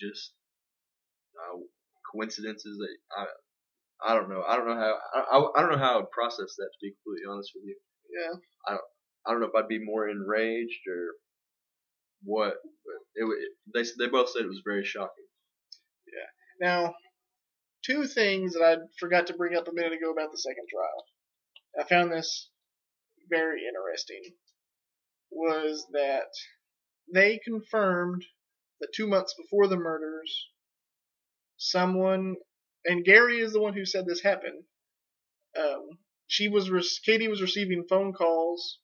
just 0.00 0.32
uh, 1.38 1.58
coincidences 2.12 2.78
that 2.78 2.96
I 3.16 3.26
I 4.06 4.14
don't 4.14 4.28
know 4.28 4.42
I 4.46 4.56
don't 4.56 4.66
know 4.68 4.76
how 4.76 4.98
I, 5.14 5.20
I, 5.20 5.50
I 5.56 5.60
don't 5.62 5.72
know 5.72 5.78
how 5.84 5.94
I 5.94 5.96
would 5.96 6.10
process 6.10 6.54
that 6.58 6.70
to 6.72 6.78
be 6.82 6.92
completely 6.92 7.30
honest 7.30 7.52
with 7.54 7.64
you. 7.64 7.76
Yeah. 8.10 8.38
I 8.68 8.70
don't 8.72 8.88
I 9.26 9.30
don't 9.30 9.40
know 9.40 9.46
if 9.46 9.54
I'd 9.54 9.68
be 9.68 9.84
more 9.84 10.08
enraged 10.08 10.86
or 10.88 11.14
what. 12.24 12.54
But 12.84 13.00
it, 13.14 13.24
wa- 13.24 13.34
they 13.74 13.82
they 13.98 14.10
both 14.10 14.30
said 14.30 14.42
it 14.42 14.48
was 14.48 14.62
very 14.64 14.84
shocking. 14.84 15.24
Yeah. 16.06 16.66
Now, 16.68 16.94
two 17.84 18.06
things 18.06 18.54
that 18.54 18.62
I 18.62 18.76
forgot 18.98 19.26
to 19.28 19.34
bring 19.34 19.56
up 19.56 19.68
a 19.68 19.72
minute 19.72 19.92
ago 19.92 20.12
about 20.12 20.30
the 20.32 20.38
second 20.38 20.66
trial. 20.70 21.04
I 21.80 21.88
found 21.88 22.12
this 22.12 22.50
very 23.30 23.62
interesting. 23.66 24.34
Was 25.30 25.86
that 25.92 26.28
they 27.12 27.40
confirmed 27.44 28.24
that 28.80 28.92
two 28.94 29.08
months 29.08 29.34
before 29.34 29.66
the 29.66 29.76
murders, 29.76 30.48
someone 31.56 32.36
and 32.84 33.04
Gary 33.04 33.40
is 33.40 33.52
the 33.52 33.60
one 33.60 33.74
who 33.74 33.84
said 33.84 34.06
this 34.06 34.22
happened. 34.22 34.64
Um, 35.58 35.98
she 36.26 36.48
was 36.48 36.70
re- 36.70 36.88
Katie 37.04 37.28
was 37.28 37.42
receiving 37.42 37.86
phone 37.88 38.12
calls 38.12 38.78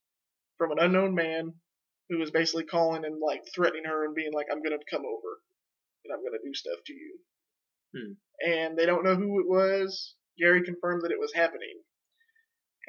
from 0.59 0.73
an 0.73 0.79
unknown 0.79 1.15
man 1.15 1.55
who 2.09 2.19
was 2.19 2.31
basically 2.31 2.65
calling 2.65 3.05
and 3.05 3.21
like 3.21 3.43
threatening 3.55 3.85
her 3.85 4.05
and 4.05 4.15
being 4.15 4.33
like, 4.33 4.47
"I'm 4.51 4.63
gonna 4.63 4.79
come 4.91 5.05
over 5.05 5.41
and 6.05 6.13
I'm 6.15 6.25
gonna 6.25 6.43
do 6.45 6.55
stuff 6.55 6.79
to 6.87 6.93
you." 6.93 7.19
and 8.45 8.77
they 8.77 8.87
don't 8.87 9.05
know 9.05 9.17
who 9.17 9.41
it 9.41 9.49
was. 9.49 10.15
Gary 10.39 10.63
confirmed 10.63 11.03
that 11.03 11.13
it 11.13 11.21
was 11.21 11.33
happening. 11.35 11.83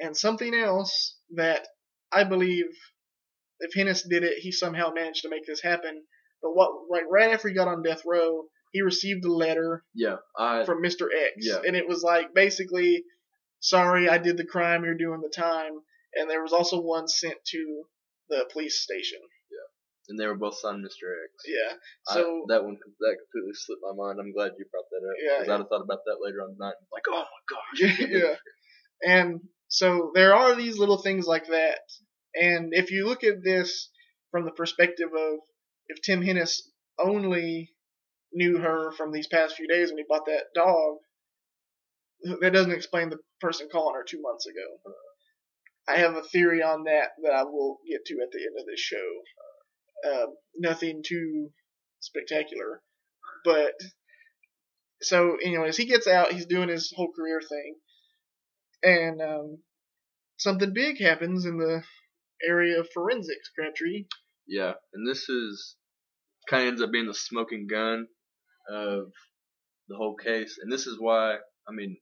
And 0.00 0.16
something 0.16 0.54
else 0.54 1.16
that 1.34 1.66
I 2.12 2.24
believe 2.24 2.66
if 3.60 3.74
Hennis 3.74 4.08
did 4.08 4.24
it, 4.24 4.38
he 4.38 4.52
somehow 4.52 4.92
managed 4.92 5.22
to 5.22 5.28
make 5.28 5.46
this 5.46 5.62
happen. 5.62 6.02
But 6.42 6.54
what 6.54 6.70
right 6.90 7.04
right 7.08 7.32
after 7.32 7.48
he 7.48 7.54
got 7.54 7.68
on 7.68 7.82
death 7.82 8.02
row, 8.06 8.44
he 8.72 8.82
received 8.82 9.24
a 9.24 9.32
letter 9.32 9.84
Yeah, 9.94 10.16
I 10.36 10.64
from 10.64 10.82
Mr. 10.82 11.06
X. 11.14 11.32
Yeah. 11.38 11.60
And 11.66 11.76
it 11.76 11.86
was 11.88 12.02
like 12.02 12.34
basically, 12.34 13.04
sorry, 13.60 14.08
I 14.08 14.18
did 14.18 14.36
the 14.36 14.44
crime, 14.46 14.84
you're 14.84 14.94
doing 14.96 15.20
the 15.22 15.32
time. 15.34 15.72
And 16.14 16.28
there 16.28 16.42
was 16.42 16.52
also 16.52 16.80
one 16.80 17.06
sent 17.08 17.36
to 17.52 17.84
the 18.28 18.46
police 18.52 18.80
station. 18.82 19.20
Yeah. 19.50 19.68
and 20.08 20.18
they 20.18 20.26
were 20.26 20.34
both 20.36 20.58
signed 20.58 20.84
Mr. 20.84 21.06
X. 21.24 21.44
Yeah. 21.46 21.76
I- 22.08 22.14
So 22.14 22.44
that 22.48 22.64
one 22.64 22.76
that 23.00 23.16
completely 23.22 23.54
slipped 23.54 23.82
my 23.82 23.92
mind. 23.94 24.18
I'm 24.20 24.32
glad 24.32 24.52
you 24.58 24.64
brought 24.70 24.88
that 24.90 25.06
up. 25.08 25.16
Yeah, 25.46 25.54
I'd 25.54 25.58
have 25.60 25.68
thought 25.68 25.84
about 25.84 26.00
that 26.06 26.16
later 26.20 26.42
on 26.42 26.54
tonight. 26.54 26.74
Like, 26.92 27.04
oh 27.08 27.24
my 27.32 27.42
gosh. 27.54 27.98
yeah. 28.10 28.36
And 29.04 29.40
so 29.68 30.10
there 30.14 30.34
are 30.34 30.54
these 30.54 30.78
little 30.78 31.00
things 31.00 31.26
like 31.26 31.46
that. 31.48 31.80
And 32.34 32.72
if 32.74 32.90
you 32.90 33.06
look 33.06 33.22
at 33.24 33.42
this 33.44 33.90
from 34.30 34.44
the 34.44 34.50
perspective 34.52 35.08
of 35.16 35.38
if 35.88 36.00
Tim 36.02 36.22
Hennis 36.22 36.60
only 36.98 37.74
knew 38.32 38.58
her 38.58 38.92
from 38.92 39.12
these 39.12 39.26
past 39.26 39.56
few 39.56 39.68
days 39.68 39.90
when 39.90 39.98
he 39.98 40.04
bought 40.08 40.26
that 40.26 40.46
dog, 40.54 40.96
that 42.40 42.52
doesn't 42.52 42.72
explain 42.72 43.10
the 43.10 43.18
person 43.40 43.68
calling 43.70 43.94
her 43.94 44.04
two 44.04 44.20
months 44.20 44.46
ago. 44.46 44.94
I 45.88 45.98
have 45.98 46.14
a 46.14 46.22
theory 46.22 46.62
on 46.62 46.84
that 46.84 47.10
that 47.22 47.32
I 47.32 47.42
will 47.42 47.78
get 47.88 48.04
to 48.06 48.14
at 48.22 48.30
the 48.30 48.38
end 48.38 48.56
of 48.58 48.66
this 48.66 48.80
show. 48.80 49.08
Um, 50.04 50.34
nothing 50.56 51.02
too 51.06 51.50
spectacular, 52.00 52.82
but 53.44 53.74
so 55.00 55.36
anyways, 55.42 55.76
he 55.76 55.86
gets 55.86 56.06
out. 56.06 56.32
He's 56.32 56.46
doing 56.46 56.68
his 56.68 56.92
whole 56.94 57.12
career 57.14 57.40
thing, 57.40 57.76
and 58.82 59.20
um, 59.20 59.58
something 60.38 60.72
big 60.72 61.00
happens 61.00 61.44
in 61.44 61.58
the 61.58 61.82
area 62.46 62.80
of 62.80 62.88
forensics. 62.92 63.50
Crabtree. 63.56 64.06
Yeah, 64.46 64.72
and 64.92 65.08
this 65.08 65.28
is 65.28 65.76
kind 66.48 66.62
of 66.62 66.68
ends 66.68 66.82
up 66.82 66.90
being 66.92 67.06
the 67.06 67.14
smoking 67.14 67.66
gun 67.68 68.06
of 68.68 69.12
the 69.88 69.96
whole 69.96 70.16
case, 70.16 70.58
and 70.62 70.72
this 70.72 70.86
is 70.86 70.96
why 70.98 71.36
I 71.68 71.72
mean 71.72 71.96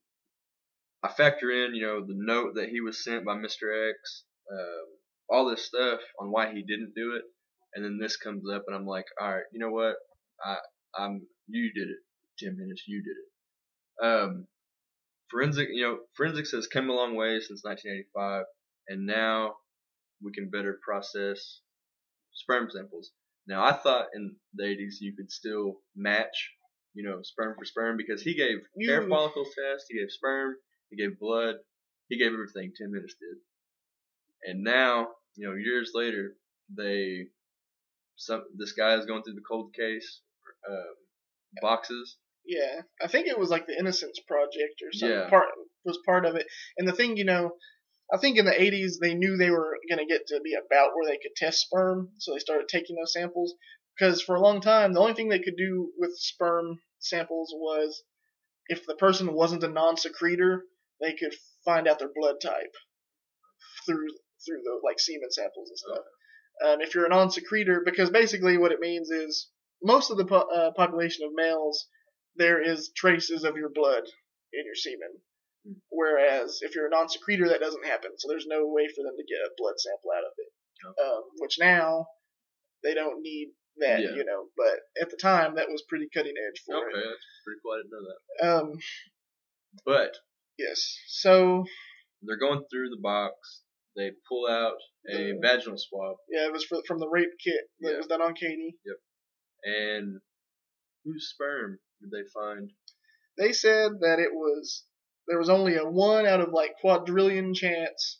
I 1.02 1.08
factor 1.08 1.50
in 1.50 1.74
you 1.74 1.86
know 1.86 2.00
the 2.00 2.14
note 2.16 2.54
that 2.56 2.68
he 2.68 2.80
was 2.80 3.02
sent 3.02 3.24
by 3.24 3.34
Mr. 3.34 3.90
X, 3.90 4.24
um, 4.52 4.86
all 5.28 5.48
this 5.48 5.66
stuff 5.66 6.00
on 6.20 6.30
why 6.30 6.52
he 6.52 6.62
didn't 6.62 6.92
do 6.94 7.16
it, 7.16 7.22
and 7.74 7.84
then 7.84 7.98
this 8.00 8.16
comes 8.16 8.44
up, 8.52 8.64
and 8.66 8.76
I'm 8.76 8.86
like, 8.86 9.06
all 9.20 9.32
right, 9.32 9.44
you 9.52 9.60
know 9.60 9.70
what, 9.70 9.96
I 10.44 10.56
I'm 10.96 11.26
you 11.46 11.72
did 11.72 11.88
it, 11.88 11.98
Tim 12.38 12.54
Hennis, 12.54 12.82
you 12.86 13.02
did 13.02 13.16
it. 13.16 14.06
Um, 14.06 14.46
forensic, 15.30 15.68
you 15.72 15.82
know, 15.82 15.98
forensics 16.16 16.52
has 16.52 16.66
come 16.66 16.90
a 16.90 16.94
long 16.94 17.16
way 17.16 17.38
since 17.40 17.62
1985, 17.64 18.44
and 18.88 19.06
now 19.06 19.54
we 20.22 20.32
can 20.32 20.50
better 20.50 20.78
process 20.84 21.60
sperm 22.32 22.68
samples. 22.70 23.10
Now, 23.50 23.64
I 23.64 23.72
thought 23.72 24.06
in 24.14 24.36
the 24.54 24.62
80s 24.62 25.00
you 25.00 25.12
could 25.16 25.30
still 25.32 25.80
match, 25.96 26.52
you 26.94 27.02
know, 27.02 27.20
sperm 27.22 27.56
for 27.58 27.64
sperm 27.64 27.96
because 27.96 28.22
he 28.22 28.34
gave 28.34 28.58
You- 28.76 28.90
hair 28.90 29.08
follicles 29.08 29.48
test, 29.48 29.86
he 29.88 29.98
gave 29.98 30.10
sperm, 30.12 30.56
he 30.88 30.96
gave 30.96 31.18
blood, 31.18 31.56
he 32.08 32.16
gave 32.16 32.32
everything 32.32 32.72
10 32.76 32.92
minutes 32.92 33.14
did. 33.14 33.38
And 34.48 34.62
now, 34.62 35.16
you 35.34 35.48
know, 35.48 35.54
years 35.56 35.90
later, 35.94 36.36
they, 36.68 37.30
some 38.14 38.44
this 38.54 38.72
guy 38.72 38.94
is 38.94 39.06
going 39.06 39.24
through 39.24 39.34
the 39.34 39.48
cold 39.50 39.74
case 39.74 40.20
um, 40.68 40.94
boxes. 41.60 42.18
Yeah, 42.46 42.82
I 43.02 43.08
think 43.08 43.26
it 43.26 43.38
was 43.38 43.50
like 43.50 43.66
the 43.66 43.76
Innocence 43.76 44.20
Project 44.28 44.80
or 44.82 44.92
something. 44.92 45.18
Yeah. 45.18 45.28
Part 45.28 45.48
was 45.84 45.98
part 46.06 46.24
of 46.24 46.36
it. 46.36 46.46
And 46.78 46.86
the 46.86 46.92
thing, 46.92 47.16
you 47.16 47.24
know, 47.24 47.56
I 48.12 48.18
think 48.18 48.38
in 48.38 48.44
the 48.44 48.52
80s 48.52 48.98
they 49.00 49.14
knew 49.14 49.36
they 49.36 49.50
were 49.50 49.78
going 49.88 49.98
to 49.98 50.12
get 50.12 50.26
to 50.28 50.40
be 50.40 50.54
about 50.54 50.94
where 50.94 51.06
they 51.06 51.18
could 51.18 51.36
test 51.36 51.60
sperm, 51.60 52.10
so 52.18 52.32
they 52.32 52.38
started 52.38 52.68
taking 52.68 52.96
those 52.96 53.12
samples. 53.12 53.54
Because 53.96 54.22
for 54.22 54.34
a 54.34 54.40
long 54.40 54.60
time, 54.60 54.92
the 54.92 55.00
only 55.00 55.14
thing 55.14 55.28
they 55.28 55.38
could 55.38 55.56
do 55.56 55.92
with 55.98 56.16
sperm 56.16 56.80
samples 56.98 57.52
was 57.54 58.02
if 58.68 58.86
the 58.86 58.94
person 58.94 59.32
wasn't 59.32 59.64
a 59.64 59.68
non-secretor, 59.68 60.64
they 61.00 61.14
could 61.14 61.34
find 61.64 61.86
out 61.86 61.98
their 61.98 62.10
blood 62.14 62.36
type 62.42 62.74
through 63.86 64.08
through 64.46 64.62
the 64.62 64.80
like 64.82 64.98
semen 64.98 65.30
samples 65.30 65.68
and 65.68 65.78
stuff. 65.78 66.04
Um, 66.64 66.80
if 66.80 66.94
you're 66.94 67.06
a 67.06 67.10
non-secretor, 67.10 67.82
because 67.84 68.10
basically 68.10 68.58
what 68.58 68.72
it 68.72 68.80
means 68.80 69.10
is 69.10 69.48
most 69.82 70.10
of 70.10 70.16
the 70.16 70.24
po- 70.24 70.48
uh, 70.54 70.72
population 70.72 71.26
of 71.26 71.32
males 71.34 71.86
there 72.36 72.62
is 72.62 72.90
traces 72.96 73.44
of 73.44 73.56
your 73.56 73.70
blood 73.70 74.04
in 74.52 74.64
your 74.64 74.74
semen. 74.74 75.20
Hmm. 75.66 75.74
Whereas 75.90 76.60
if 76.62 76.74
you're 76.74 76.86
a 76.86 76.90
non-secretor, 76.90 77.48
that 77.48 77.60
doesn't 77.60 77.84
happen. 77.86 78.12
So 78.18 78.28
there's 78.28 78.46
no 78.48 78.66
way 78.66 78.88
for 78.88 79.02
them 79.04 79.16
to 79.16 79.24
get 79.24 79.44
a 79.44 79.50
blood 79.58 79.74
sample 79.78 80.10
out 80.16 80.24
of 80.24 80.32
it. 80.38 80.48
Um, 80.98 81.22
which 81.38 81.58
now 81.60 82.06
they 82.82 82.94
don't 82.94 83.20
need 83.20 83.52
that, 83.76 84.00
Yeah. 84.00 84.14
you 84.16 84.24
know. 84.24 84.48
But 84.56 84.80
at 85.00 85.10
the 85.10 85.18
time, 85.18 85.56
that 85.56 85.68
was 85.68 85.82
pretty 85.88 86.08
cutting 86.14 86.32
edge 86.38 86.62
for 86.64 86.76
Okay, 86.76 86.96
that's 87.06 87.26
pretty 87.44 87.60
cool. 87.62 87.72
I 87.72 87.76
didn't 87.78 87.90
know 87.92 88.06
that. 88.08 88.46
Um, 88.48 88.78
But 89.84 90.16
yes. 90.58 90.98
So 91.08 91.64
they're 92.22 92.38
going 92.38 92.64
through 92.70 92.88
the 92.90 92.96
box. 93.00 93.62
They 93.96 94.12
pull 94.28 94.46
out 94.48 94.78
a 95.08 95.32
The- 95.32 95.38
vaginal 95.42 95.76
swab, 95.78 96.16
yeah, 96.30 96.46
it 96.46 96.52
was 96.52 96.64
for, 96.64 96.82
from 96.86 96.98
the 97.00 97.08
rape 97.08 97.36
kit 97.42 97.68
that 97.80 97.90
Yeah. 97.92 97.96
was 97.98 98.06
done 98.06 98.22
on 98.22 98.34
Katie. 98.34 98.78
Yep. 98.84 98.96
And 99.64 100.20
whose 101.04 101.28
sperm 101.30 101.80
did 102.00 102.10
they 102.10 102.26
find? 102.32 102.72
They 103.36 103.52
said 103.52 104.00
that 104.00 104.18
it 104.18 104.32
was 104.32 104.86
there 105.30 105.38
was 105.38 105.48
only 105.48 105.76
a 105.76 105.84
one 105.84 106.26
out 106.26 106.40
of 106.40 106.52
like 106.52 106.72
quadrillion 106.80 107.54
chance 107.54 108.18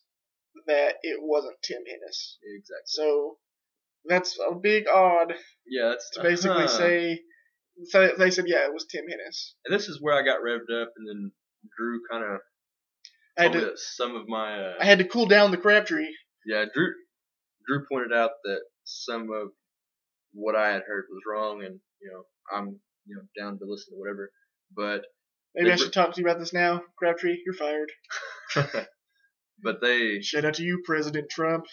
that 0.67 0.95
it 1.03 1.19
wasn't 1.21 1.57
Tim 1.63 1.83
Hennis. 1.83 2.37
Exactly. 2.57 2.87
So 2.87 3.37
that's 4.05 4.39
a 4.39 4.55
big 4.55 4.87
odd 4.89 5.35
Yeah, 5.67 5.89
that's 5.89 6.11
to 6.13 6.23
basically 6.23 6.65
uh-huh. 6.65 6.79
say. 6.79 7.21
So 7.87 8.13
they 8.17 8.31
said, 8.31 8.45
yeah, 8.47 8.65
it 8.65 8.73
was 8.73 8.87
Tim 8.87 9.05
Hennis. 9.05 9.55
And 9.65 9.75
this 9.75 9.89
is 9.89 10.01
where 10.01 10.15
I 10.15 10.25
got 10.25 10.41
revved 10.41 10.71
up, 10.83 10.93
and 10.97 11.09
then 11.09 11.33
Drew 11.77 12.01
kind 12.11 12.25
of 12.25 12.41
I 13.37 13.43
had 13.43 13.53
to 13.53 13.73
some 13.75 14.15
of 14.15 14.29
my 14.29 14.61
uh, 14.61 14.75
I 14.81 14.85
had 14.85 14.99
to 14.99 15.05
cool 15.05 15.27
down 15.27 15.51
the 15.51 15.57
Crabtree. 15.57 16.09
yeah 16.47 16.65
Drew 16.73 16.93
Drew 17.67 17.85
pointed 17.91 18.13
out 18.13 18.31
that 18.45 18.61
some 18.85 19.31
of 19.33 19.49
what 20.33 20.55
I 20.55 20.69
had 20.69 20.83
heard 20.87 21.07
was 21.11 21.23
wrong, 21.29 21.65
and 21.65 21.81
you 22.01 22.13
know 22.13 22.23
I'm 22.57 22.79
you 23.07 23.17
know 23.17 23.23
down 23.43 23.59
to 23.59 23.65
listen 23.65 23.95
to 23.95 23.99
whatever, 23.99 24.31
but 24.77 25.03
Maybe 25.55 25.69
They 25.69 25.73
I 25.73 25.77
should 25.77 25.93
talk 25.93 26.15
to 26.15 26.21
you 26.21 26.27
about 26.27 26.39
this 26.39 26.53
now, 26.53 26.83
Crabtree. 26.97 27.39
You're 27.45 27.55
fired. 27.55 27.91
but 29.63 29.81
they 29.81 30.21
Shout 30.21 30.45
out 30.45 30.55
to 30.55 30.63
you, 30.63 30.83
President 30.85 31.29
Trump. 31.31 31.67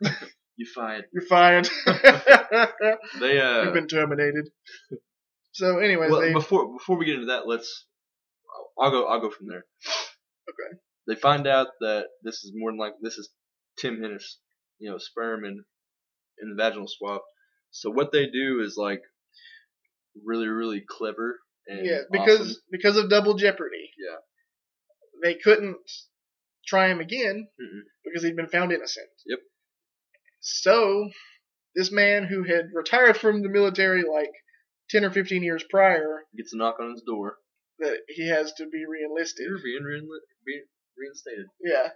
you 0.56 0.66
find 0.74 1.04
You're 1.12 1.26
fired. 1.26 1.68
they 3.20 3.40
uh 3.40 3.64
You've 3.64 3.74
been 3.74 3.88
terminated. 3.88 4.48
So, 5.52 5.78
anyways, 5.78 6.10
well, 6.10 6.20
they 6.20 6.32
before 6.32 6.72
before 6.72 6.96
we 6.96 7.06
get 7.06 7.16
into 7.16 7.26
that, 7.26 7.46
let's. 7.46 7.86
I'll 8.80 8.90
go. 8.90 9.06
I'll 9.06 9.20
go 9.20 9.30
from 9.30 9.48
there. 9.48 9.64
Okay. 10.48 10.78
They 11.08 11.16
find 11.16 11.46
out 11.46 11.68
that 11.80 12.06
this 12.22 12.44
is 12.44 12.52
more 12.54 12.70
than 12.70 12.78
like 12.78 12.92
this 13.02 13.18
is 13.18 13.28
Tim 13.78 13.96
Hennis, 13.96 14.36
you 14.78 14.90
know, 14.90 14.98
sperm 14.98 15.44
and 15.44 15.64
in 16.40 16.54
the 16.54 16.62
vaginal 16.62 16.86
swab. 16.88 17.22
So 17.70 17.90
what 17.90 18.12
they 18.12 18.26
do 18.26 18.60
is 18.60 18.76
like 18.76 19.00
really 20.24 20.48
really 20.48 20.82
clever 20.88 21.30
and 21.30 21.47
yeah, 21.68 22.00
because 22.10 22.40
awesome. 22.40 22.62
because 22.70 22.96
of 22.96 23.10
double 23.10 23.34
jeopardy. 23.34 23.90
Yeah. 23.98 24.16
They 25.22 25.34
couldn't 25.34 25.76
try 26.66 26.88
him 26.88 27.00
again 27.00 27.48
Mm-mm. 27.60 27.80
because 28.04 28.22
he'd 28.22 28.36
been 28.36 28.48
found 28.48 28.72
innocent. 28.72 29.08
Yep. 29.26 29.40
So, 30.40 31.08
this 31.74 31.90
man 31.90 32.24
who 32.24 32.44
had 32.44 32.66
retired 32.72 33.16
from 33.16 33.42
the 33.42 33.48
military 33.48 34.02
like 34.02 34.30
10 34.90 35.04
or 35.04 35.10
15 35.10 35.42
years 35.42 35.64
prior, 35.68 36.22
gets 36.36 36.52
a 36.52 36.56
knock 36.56 36.76
on 36.80 36.92
his 36.92 37.02
door. 37.02 37.36
that 37.80 37.98
he 38.08 38.28
has 38.28 38.52
to 38.54 38.66
be 38.66 38.84
reenlisted. 38.86 39.40
You're 39.46 39.58
being, 39.62 39.82
reinli- 39.82 40.26
being 40.46 40.64
reinstated. 40.96 41.46
Yeah. 41.62 41.88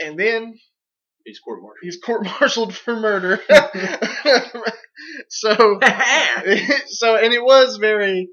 And 0.00 0.18
then 0.18 0.58
He's 1.24 1.40
court 1.40 1.60
martialed. 1.60 1.82
he's 1.82 1.98
court-martialed 2.00 2.74
for 2.74 2.96
murder. 2.98 3.38
so 5.28 5.78
so 6.86 7.16
and 7.16 7.32
it 7.34 7.42
was 7.44 7.76
very 7.76 8.28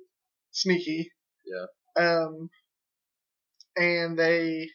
sneaky. 0.56 1.12
Yeah. 1.46 1.66
Um 2.04 2.50
and 3.76 4.18
they 4.18 4.70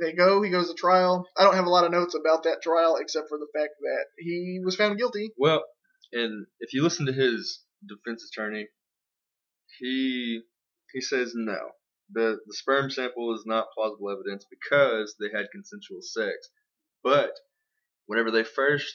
they 0.00 0.12
go, 0.12 0.42
he 0.42 0.50
goes 0.50 0.68
to 0.68 0.74
trial. 0.74 1.26
I 1.36 1.44
don't 1.44 1.54
have 1.54 1.66
a 1.66 1.70
lot 1.70 1.84
of 1.84 1.92
notes 1.92 2.14
about 2.14 2.44
that 2.44 2.62
trial 2.62 2.96
except 2.96 3.28
for 3.28 3.38
the 3.38 3.48
fact 3.54 3.74
that 3.80 4.06
he 4.18 4.60
was 4.64 4.76
found 4.76 4.98
guilty. 4.98 5.32
Well, 5.36 5.62
and 6.12 6.46
if 6.60 6.72
you 6.72 6.82
listen 6.82 7.06
to 7.06 7.12
his 7.12 7.60
defense 7.86 8.28
attorney, 8.32 8.68
he 9.78 10.42
he 10.92 11.00
says 11.00 11.32
no. 11.34 11.58
The 12.10 12.38
the 12.46 12.54
sperm 12.54 12.90
sample 12.90 13.34
is 13.34 13.44
not 13.46 13.68
plausible 13.74 14.10
evidence 14.10 14.46
because 14.48 15.16
they 15.18 15.36
had 15.36 15.50
consensual 15.52 16.00
sex. 16.02 16.48
But 17.02 17.32
whenever 18.06 18.30
they 18.30 18.44
first 18.44 18.94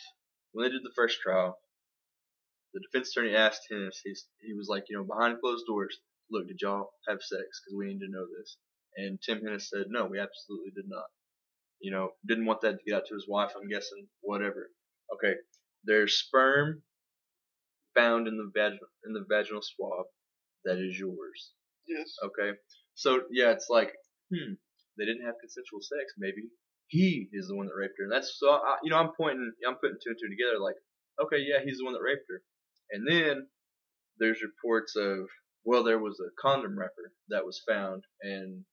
when 0.52 0.66
they 0.66 0.72
did 0.72 0.84
the 0.84 0.94
first 0.96 1.20
trial, 1.22 1.60
the 2.74 2.82
defense 2.82 3.10
attorney 3.10 3.36
asked 3.36 3.62
him, 3.70 3.90
he's, 4.04 4.28
he 4.42 4.54
was 4.54 4.68
like, 4.70 4.86
you 4.90 4.98
know, 4.98 5.04
behind 5.04 5.40
closed 5.42 5.66
doors, 5.68 5.98
look, 6.32 6.48
did 6.48 6.60
y'all 6.62 6.92
have 7.08 7.20
sex? 7.22 7.44
Because 7.44 7.76
we 7.78 7.88
need 7.88 8.00
to 8.00 8.12
know 8.12 8.26
this. 8.38 8.58
And 8.98 9.20
Tim 9.22 9.42
Hennis 9.42 9.70
said, 9.70 9.86
no, 9.90 10.06
we 10.06 10.20
absolutely 10.20 10.72
did 10.76 10.86
not. 10.88 11.06
You 11.80 11.92
know, 11.92 12.10
didn't 12.28 12.46
want 12.46 12.62
that 12.62 12.74
to 12.78 12.84
get 12.86 12.96
out 12.96 13.06
to 13.08 13.16
his 13.16 13.28
wife, 13.28 13.52
I'm 13.56 13.70
guessing, 13.70 14.08
whatever. 14.22 14.70
Okay, 15.14 15.36
there's 15.86 16.14
sperm 16.16 16.84
found 17.96 18.28
in 18.28 18.38
the 18.38 18.52
vag- 18.54 18.80
in 19.06 19.14
the 19.14 19.26
vaginal 19.30 19.62
swab 19.64 20.06
that 20.66 20.78
is 20.78 21.00
yours. 21.00 21.52
Yes. 21.88 22.16
Okay, 22.24 22.58
so 22.96 23.22
yeah, 23.32 23.52
it's 23.52 23.68
like, 23.70 23.94
hmm, 24.34 24.54
they 24.98 25.06
didn't 25.06 25.26
have 25.26 25.36
consensual 25.40 25.82
sex. 25.82 26.14
Maybe 26.18 26.50
he 26.88 27.30
is 27.32 27.48
the 27.48 27.56
one 27.56 27.68
that 27.68 27.76
raped 27.76 27.96
her, 27.98 28.04
and 28.04 28.12
that's 28.14 28.38
so. 28.38 28.52
I, 28.52 28.76
you 28.84 28.90
know, 28.92 28.98
I'm 28.98 29.12
pointing, 29.16 29.52
I'm 29.66 29.76
putting 29.76 29.98
two 30.04 30.12
and 30.12 30.20
two 30.20 30.30
together. 30.30 30.60
Like, 30.60 30.76
okay, 31.24 31.40
yeah, 31.40 31.64
he's 31.64 31.78
the 31.80 31.86
one 31.86 31.94
that 31.94 32.04
raped 32.04 32.28
her, 32.30 32.42
and 32.92 33.08
then 33.08 33.48
there's 34.20 34.42
reports 34.42 34.96
of, 34.96 35.28
well, 35.66 35.84
there 35.84 36.00
was 36.00 36.20
a 36.20 36.32
condom 36.42 36.78
wrapper 36.78 37.14
that 37.30 37.46
was 37.46 37.62
found, 37.68 38.04
and 38.22 38.64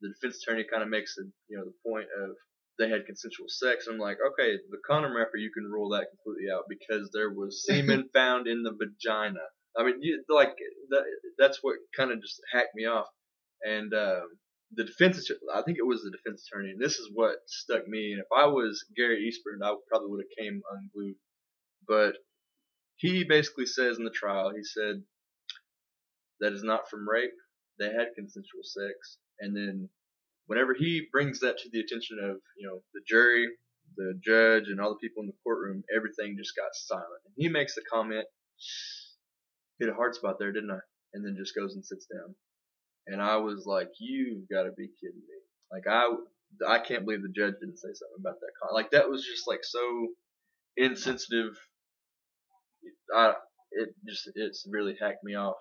the 0.00 0.08
defense 0.08 0.42
attorney 0.42 0.64
kind 0.70 0.82
of 0.82 0.88
makes 0.88 1.14
the, 1.16 1.30
you 1.48 1.56
know, 1.58 1.64
the 1.64 1.90
point 1.90 2.08
of 2.22 2.36
they 2.78 2.88
had 2.90 3.06
consensual 3.06 3.46
sex. 3.48 3.86
I'm 3.86 3.98
like, 3.98 4.18
okay, 4.20 4.56
the 4.70 4.78
condom 4.86 5.16
wrapper, 5.16 5.38
you 5.38 5.50
can 5.50 5.64
rule 5.64 5.90
that 5.90 6.08
completely 6.10 6.52
out 6.52 6.64
because 6.68 7.10
there 7.12 7.30
was 7.30 7.64
semen 7.66 8.08
found 8.12 8.46
in 8.46 8.62
the 8.62 8.72
vagina. 8.72 9.40
I 9.78 9.84
mean, 9.84 9.96
you, 10.00 10.22
like 10.28 10.54
that, 10.90 11.04
that's 11.38 11.58
what 11.62 11.76
kind 11.96 12.10
of 12.10 12.20
just 12.20 12.40
hacked 12.52 12.74
me 12.74 12.86
off. 12.86 13.06
And 13.62 13.92
um, 13.94 14.28
the 14.74 14.84
defense, 14.84 15.30
I 15.54 15.62
think 15.62 15.78
it 15.78 15.86
was 15.86 16.02
the 16.02 16.10
defense 16.10 16.46
attorney, 16.46 16.70
and 16.70 16.80
this 16.80 16.98
is 16.98 17.10
what 17.12 17.36
stuck 17.46 17.86
me. 17.86 18.12
And 18.12 18.20
if 18.20 18.26
I 18.34 18.46
was 18.46 18.84
Gary 18.96 19.28
Eastburn, 19.28 19.64
I 19.64 19.74
probably 19.88 20.08
would 20.10 20.24
have 20.24 20.44
came 20.44 20.62
unglued. 20.70 21.16
But 21.86 22.16
he 22.96 23.24
basically 23.24 23.66
says 23.66 23.98
in 23.98 24.04
the 24.04 24.10
trial, 24.10 24.52
he 24.54 24.64
said 24.64 25.02
that 26.40 26.52
is 26.52 26.62
not 26.62 26.88
from 26.90 27.08
rape. 27.08 27.30
They 27.78 27.86
had 27.86 28.14
consensual 28.16 28.62
sex, 28.62 29.18
and 29.40 29.54
then 29.54 29.88
whenever 30.46 30.74
he 30.74 31.06
brings 31.12 31.40
that 31.40 31.58
to 31.58 31.68
the 31.70 31.80
attention 31.80 32.18
of 32.22 32.36
you 32.58 32.66
know 32.66 32.82
the 32.94 33.02
jury, 33.06 33.46
the 33.96 34.18
judge, 34.24 34.68
and 34.68 34.80
all 34.80 34.90
the 34.90 35.06
people 35.06 35.22
in 35.22 35.26
the 35.28 35.36
courtroom, 35.44 35.82
everything 35.94 36.36
just 36.38 36.56
got 36.56 36.74
silent. 36.74 37.20
And 37.26 37.34
he 37.36 37.48
makes 37.48 37.74
the 37.74 37.82
comment, 37.92 38.26
"Hit 39.78 39.90
a 39.90 39.94
hard 39.94 40.14
spot 40.14 40.36
there, 40.38 40.52
didn't 40.52 40.70
I?" 40.70 40.80
And 41.14 41.24
then 41.24 41.36
just 41.38 41.54
goes 41.54 41.74
and 41.74 41.84
sits 41.84 42.06
down. 42.06 42.34
And 43.06 43.20
I 43.22 43.36
was 43.36 43.66
like, 43.66 43.90
"You've 44.00 44.48
got 44.48 44.64
to 44.64 44.72
be 44.72 44.88
kidding 45.00 45.20
me!" 45.20 45.38
Like 45.70 45.86
I, 45.88 46.08
I 46.66 46.78
can't 46.78 47.04
believe 47.04 47.22
the 47.22 47.28
judge 47.28 47.54
didn't 47.60 47.78
say 47.78 47.88
something 47.92 48.20
about 48.20 48.40
that. 48.40 48.52
Con- 48.62 48.74
like 48.74 48.90
that 48.92 49.08
was 49.10 49.24
just 49.24 49.46
like 49.46 49.64
so 49.64 50.08
insensitive. 50.76 51.56
I, 53.14 53.34
it 53.72 53.90
just 54.06 54.28
it's 54.34 54.66
really 54.70 54.96
hacked 55.00 55.24
me 55.24 55.34
off. 55.34 55.56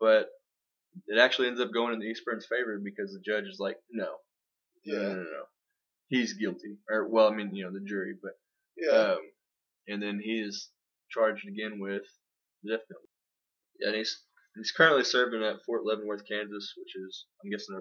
But 0.00 0.28
it 1.06 1.18
actually 1.18 1.48
ends 1.48 1.60
up 1.60 1.72
going 1.72 1.92
in 1.94 2.00
the 2.00 2.06
Eastburn's 2.06 2.46
favor 2.46 2.78
because 2.82 3.12
the 3.12 3.20
judge 3.24 3.44
is 3.44 3.58
like, 3.58 3.76
no, 3.90 4.08
no, 4.86 5.02
no, 5.02 5.08
no, 5.14 5.22
no. 5.22 5.42
he's 6.08 6.34
guilty. 6.34 6.76
Or 6.90 7.08
well, 7.08 7.28
I 7.28 7.34
mean, 7.34 7.54
you 7.54 7.64
know, 7.64 7.72
the 7.72 7.84
jury, 7.84 8.14
but 8.22 8.32
Yeah. 8.76 9.12
um, 9.14 9.18
and 9.88 10.02
then 10.02 10.20
he 10.22 10.40
is 10.40 10.70
charged 11.10 11.46
again 11.48 11.78
with 11.80 12.02
death 12.66 12.80
penalty. 12.88 13.08
Yeah, 13.80 13.88
and 13.88 13.96
he's 13.96 14.22
he's 14.56 14.72
currently 14.72 15.04
serving 15.04 15.42
at 15.42 15.62
Fort 15.66 15.84
Leavenworth, 15.84 16.22
Kansas, 16.28 16.72
which 16.76 16.94
is 16.96 17.26
I'm 17.44 17.50
guessing 17.50 17.76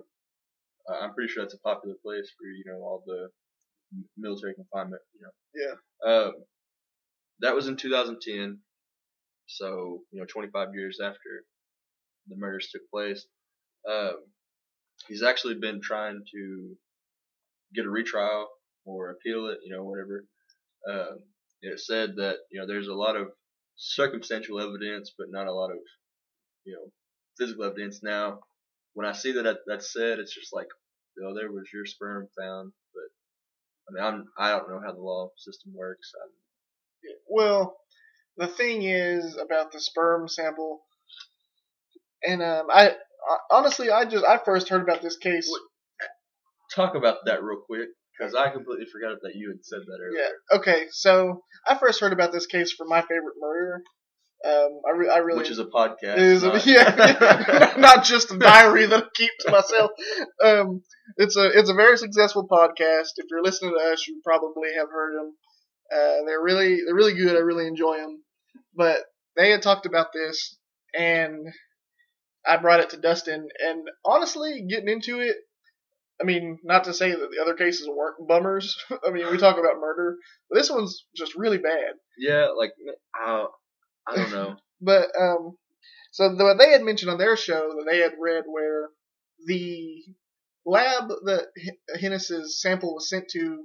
a, 0.89 0.93
I'm 0.93 1.13
pretty 1.13 1.31
sure 1.31 1.43
that's 1.43 1.53
a 1.53 1.59
popular 1.59 1.95
place 2.03 2.31
for 2.37 2.45
you 2.47 2.63
know 2.65 2.79
all 2.83 3.03
the 3.05 3.29
military 4.17 4.53
confinement. 4.55 5.01
You 5.13 5.21
know. 5.27 5.31
Yeah. 5.55 6.11
Um, 6.11 6.33
that 7.43 7.55
was 7.55 7.69
in 7.69 7.77
2010, 7.77 8.59
so 9.47 10.01
you 10.11 10.19
know 10.21 10.25
25 10.27 10.69
years 10.75 10.99
after 11.03 11.45
the 12.27 12.37
murders 12.37 12.69
took 12.71 12.83
place. 12.91 13.25
Um, 13.89 14.17
he's 15.07 15.23
actually 15.23 15.55
been 15.55 15.81
trying 15.81 16.23
to 16.33 16.77
get 17.75 17.85
a 17.85 17.89
retrial 17.89 18.47
or 18.85 19.11
appeal 19.11 19.47
it, 19.47 19.59
you 19.65 19.75
know, 19.75 19.83
whatever. 19.83 20.25
Um, 20.89 21.19
it 21.61 21.79
said 21.79 22.15
that 22.17 22.37
you 22.51 22.59
know 22.61 22.67
there's 22.67 22.89
a 22.89 22.93
lot 22.93 23.15
of 23.15 23.29
circumstantial 23.77 24.59
evidence, 24.61 25.13
but 25.17 25.27
not 25.31 25.47
a 25.47 25.53
lot 25.53 25.71
of 25.71 25.77
you 26.65 26.73
know 26.73 26.91
physical 27.37 27.65
evidence. 27.65 28.01
Now, 28.03 28.41
when 28.93 29.07
I 29.07 29.13
see 29.13 29.33
that 29.33 29.43
that- 29.43 29.65
that's 29.67 29.93
said, 29.93 30.19
it's 30.19 30.33
just 30.35 30.53
like, 30.53 30.67
oh, 31.23 31.33
there 31.35 31.51
was 31.51 31.69
your 31.73 31.85
sperm 31.85 32.27
found, 32.37 32.73
but 32.93 33.09
I 33.89 33.93
mean, 33.93 34.03
I'm 34.13 34.25
I 34.37 34.51
don't 34.51 34.69
know 34.69 34.81
how 34.85 34.93
the 34.93 35.01
law 35.01 35.29
system 35.37 35.73
works. 35.75 36.11
I'm, 36.23 36.31
Well, 37.33 37.75
the 38.37 38.47
thing 38.47 38.83
is 38.83 39.35
about 39.37 39.71
the 39.71 39.79
sperm 39.79 40.27
sample, 40.27 40.81
and 42.23 42.43
um, 42.43 42.67
I, 42.71 42.91
honestly, 43.51 43.89
I 43.89 44.05
just 44.05 44.23
I 44.23 44.37
first 44.37 44.69
heard 44.69 44.81
about 44.83 45.01
this 45.01 45.17
case. 45.17 45.49
talk 46.75 46.95
about 46.95 47.17
that 47.25 47.43
real 47.43 47.61
quick 47.65 47.89
because 48.17 48.35
I 48.35 48.49
completely 48.49 48.85
forgot 48.85 49.17
that 49.23 49.31
you 49.35 49.49
had 49.49 49.65
said 49.65 49.79
that 49.85 49.99
earlier. 49.99 50.21
Yeah. 50.21 50.57
Okay. 50.57 50.85
So 50.91 51.41
I 51.67 51.75
first 51.75 51.99
heard 51.99 52.13
about 52.13 52.31
this 52.31 52.45
case 52.45 52.71
from 52.71 52.87
my 52.89 53.01
favorite 53.01 53.35
murder. 53.39 53.81
Um, 54.45 54.81
I, 54.85 54.97
re- 54.97 55.09
I 55.09 55.17
really 55.19 55.39
Which 55.39 55.49
is 55.49 55.59
a 55.59 55.65
podcast. 55.65 56.17
Is, 56.17 56.43
not- 56.43 56.65
yeah, 56.65 57.73
not 57.77 58.03
just 58.03 58.31
a 58.31 58.37
diary 58.37 58.85
that 58.85 59.03
I 59.03 59.07
keep 59.15 59.31
to 59.41 59.51
myself. 59.51 59.91
Um, 60.43 60.83
it's 61.17 61.37
a 61.37 61.47
it's 61.57 61.69
a 61.69 61.73
very 61.73 61.97
successful 61.97 62.47
podcast. 62.47 63.09
If 63.17 63.25
you're 63.31 63.43
listening 63.43 63.73
to 63.77 63.91
us, 63.91 64.05
you 64.07 64.21
probably 64.23 64.69
have 64.77 64.89
heard 64.91 65.15
them. 65.17 65.33
Uh, 65.91 66.23
they're 66.25 66.41
really 66.41 66.79
they're 66.85 66.95
really 66.95 67.15
good. 67.15 67.35
I 67.35 67.39
really 67.39 67.67
enjoy 67.67 67.97
them. 67.97 68.23
But 68.75 68.99
they 69.35 69.51
had 69.51 69.61
talked 69.61 69.85
about 69.85 70.07
this, 70.13 70.57
and 70.97 71.47
I 72.45 72.57
brought 72.57 72.79
it 72.79 72.91
to 72.91 72.97
Dustin. 72.97 73.47
And 73.59 73.87
honestly, 74.05 74.65
getting 74.67 74.89
into 74.89 75.19
it, 75.19 75.37
I 76.21 76.25
mean, 76.25 76.59
not 76.63 76.85
to 76.85 76.93
say 76.93 77.11
that 77.11 77.29
the 77.31 77.41
other 77.41 77.55
cases 77.55 77.87
weren't 77.87 78.27
bummers. 78.27 78.75
I 79.07 79.11
mean, 79.11 79.29
we 79.29 79.37
talk 79.37 79.57
about 79.57 79.79
murder, 79.79 80.17
but 80.49 80.57
this 80.57 80.69
one's 80.69 81.05
just 81.15 81.35
really 81.35 81.57
bad. 81.57 81.93
yeah, 82.17 82.47
like 82.57 82.71
I, 83.15 83.45
I 84.07 84.15
don't 84.15 84.31
know. 84.31 84.55
But 84.85 85.11
um, 85.17 85.55
so 86.11 86.35
the, 86.35 86.55
they 86.59 86.71
had 86.71 86.81
mentioned 86.83 87.09
on 87.09 87.17
their 87.17 87.37
show 87.37 87.73
that 87.77 87.85
they 87.89 87.99
had 87.99 88.11
read 88.19 88.43
where 88.47 88.89
the 89.45 90.03
lab 90.65 91.07
that 91.07 91.47
Hennis's 92.01 92.61
sample 92.61 92.93
was 92.95 93.09
sent 93.09 93.29
to 93.29 93.63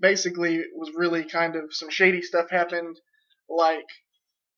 basically 0.00 0.62
was 0.74 0.92
really 0.94 1.24
kind 1.24 1.56
of 1.56 1.72
some 1.72 1.90
shady 1.90 2.22
stuff 2.22 2.50
happened. 2.50 2.96
Like 3.48 3.86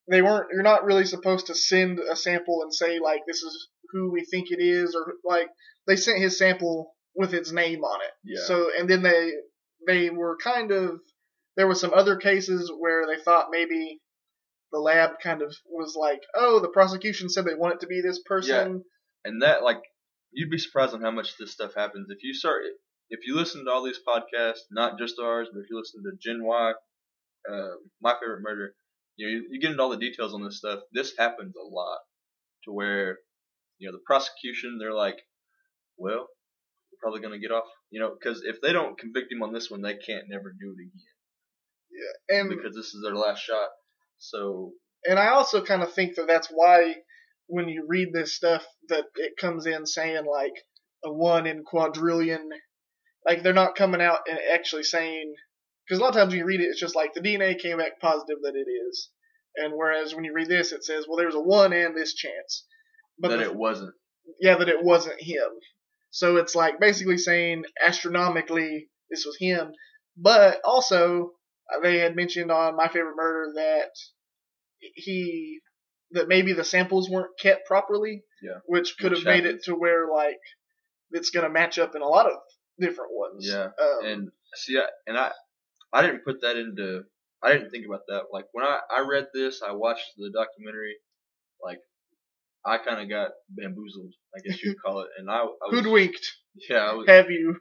they 0.09 0.21
weren't. 0.21 0.47
You're 0.51 0.63
not 0.63 0.85
really 0.85 1.05
supposed 1.05 1.47
to 1.47 1.55
send 1.55 1.99
a 1.99 2.15
sample 2.15 2.61
and 2.63 2.73
say 2.73 2.99
like 2.99 3.21
this 3.27 3.43
is 3.43 3.67
who 3.91 4.11
we 4.11 4.25
think 4.25 4.47
it 4.49 4.61
is, 4.61 4.95
or 4.95 5.13
like 5.23 5.49
they 5.87 5.95
sent 5.95 6.19
his 6.19 6.37
sample 6.37 6.93
with 7.15 7.33
its 7.33 7.51
name 7.51 7.83
on 7.83 7.99
it. 8.01 8.11
Yeah. 8.23 8.45
So 8.45 8.69
and 8.77 8.89
then 8.89 9.01
they 9.01 9.31
they 9.87 10.09
were 10.09 10.37
kind 10.41 10.71
of 10.71 10.99
there 11.55 11.67
were 11.67 11.75
some 11.75 11.93
other 11.93 12.15
cases 12.15 12.71
where 12.77 13.05
they 13.07 13.21
thought 13.21 13.47
maybe 13.51 13.99
the 14.71 14.79
lab 14.79 15.11
kind 15.23 15.41
of 15.41 15.55
was 15.65 15.95
like, 15.99 16.21
oh, 16.35 16.59
the 16.59 16.67
prosecution 16.69 17.29
said 17.29 17.45
they 17.45 17.55
want 17.55 17.75
it 17.75 17.79
to 17.81 17.87
be 17.87 18.01
this 18.01 18.21
person. 18.25 18.83
yeah. 19.25 19.29
and 19.29 19.41
that 19.41 19.63
like 19.63 19.81
you'd 20.31 20.49
be 20.51 20.57
surprised 20.57 20.93
on 20.93 21.01
how 21.01 21.11
much 21.11 21.37
this 21.37 21.51
stuff 21.51 21.73
happens 21.75 22.07
if 22.09 22.23
you 22.23 22.33
start 22.33 22.63
if 23.09 23.25
you 23.25 23.35
listen 23.35 23.65
to 23.65 23.71
all 23.71 23.83
these 23.83 23.99
podcasts 24.07 24.65
not 24.71 24.97
just 24.97 25.19
ours 25.19 25.47
but 25.51 25.59
if 25.59 25.69
you 25.69 25.77
listen 25.77 26.03
to 26.03 26.17
gen 26.19 26.43
y 26.43 26.73
uh, 27.51 27.75
my 28.01 28.13
favorite 28.19 28.41
murder 28.41 28.73
you, 29.15 29.27
know, 29.27 29.31
you 29.31 29.47
you 29.51 29.61
get 29.61 29.71
into 29.71 29.81
all 29.81 29.89
the 29.89 29.97
details 29.97 30.33
on 30.33 30.43
this 30.43 30.57
stuff 30.57 30.81
this 30.91 31.13
happens 31.17 31.55
a 31.55 31.63
lot 31.67 31.99
to 32.63 32.71
where 32.71 33.19
you 33.79 33.87
know 33.87 33.95
the 33.95 34.03
prosecution 34.05 34.77
they're 34.79 34.93
like 34.93 35.19
well 35.97 36.27
we're 36.91 37.01
probably 37.01 37.21
going 37.21 37.33
to 37.33 37.39
get 37.39 37.53
off 37.53 37.65
you 37.89 37.99
know 37.99 38.15
because 38.17 38.43
if 38.43 38.61
they 38.61 38.73
don't 38.73 38.97
convict 38.97 39.31
him 39.31 39.43
on 39.43 39.53
this 39.53 39.69
one 39.69 39.81
they 39.81 39.95
can't 39.95 40.25
never 40.29 40.51
do 40.51 40.75
it 40.77 40.81
again 40.81 41.15
Yeah. 41.91 42.39
And 42.39 42.49
because 42.49 42.75
this 42.75 42.93
is 42.93 43.01
their 43.03 43.15
last 43.15 43.41
shot 43.41 43.69
so 44.17 44.73
and 45.05 45.19
I 45.19 45.29
also 45.29 45.63
kind 45.63 45.83
of 45.83 45.93
think 45.93 46.15
that 46.15 46.27
that's 46.27 46.47
why 46.47 46.95
when 47.47 47.69
you 47.69 47.85
read 47.87 48.09
this 48.13 48.35
stuff 48.35 48.65
that 48.89 49.05
it 49.15 49.37
comes 49.37 49.65
in 49.65 49.85
saying 49.85 50.25
like 50.25 50.53
a 51.03 51.11
one 51.11 51.47
in 51.47 51.63
quadrillion, 51.63 52.49
like 53.27 53.43
they're 53.43 53.53
not 53.53 53.75
coming 53.75 54.01
out 54.01 54.19
and 54.29 54.39
actually 54.53 54.83
saying 54.83 55.33
because 55.85 55.99
a 55.99 56.01
lot 56.01 56.09
of 56.09 56.15
times 56.15 56.31
when 56.31 56.39
you 56.39 56.45
read 56.45 56.61
it, 56.61 56.65
it's 56.65 56.79
just 56.79 56.95
like 56.95 57.13
the 57.13 57.21
DNA 57.21 57.57
came 57.59 57.77
back 57.77 57.99
positive 57.99 58.37
that 58.43 58.55
it 58.55 58.69
is, 58.69 59.09
and 59.55 59.73
whereas 59.75 60.13
when 60.15 60.23
you 60.23 60.33
read 60.33 60.49
this, 60.49 60.71
it 60.71 60.83
says, 60.83 61.05
well, 61.07 61.17
there's 61.17 61.35
a 61.35 61.39
one 61.39 61.73
and 61.73 61.95
this 61.95 62.13
chance, 62.13 62.65
but 63.19 63.29
that 63.29 63.37
the- 63.37 63.43
it 63.45 63.55
wasn't. 63.55 63.93
yeah, 64.39 64.55
that 64.57 64.69
it 64.69 64.83
wasn't 64.83 65.21
him. 65.21 65.49
So 66.11 66.37
it's 66.37 66.55
like 66.55 66.79
basically 66.79 67.17
saying 67.17 67.63
astronomically 67.85 68.89
this 69.09 69.25
was 69.25 69.37
him, 69.39 69.71
but 70.17 70.59
also 70.63 71.31
uh, 71.73 71.79
they 71.81 71.97
had 71.99 72.15
mentioned 72.15 72.51
on 72.51 72.75
My 72.75 72.87
Favorite 72.87 73.15
Murder 73.17 73.51
that 73.55 73.91
he 74.79 75.59
that 76.11 76.27
maybe 76.29 76.53
the 76.53 76.63
samples 76.63 77.09
weren't 77.09 77.37
kept 77.39 77.65
properly, 77.67 78.23
Yeah. 78.41 78.59
which 78.65 78.95
could 78.97 79.11
Which 79.11 79.19
have 79.19 79.25
made 79.25 79.45
it 79.45 79.63
to 79.63 79.73
where 79.75 80.07
like 80.11 80.39
it's 81.11 81.29
gonna 81.31 81.49
match 81.49 81.77
up 81.77 81.95
in 81.95 82.01
a 82.01 82.07
lot 82.07 82.25
of 82.27 82.37
different 82.79 83.11
ones. 83.13 83.47
Yeah, 83.47 83.69
um, 83.81 84.05
and 84.05 84.31
see, 84.55 84.77
I, 84.77 84.85
and 85.07 85.17
I, 85.17 85.31
I 85.93 86.01
didn't 86.01 86.25
put 86.25 86.41
that 86.41 86.57
into. 86.57 87.03
I 87.43 87.53
didn't 87.53 87.69
think 87.69 87.85
about 87.85 88.01
that. 88.07 88.23
Like 88.33 88.45
when 88.51 88.65
I 88.65 88.79
I 88.95 89.05
read 89.07 89.27
this, 89.33 89.61
I 89.67 89.73
watched 89.73 90.11
the 90.17 90.31
documentary. 90.33 90.95
Like, 91.63 91.79
I 92.65 92.77
kind 92.77 93.01
of 93.01 93.09
got 93.09 93.31
bamboozled, 93.49 94.13
I 94.35 94.39
guess 94.45 94.61
you'd 94.61 94.81
call 94.81 95.01
it, 95.01 95.09
and 95.17 95.29
I, 95.29 95.39
I 95.39 95.43
was, 95.43 95.57
hoodwinked. 95.71 96.25
Yeah, 96.69 96.77
I 96.77 96.93
was 96.93 97.07
Have 97.07 97.29
you? 97.31 97.55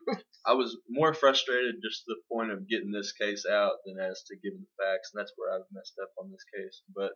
I 0.46 0.54
was 0.54 0.76
more 0.88 1.12
frustrated 1.12 1.76
just 1.82 2.04
to 2.04 2.14
the 2.14 2.22
point 2.32 2.50
of 2.52 2.68
getting 2.68 2.92
this 2.92 3.12
case 3.12 3.44
out 3.50 3.72
than 3.84 3.98
as 3.98 4.22
to 4.28 4.36
giving 4.36 4.60
the 4.60 4.84
facts, 4.84 5.10
and 5.12 5.20
that's 5.20 5.32
where 5.36 5.52
I've 5.52 5.66
messed 5.72 5.94
up 6.02 6.10
on 6.18 6.30
this 6.30 6.44
case. 6.54 6.82
But 6.94 7.12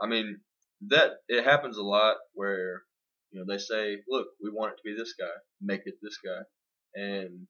I 0.00 0.06
mean, 0.06 0.40
that 0.88 1.18
it 1.28 1.44
happens 1.44 1.76
a 1.76 1.82
lot 1.82 2.16
where 2.34 2.82
you 3.30 3.40
know 3.40 3.46
they 3.46 3.58
say, 3.58 3.98
"Look, 4.08 4.28
we 4.42 4.50
want 4.50 4.72
it 4.72 4.76
to 4.76 4.82
be 4.84 4.96
this 4.96 5.14
guy, 5.18 5.32
make 5.60 5.82
it 5.84 5.98
this 6.02 6.18
guy," 6.24 6.42
and 6.94 7.46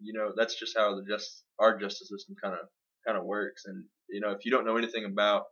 you 0.00 0.12
know 0.12 0.32
that's 0.36 0.58
just 0.58 0.76
how 0.76 0.94
the 0.96 1.04
just 1.08 1.44
our 1.58 1.78
justice 1.78 2.08
system 2.08 2.34
kind 2.42 2.54
of 2.54 2.66
kind 3.06 3.18
of 3.18 3.24
works. 3.24 3.64
And 3.66 3.84
you 4.08 4.20
know, 4.20 4.30
if 4.30 4.44
you 4.44 4.50
don't 4.50 4.66
know 4.66 4.76
anything 4.76 5.04
about 5.04 5.44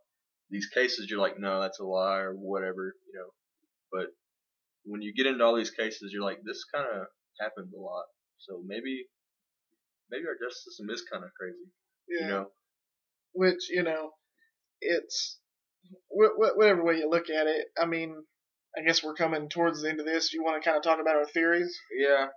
these 0.49 0.67
cases, 0.67 1.07
you're 1.09 1.19
like, 1.19 1.39
"No, 1.39 1.61
that's 1.61 1.79
a 1.79 1.85
lie" 1.85 2.19
or 2.19 2.33
whatever, 2.33 2.95
you 3.07 3.19
know. 3.19 3.29
But 3.91 4.07
when 4.85 5.01
you 5.01 5.13
get 5.13 5.27
into 5.27 5.43
all 5.43 5.55
these 5.55 5.71
cases, 5.71 6.11
you're 6.13 6.23
like, 6.23 6.39
"This 6.43 6.63
kind 6.73 6.85
of 6.87 7.07
happens 7.39 7.73
a 7.73 7.79
lot." 7.79 8.05
So 8.39 8.61
maybe 8.65 9.05
maybe 10.09 10.25
our 10.27 10.35
justice 10.43 10.65
system 10.65 10.89
is 10.89 11.03
kind 11.11 11.23
of 11.23 11.31
crazy, 11.39 11.69
Yeah. 12.09 12.21
you 12.25 12.27
know. 12.31 12.51
which 13.33 13.69
you 13.69 13.83
know, 13.83 14.11
it's 14.81 15.39
wh- 16.11 16.35
wh- 16.35 16.57
whatever 16.57 16.83
way 16.83 16.97
you 16.97 17.09
look 17.09 17.29
at 17.29 17.47
it. 17.47 17.67
I 17.77 17.85
mean, 17.85 18.25
I 18.77 18.81
guess 18.85 19.03
we're 19.03 19.15
coming 19.15 19.49
towards 19.49 19.81
the 19.81 19.89
end 19.89 19.99
of 19.99 20.05
this. 20.05 20.33
You 20.33 20.43
want 20.43 20.61
to 20.61 20.67
kind 20.67 20.77
of 20.77 20.83
talk 20.83 20.99
about 21.01 21.15
our 21.15 21.25
theories? 21.25 21.77
Yeah, 21.97 22.27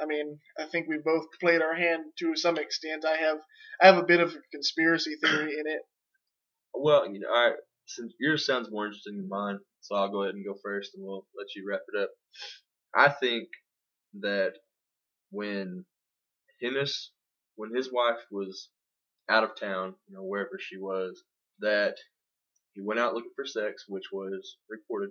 I 0.00 0.06
mean, 0.06 0.38
I 0.58 0.64
think 0.66 0.86
we 0.88 0.98
both 1.04 1.26
played 1.40 1.62
our 1.62 1.74
hand 1.74 2.04
to 2.20 2.36
some 2.36 2.58
extent. 2.58 3.04
I 3.04 3.16
have 3.16 3.38
I 3.80 3.86
have 3.86 3.98
a 3.98 4.04
bit 4.04 4.20
of 4.20 4.30
a 4.30 4.40
conspiracy 4.52 5.16
theory 5.22 5.54
in 5.54 5.66
it. 5.66 5.82
Well, 6.74 7.10
you 7.10 7.20
know, 7.20 7.28
I 7.32 7.52
since 7.86 8.12
yours 8.20 8.46
sounds 8.46 8.70
more 8.70 8.86
interesting 8.86 9.16
than 9.16 9.28
mine, 9.28 9.58
so 9.80 9.96
I'll 9.96 10.10
go 10.10 10.22
ahead 10.22 10.34
and 10.34 10.44
go 10.44 10.54
first, 10.62 10.92
and 10.94 11.04
we'll 11.04 11.26
let 11.36 11.54
you 11.56 11.64
wrap 11.68 11.80
it 11.92 12.00
up. 12.00 12.10
I 12.94 13.08
think 13.08 13.48
that 14.20 14.52
when 15.30 15.84
Hennis, 16.62 17.08
when 17.56 17.74
his 17.74 17.92
wife 17.92 18.20
was 18.30 18.68
out 19.28 19.44
of 19.44 19.58
town, 19.58 19.94
you 20.06 20.14
know, 20.14 20.22
wherever 20.22 20.58
she 20.60 20.76
was, 20.76 21.22
that 21.60 21.94
he 22.74 22.80
went 22.80 23.00
out 23.00 23.14
looking 23.14 23.32
for 23.34 23.44
sex, 23.44 23.84
which 23.88 24.04
was 24.12 24.56
reported, 24.68 25.10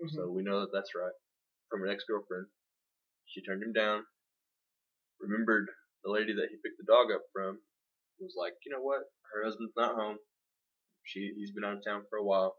Mhm. 0.00 0.10
so 0.10 0.30
we 0.30 0.42
know 0.42 0.60
that 0.60 0.72
that's 0.72 0.94
right, 0.94 1.12
from 1.70 1.84
an 1.84 1.90
ex-girlfriend. 1.90 2.46
She 3.26 3.42
turned 3.42 3.62
him 3.62 3.72
down. 3.72 4.06
Remembered 5.20 5.68
the 6.04 6.10
lady 6.10 6.32
that 6.34 6.48
he 6.50 6.56
picked 6.56 6.78
the 6.78 6.84
dog 6.84 7.10
up 7.12 7.22
from, 7.32 7.60
was 8.20 8.34
like, 8.36 8.54
you 8.66 8.72
know 8.72 8.82
what, 8.82 9.02
her 9.32 9.44
husband's 9.44 9.74
not 9.76 9.94
home 9.96 10.18
she 11.04 11.32
he's 11.36 11.52
been 11.52 11.64
out 11.64 11.76
of 11.78 11.84
town 11.84 12.04
for 12.10 12.18
a 12.18 12.24
while. 12.24 12.56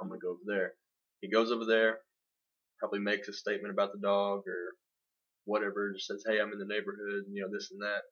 I'm 0.00 0.08
gonna 0.08 0.20
go 0.20 0.30
over 0.30 0.40
there. 0.46 0.74
He 1.20 1.28
goes 1.28 1.52
over 1.52 1.64
there, 1.64 2.00
probably 2.78 3.00
makes 3.00 3.28
a 3.28 3.32
statement 3.32 3.72
about 3.72 3.92
the 3.92 4.00
dog 4.00 4.42
or 4.48 4.74
whatever, 5.44 5.92
just 5.94 6.08
says, 6.08 6.24
Hey, 6.26 6.40
I'm 6.40 6.52
in 6.52 6.58
the 6.58 6.66
neighborhood, 6.66 7.24
you 7.30 7.42
know, 7.42 7.50
this 7.52 7.70
and 7.72 7.80
that. 7.82 8.02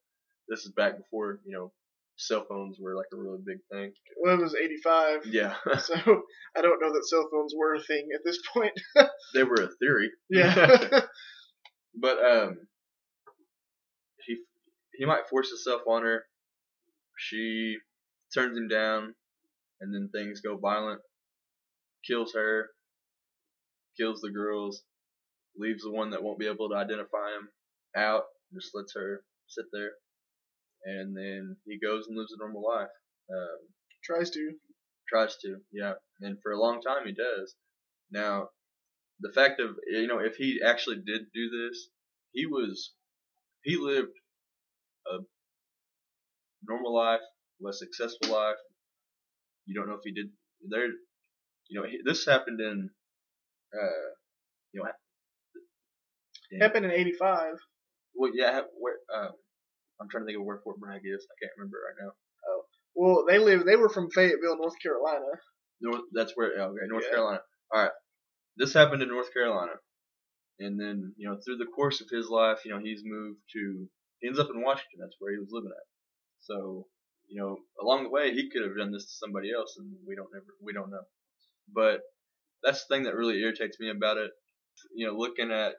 This 0.49 0.67
is 0.67 0.73
back 0.73 0.99
before, 0.99 1.41
you 1.47 1.53
know, 1.53 1.73
cell 2.21 2.45
phones 2.49 2.77
were 2.79 2.95
like 2.95 3.07
a 3.13 3.17
really 3.17 3.39
big 3.45 3.59
thing. 3.73 3.93
Well, 4.23 4.39
it 4.39 4.43
was 4.43 4.55
'85, 4.55 5.27
Yeah. 5.27 5.55
so 5.79 5.95
I 6.57 6.61
don't 6.61 6.81
know 6.81 6.93
that 6.93 7.07
cell 7.09 7.29
phones 7.33 7.55
were 7.57 7.75
a 7.75 7.83
thing 7.83 8.09
at 8.15 8.21
this 8.25 8.39
point. 8.53 8.73
they 9.35 9.43
were 9.45 9.63
a 9.63 9.69
theory. 9.81 10.11
yeah. 10.29 11.01
But 11.93 12.19
um 12.25 12.57
he 14.27 14.37
he 14.95 15.05
might 15.07 15.29
force 15.29 15.49
himself 15.51 15.83
on 15.89 16.03
her. 16.03 16.25
She 17.19 17.79
turns 18.33 18.57
him 18.57 18.69
down 18.69 19.15
and 19.81 19.93
then 19.93 20.09
things 20.13 20.41
go 20.41 20.57
violent. 20.57 21.01
Kills 22.07 22.33
her, 22.35 22.69
kills 23.99 24.21
the 24.21 24.31
girls, 24.31 24.83
leaves 25.59 25.83
the 25.83 25.91
one 25.91 26.11
that 26.11 26.23
won't 26.23 26.39
be 26.39 26.47
able 26.47 26.69
to 26.71 26.77
identify 26.77 27.29
him 27.37 27.49
out, 27.97 28.23
just 28.55 28.71
lets 28.75 28.95
her 28.95 29.23
sit 29.49 29.67
there. 29.73 29.91
And 30.85 31.17
then 31.17 31.57
he 31.67 31.79
goes 31.79 32.07
and 32.09 32.17
lives 32.17 32.33
a 32.33 32.39
normal 32.39 32.65
life. 32.67 32.89
Um, 33.33 33.59
Tries 34.05 34.31
to. 34.31 34.53
tries 35.09 35.37
to, 35.39 35.59
yeah. 35.73 35.95
And 36.23 36.39
for 36.43 36.53
a 36.53 36.61
long 36.61 36.81
time 36.81 37.07
he 37.07 37.13
does. 37.13 37.55
Now, 38.11 38.49
the 39.21 39.33
fact 39.33 39.61
of 39.61 39.77
you 39.89 40.07
know, 40.07 40.19
if 40.21 40.37
he 40.37 40.61
actually 40.65 40.97
did 41.07 41.23
do 41.35 41.51
this, 41.51 41.91
he 42.33 42.47
was 42.47 42.93
he 43.63 43.77
lived 43.77 44.17
a 45.07 45.19
normal 46.67 46.95
life, 46.95 47.21
less 47.61 47.79
successful 47.79 48.31
life. 48.33 48.57
You 49.67 49.75
don't 49.75 49.89
know 49.89 49.95
if 49.97 50.05
he 50.05 50.13
did 50.13 50.31
there. 50.69 50.87
You 51.69 51.81
know, 51.81 51.87
he, 51.89 52.01
this 52.05 52.27
happened 52.27 52.61
in, 52.61 52.91
uh, 53.75 54.09
you 54.73 54.83
know. 54.83 54.91
Happened 56.61 56.87
in 56.87 56.93
'85. 56.93 57.55
well, 58.15 58.33
yeah, 58.35 58.63
where 58.79 58.97
um, 59.15 59.33
I'm 60.01 60.09
trying 60.09 60.23
to 60.23 60.27
think 60.27 60.39
of 60.39 60.45
where 60.45 60.61
Fort 60.65 60.81
Bragg 60.81 61.03
is. 61.05 61.27
I 61.31 61.35
can't 61.41 61.53
remember 61.59 61.79
right 61.85 62.05
now. 62.05 62.13
Oh, 62.49 62.63
well, 62.95 63.25
they 63.29 63.39
live. 63.39 63.65
They 63.65 63.77
were 63.77 63.89
from 63.89 64.11
Fayetteville, 64.11 64.57
North 64.57 64.79
Carolina. 64.83 65.27
North, 65.81 66.03
that's 66.13 66.33
where, 66.35 66.53
okay, 66.61 66.87
North 66.89 67.05
Yeah. 67.05 67.11
Carolina. 67.11 67.41
All 67.73 67.83
right, 67.83 67.93
this 68.57 68.75
happened 68.75 69.03
in 69.03 69.09
North 69.09 69.33
Carolina, 69.33 69.73
and 70.59 70.79
then 70.81 71.15
you 71.17 71.29
know 71.29 71.39
through 71.45 71.59
the 71.59 71.67
course 71.67 72.01
of 72.01 72.09
his 72.11 72.29
life, 72.29 72.65
you 72.65 72.73
know 72.73 72.81
he's 72.81 73.03
moved 73.05 73.41
to, 73.55 73.89
he 74.21 74.27
ends 74.27 74.39
up 74.41 74.51
in 74.53 74.61
Washington. 74.63 74.99
That's 75.01 75.17
where 75.19 75.33
he 75.33 75.39
was 75.39 75.51
living 75.53 75.71
at. 75.71 75.87
So 76.41 76.87
you 77.29 77.41
know 77.41 77.59
along 77.81 78.03
the 78.03 78.11
way 78.11 78.33
he 78.33 78.51
could 78.51 78.63
have 78.67 78.77
done 78.77 78.93
this 78.93 79.05
to 79.05 79.13
somebody 79.13 79.53
else, 79.53 79.77
and 79.79 79.89
we 80.07 80.17
don't 80.17 80.29
ever 80.35 80.53
we 80.61 80.73
don't 80.73 80.91
know. 80.91 81.05
But 81.73 82.01
that's 82.63 82.85
the 82.85 82.95
thing 82.95 83.05
that 83.05 83.15
really 83.15 83.41
irritates 83.41 83.79
me 83.81 83.91
about 83.91 84.19
it. 84.19 84.31
You 84.95 85.07
know, 85.07 85.15
looking 85.15 85.51
at 85.53 85.75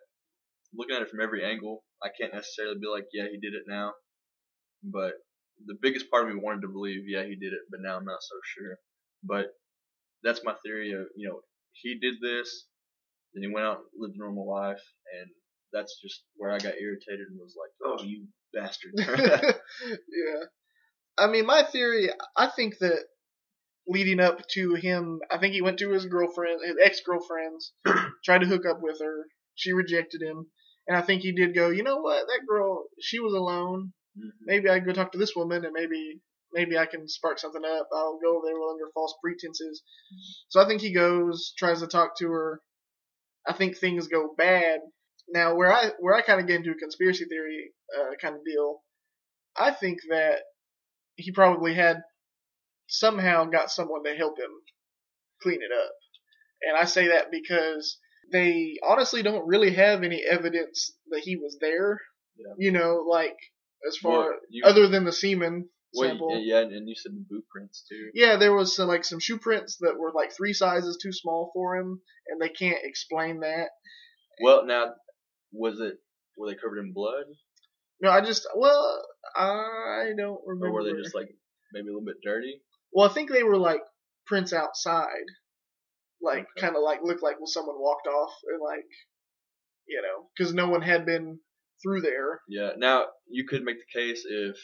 looking 0.74 0.96
at 0.96 1.02
it 1.02 1.10
from 1.10 1.22
every 1.22 1.44
angle, 1.44 1.84
I 2.02 2.10
can't 2.10 2.34
necessarily 2.34 2.80
be 2.80 2.88
like, 2.88 3.06
yeah, 3.14 3.26
he 3.30 3.38
did 3.40 3.54
it 3.54 3.64
now. 3.68 3.94
But 4.84 5.14
the 5.66 5.78
biggest 5.82 6.10
part 6.10 6.28
of 6.28 6.34
me 6.34 6.42
wanted 6.42 6.62
to 6.62 6.68
believe, 6.68 7.04
yeah, 7.08 7.24
he 7.24 7.36
did 7.36 7.54
it, 7.54 7.62
but 7.70 7.82
now 7.82 7.98
I'm 7.98 8.06
not 8.06 8.22
so 8.22 8.36
sure. 8.44 8.78
But 9.24 9.48
that's 10.24 10.44
my 10.44 10.56
theory 10.66 10.92
of, 10.94 11.08
you 11.16 11.30
know, 11.30 11.42
he 11.74 12.00
did 12.00 12.16
this, 12.22 12.66
then 13.34 13.44
he 13.44 13.54
went 13.54 13.66
out 13.66 13.78
and 13.78 13.86
lived 13.98 14.16
a 14.16 14.20
normal 14.20 14.50
life, 14.50 14.82
and 15.20 15.30
that's 15.72 16.00
just 16.02 16.24
where 16.36 16.52
I 16.52 16.58
got 16.58 16.80
irritated 16.80 17.28
and 17.30 17.40
was 17.40 17.56
like, 17.58 17.72
oh, 17.86 18.04
you 18.04 18.28
bastard. 18.54 18.92
yeah. 18.98 20.44
I 21.18 21.28
mean, 21.28 21.46
my 21.46 21.64
theory, 21.64 22.10
I 22.36 22.48
think 22.48 22.78
that 22.80 23.06
leading 23.88 24.20
up 24.20 24.40
to 24.54 24.76
him, 24.76 25.20
I 25.30 25.38
think 25.38 25.54
he 25.54 25.62
went 25.62 25.80
to 25.80 25.92
his 25.92 26.06
girlfriend, 26.06 26.62
his 26.66 26.76
ex 26.84 27.02
girlfriend's, 27.06 27.74
tried 28.26 28.40
to 28.40 28.48
hook 28.48 28.66
up 28.70 28.80
with 28.82 29.00
her. 29.02 29.26
She 29.56 29.74
rejected 29.74 30.22
him. 30.22 30.48
And 30.88 30.98
I 30.98 31.02
think 31.02 31.22
he 31.22 31.32
did 31.32 31.56
go, 31.56 31.70
you 31.70 31.84
know 31.84 31.98
what, 31.98 32.26
that 32.28 32.42
girl, 32.48 32.86
she 33.00 33.20
was 33.20 33.34
alone. 33.34 33.94
Mhm. 34.18 34.32
Maybe 34.42 34.70
I 34.70 34.78
can 34.80 34.88
go 34.88 34.94
talk 34.94 35.12
to 35.14 35.18
this 35.18 35.36
woman 35.36 35.64
and 35.66 35.74
maybe 35.74 36.22
maybe 36.54 36.78
I 36.78 36.86
can 36.86 37.08
spark 37.08 37.40
something 37.40 37.64
up. 37.64 37.88
I'll 37.94 38.20
go 38.20 38.38
over 38.38 38.46
there 38.46 38.62
under 38.62 38.92
false 38.94 39.16
pretenses. 39.24 39.84
So 40.50 40.62
I 40.62 40.68
think 40.68 40.82
he 40.82 40.94
goes, 40.94 41.54
tries 41.58 41.80
to 41.80 41.88
talk 41.88 42.18
to 42.18 42.30
her. 42.32 42.62
I 43.48 43.54
think 43.54 43.78
things 43.78 44.08
go 44.08 44.34
bad. 44.38 44.82
Now, 45.30 45.56
where 45.56 45.72
I 45.72 45.92
where 46.00 46.14
I 46.16 46.22
kind 46.22 46.42
of 46.42 46.48
get 46.48 46.58
into 46.58 46.72
a 46.72 46.76
conspiracy 46.76 47.26
theory 47.26 47.74
uh, 47.98 48.16
kind 48.22 48.36
of 48.36 48.44
deal, 48.44 48.84
I 49.56 49.72
think 49.72 50.00
that 50.10 50.42
he 51.16 51.32
probably 51.32 51.74
had 51.74 52.02
somehow 52.88 53.46
got 53.46 53.72
someone 53.72 54.04
to 54.04 54.16
help 54.16 54.38
him 54.38 54.52
clean 55.42 55.62
it 55.62 55.72
up. 55.72 55.92
And 56.64 56.78
I 56.78 56.86
say 56.86 57.08
that 57.08 57.32
because 57.32 57.98
they 58.32 58.78
honestly 58.84 59.24
don't 59.24 59.48
really 59.48 59.74
have 59.74 60.04
any 60.04 60.24
evidence 60.24 60.92
that 61.10 61.22
he 61.24 61.36
was 61.38 61.58
there. 61.62 62.00
Yeah. 62.38 62.54
You 62.58 62.72
know, 62.72 63.06
like 63.08 63.38
as 63.88 63.98
far 63.98 64.36
you- 64.50 64.64
other 64.66 64.88
than 64.88 65.04
the 65.06 65.12
semen 65.12 65.70
well, 65.94 66.10
sample. 66.10 66.40
yeah, 66.40 66.60
and 66.60 66.88
you 66.88 66.96
said 66.96 67.12
the 67.14 67.26
boot 67.30 67.46
prints 67.50 67.84
too. 67.90 68.12
Yeah, 68.14 68.38
there 68.38 68.54
was 68.54 68.76
some, 68.76 68.88
like 68.88 69.04
some 69.04 69.20
shoe 69.20 69.38
prints 69.40 69.78
that 69.82 69.98
were 69.98 70.12
like 70.14 70.32
three 70.32 70.54
sizes 70.54 70.98
too 71.02 71.12
small 71.12 71.52
for 71.54 71.76
him, 71.76 72.02
and 72.28 72.40
they 72.42 72.50
can't 72.50 72.80
explain 72.84 73.42
that. 73.42 73.70
Well, 74.42 74.66
now, 74.66 74.94
was 75.52 75.80
it, 75.82 75.98
were 76.38 76.48
they 76.50 76.56
covered 76.56 76.80
in 76.80 76.94
blood? 76.94 77.26
No, 78.02 78.10
I 78.10 78.22
just 78.22 78.48
well, 78.56 79.04
I 79.36 80.12
don't 80.18 80.42
remember. 80.46 80.68
Or 80.70 80.72
were 80.72 80.84
they 80.86 81.02
just 81.02 81.14
like 81.14 81.30
maybe 81.74 81.88
a 81.90 81.92
little 81.92 82.06
bit 82.06 82.18
dirty? 82.24 82.62
Well, 82.94 83.10
I 83.10 83.14
think 83.14 83.30
they 83.30 83.44
were 83.44 83.58
like 83.58 83.82
prints 84.26 84.54
outside, 84.54 85.28
like 86.22 86.48
Okay. 86.58 86.62
kind 86.62 86.76
of 86.76 86.84
like 86.84 87.00
looked 87.04 87.22
like 87.22 87.38
well 87.40 87.48
someone 87.48 87.76
walked 87.78 88.08
off 88.08 88.34
and 88.48 88.62
like, 88.62 88.86
you 89.88 90.02
know, 90.02 90.30
because 90.38 90.54
no 90.54 90.70
one 90.70 90.82
had 90.82 91.06
been 91.06 91.40
through 91.84 92.02
there. 92.02 92.42
Yeah. 92.48 92.72
Now 92.78 93.06
you 93.30 93.46
could 93.48 93.64
make 93.64 93.78
the 93.78 94.00
case 94.00 94.24
if 94.30 94.56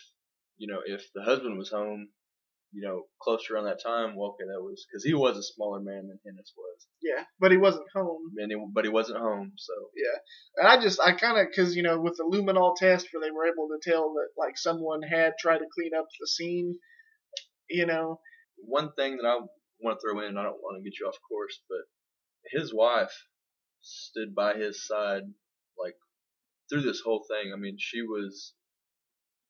you 0.57 0.67
know 0.67 0.79
if 0.85 1.03
the 1.15 1.23
husband 1.23 1.57
was 1.57 1.69
home, 1.69 2.09
you 2.73 2.81
know, 2.87 3.03
closer 3.21 3.53
around 3.55 3.65
that 3.65 3.81
time. 3.83 4.15
Well, 4.15 4.29
okay, 4.31 4.45
that 4.47 4.61
was 4.61 4.85
because 4.89 5.03
he 5.03 5.13
was 5.13 5.37
a 5.37 5.43
smaller 5.43 5.79
man 5.79 6.07
than 6.07 6.19
Hennis 6.25 6.51
was, 6.57 6.87
Yeah, 7.01 7.23
but 7.39 7.51
he 7.51 7.57
wasn't 7.57 7.87
home. 7.93 8.21
and 8.37 8.51
he, 8.51 8.57
but 8.73 8.83
he 8.85 8.89
wasn't 8.89 9.19
home. 9.19 9.53
So 9.57 9.73
yeah. 9.95 10.17
And 10.57 10.67
I 10.67 10.81
just 10.81 10.99
I 10.99 11.13
kind 11.13 11.37
of 11.39 11.47
because 11.49 11.75
you 11.75 11.83
know 11.83 11.99
with 11.99 12.17
the 12.17 12.23
luminol 12.23 12.75
test 12.75 13.07
where 13.11 13.21
they 13.21 13.31
were 13.31 13.47
able 13.47 13.67
to 13.69 13.89
tell 13.89 14.13
that 14.13 14.29
like 14.37 14.57
someone 14.57 15.01
had 15.01 15.33
tried 15.39 15.59
to 15.59 15.65
clean 15.73 15.91
up 15.97 16.07
the 16.19 16.27
scene, 16.27 16.75
you 17.69 17.85
know. 17.85 18.19
one 18.57 18.91
thing 18.93 19.17
that 19.17 19.27
I 19.27 19.39
want 19.79 19.99
to 19.99 20.01
throw 20.01 20.19
in, 20.27 20.37
I 20.37 20.43
don't 20.43 20.61
want 20.61 20.77
to 20.77 20.83
get 20.89 20.99
you 20.99 21.05
off 21.07 21.17
course, 21.29 21.59
but 21.69 21.85
his 22.59 22.73
wife 22.73 23.13
stood 23.81 24.33
by 24.33 24.55
his 24.55 24.85
side 24.87 25.21
like 25.81 25.93
through 26.69 26.81
this 26.83 27.01
whole 27.03 27.25
thing. 27.29 27.51
I 27.53 27.57
mean, 27.57 27.77
she 27.79 28.01
was 28.01 28.53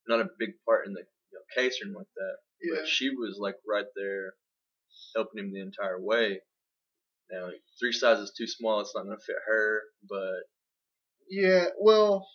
not 0.07 0.22
a 0.22 0.30
big 0.39 0.51
part 0.65 0.86
in 0.88 0.93
the 0.93 1.01
you 1.01 1.05
know, 1.39 1.61
case 1.61 1.80
or 1.82 1.86
anything 1.86 1.97
like 1.97 2.13
that, 2.15 2.36
Yeah. 2.61 2.80
but 2.82 2.88
she 2.88 3.09
was 3.09 3.38
like 3.39 3.55
right 3.68 3.86
there 3.95 4.34
helping 5.15 5.43
him 5.43 5.51
the 5.53 5.61
entire 5.61 5.99
way. 6.01 6.41
Now, 7.30 7.49
three 7.80 7.91
sizes 7.91 8.32
too 8.38 8.47
small, 8.47 8.80
it's 8.80 8.93
not 8.95 9.03
going 9.03 9.18
to 9.18 9.24
fit 9.26 9.36
her, 9.47 9.82
but 10.09 10.43
Yeah. 11.30 11.65
Well, 11.80 12.26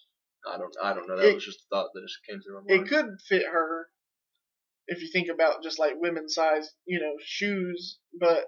I 0.47 0.59
don't, 0.59 0.75
I 0.83 0.93
don't 0.93 1.09
know. 1.09 1.17
That 1.17 1.29
It- 1.31 1.35
was 1.37 1.45
just 1.45 1.61
a 1.61 1.67
thought 1.75 1.91
that 1.95 2.03
just 2.03 2.19
came 2.29 2.41
through 2.43 2.63
my 2.65 2.75
mind. 2.75 2.87
it 2.87 2.91
could 2.91 3.07
fit 3.29 3.47
her 3.47 3.89
if 4.89 5.01
you 5.01 5.09
think 5.13 5.29
about 5.29 5.63
just 5.63 5.79
like 5.79 5.95
women's 5.97 6.35
size, 6.35 6.69
you 6.85 7.01
know, 7.01 7.15
shoes. 7.23 7.99
But 8.19 8.47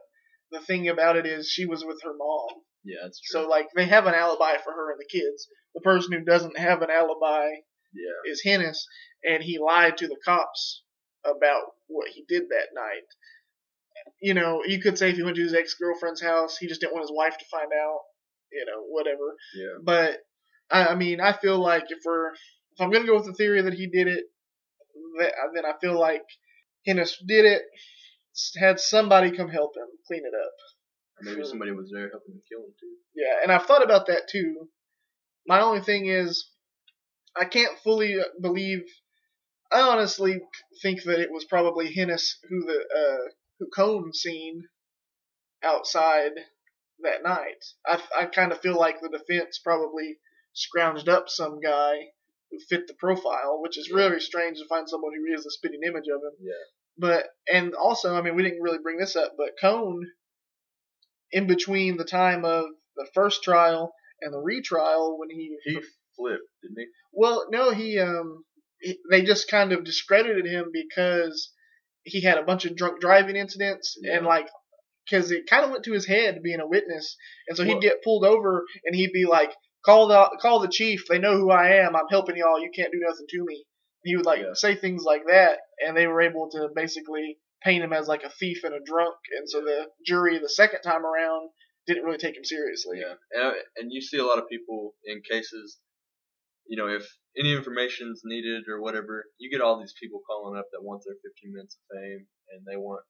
the 0.51 0.61
thing 0.61 0.89
about 0.89 1.17
it 1.17 1.25
is 1.27 1.49
she 1.49 1.65
was 1.65 1.85
with 1.85 2.03
her 2.03 2.13
mom. 2.15 2.63
yeah, 2.85 2.99
that's 3.03 3.21
true. 3.21 3.43
So 3.43 3.49
like 3.49 3.69
they 3.75 3.87
have 3.87 4.07
an 4.07 4.15
alibi 4.15 4.59
for 4.63 4.73
her 4.73 4.91
and 4.93 5.01
the 5.01 5.09
kids. 5.11 5.49
The 5.75 5.81
person 5.81 6.13
who 6.13 6.25
doesn't 6.25 6.59
have 6.59 6.83
an 6.83 6.91
alibi 6.91 7.49
yeah, 7.95 8.31
is 8.33 8.43
Hennis, 8.45 8.79
and 9.25 9.43
he 9.43 9.59
lied 9.59 9.97
to 9.99 10.09
the 10.09 10.17
cops 10.25 10.83
about 11.25 11.63
what 11.87 12.09
he 12.09 12.25
did 12.29 12.45
that 12.51 12.69
night. 12.75 13.07
You 14.21 14.35
know, 14.35 14.63
you 14.67 14.81
could 14.81 14.99
say 14.99 15.11
if 15.11 15.17
he 15.17 15.23
went 15.23 15.37
to 15.37 15.43
his 15.43 15.55
ex 15.55 15.75
girlfriend's 15.75 16.23
house, 16.23 16.59
he 16.59 16.67
just 16.67 16.81
didn't 16.81 16.93
want 16.93 17.05
his 17.05 17.13
wife 17.15 17.39
to 17.39 17.45
find 17.51 17.71
out. 17.73 18.01
You 18.53 18.65
know, 18.67 18.85
whatever. 18.89 19.35
yeah, 19.57 19.79
But 19.83 20.21
I, 20.71 20.93
I 20.93 20.95
mean, 20.95 21.21
I 21.21 21.33
feel 21.33 21.59
like 21.59 21.85
if 21.91 21.99
we're 22.05 22.31
if 22.31 22.81
I'm 22.81 22.91
gonna 22.91 23.07
go 23.07 23.17
with 23.17 23.27
the 23.27 23.35
theory 23.35 23.63
that 23.63 23.75
he 23.75 23.87
did 23.87 24.07
it, 24.09 24.25
that, 25.19 25.33
then 25.55 25.65
I 25.65 25.73
feel 25.81 25.99
like 25.99 26.23
Hennis 26.87 27.15
did 27.27 27.45
it. 27.45 27.63
Had 28.57 28.81
somebody 28.81 29.31
come 29.31 29.49
help 29.49 29.77
him 29.77 29.87
clean 30.07 30.23
it 30.25 30.35
up. 30.35 30.53
or 31.19 31.23
maybe 31.23 31.43
hmm. 31.43 31.49
somebody 31.49 31.71
was 31.73 31.91
there 31.93 32.11
helping 32.11 32.35
him 32.35 32.43
kill 32.49 32.67
him 32.67 32.75
too. 32.81 32.97
Yeah, 33.15 33.43
and 33.43 33.53
I've 33.53 33.67
thought 33.67 33.85
about 33.85 34.07
that 34.07 34.29
too. 34.29 34.69
My 35.47 35.61
only 35.61 35.81
thing 35.81 36.07
is, 36.07 36.51
I 37.37 37.45
can't 37.45 37.79
fully 37.81 38.19
believe. 38.41 38.85
I 39.71 39.81
honestly 39.81 40.41
think 40.83 41.03
that 41.05 41.21
it 41.21 41.31
was 41.31 41.45
probably 41.45 41.95
Hennis 41.95 42.37
who 42.49 42.65
the 42.65 42.79
uh, 42.79 43.33
who 43.59 43.67
Cone 43.75 44.13
seen 44.13 44.63
outside 45.63 46.33
that 47.01 47.23
night. 47.23 47.65
I 47.87 48.03
I 48.17 48.27
kind 48.27 48.53
of 48.53 48.61
feel 48.61 48.79
like 48.79 49.01
the 49.01 49.09
defense 49.09 49.59
probably 49.59 50.19
scrounged 50.55 51.09
up 51.09 51.29
some 51.29 51.61
guy 51.61 51.95
who 52.51 52.59
fit 52.69 52.87
the 52.87 52.95
profile, 52.95 53.61
which 53.61 53.77
is 53.77 53.91
really 53.91 54.21
strange 54.21 54.59
to 54.59 54.69
find 54.69 54.89
someone 54.89 55.13
who 55.15 55.35
is 55.35 55.45
a 55.45 55.51
spitting 55.51 55.83
image 55.83 56.09
of 56.09 56.23
him. 56.23 56.37
Yeah. 56.41 56.53
But 56.97 57.27
and 57.53 57.75
also, 57.75 58.15
I 58.15 58.23
mean, 58.23 58.37
we 58.37 58.45
didn't 58.45 58.63
really 58.63 58.79
bring 58.79 58.99
this 58.99 59.17
up, 59.17 59.33
but 59.37 59.59
Cone, 59.61 60.07
in 61.33 61.47
between 61.47 61.97
the 61.97 62.05
time 62.05 62.45
of 62.45 62.67
the 62.97 63.09
first 63.13 63.43
trial 63.43 63.93
and 64.25 64.33
the 64.33 64.39
retrial, 64.41 65.19
when 65.19 65.31
he, 65.31 65.57
He 65.65 65.75
flipped, 66.17 66.43
didn't 66.63 66.79
he? 66.79 66.87
well, 67.13 67.47
no, 67.51 67.71
he 67.73 67.99
um, 68.01 68.45
he, 68.81 68.99
they 69.11 69.23
just 69.23 69.49
kind 69.51 69.73
of 69.73 69.85
discredited 69.85 70.47
him 70.47 70.71
because 70.73 71.53
he 72.05 72.21
had 72.23 72.39
a 72.39 72.43
bunch 72.43 72.65
of 72.65 72.77
drunk 72.77 73.01
driving 73.01 73.37
incidents 73.37 73.97
Yeah. 74.03 74.17
and 74.17 74.27
like. 74.27 74.49
Because 75.11 75.31
it 75.31 75.47
kind 75.51 75.67
of 75.67 75.71
went 75.71 75.85
to 75.85 75.93
his 75.93 76.07
head 76.07 76.43
being 76.43 76.61
a 76.61 76.67
witness, 76.67 77.15
and 77.47 77.55
so 77.59 77.63
he'd 77.63 77.73
Well- 77.73 77.81
get 77.81 78.03
pulled 78.03 78.25
over, 78.25 78.65
and 78.87 78.97
he'd 78.97 79.13
be 79.13 79.27
like, 79.27 79.55
"Call 79.85 80.07
the 80.09 80.39
call 80.41 80.61
the 80.61 80.69
chief. 80.69 81.05
They 81.11 81.19
know 81.19 81.37
who 81.37 81.51
I 81.51 81.75
am. 81.75 81.95
I'm 81.95 82.09
helping 82.09 82.39
y'all. 82.39 82.59
You 82.59 82.71
can't 82.75 82.91
do 82.91 83.01
nothing 83.07 83.27
to 83.29 83.45
me." 83.45 83.67
He 84.03 84.17
would 84.17 84.25
like 84.25 84.41
Yeah. 84.41 84.55
say 84.55 84.75
things 84.75 85.05
like 85.05 85.27
that, 85.27 85.61
and 85.85 85.95
they 85.95 86.07
were 86.07 86.23
able 86.23 86.49
to 86.53 86.71
basically 86.75 87.39
paint 87.63 87.85
him 87.85 87.93
as 87.93 88.09
like 88.09 88.23
a 88.25 88.31
thief 88.31 88.65
and 88.65 88.75
a 88.75 88.81
drunk, 88.81 89.15
and 89.37 89.47
so 89.51 89.61
the 89.61 89.91
jury 90.07 90.39
the 90.39 90.49
second 90.49 90.81
time 90.81 91.05
around 91.05 91.51
didn't 91.87 92.05
really 92.05 92.19
take 92.19 92.37
him 92.37 92.45
seriously. 92.45 93.01
Yeah, 93.01 93.15
and 93.33 93.55
and 93.77 93.93
you 93.93 94.01
see 94.01 94.19
a 94.19 94.25
lot 94.25 94.39
of 94.39 94.49
people 94.49 94.95
in 95.05 95.21
cases, 95.21 95.79
you 96.67 96.77
know, 96.77 96.89
if 96.89 97.07
any 97.39 97.53
information's 97.53 98.23
needed 98.25 98.65
or 98.69 98.81
whatever, 98.81 99.25
you 99.39 99.51
get 99.51 99.65
all 99.65 99.81
these 99.81 99.95
people 100.01 100.21
calling 100.27 100.59
up 100.59 100.67
that 100.73 100.83
want 100.85 101.03
their 101.05 101.17
15 101.23 101.53
minutes 101.53 101.77
of 101.77 101.97
fame 101.97 102.27
and 102.51 102.65
they 102.67 102.77
want 102.77 103.03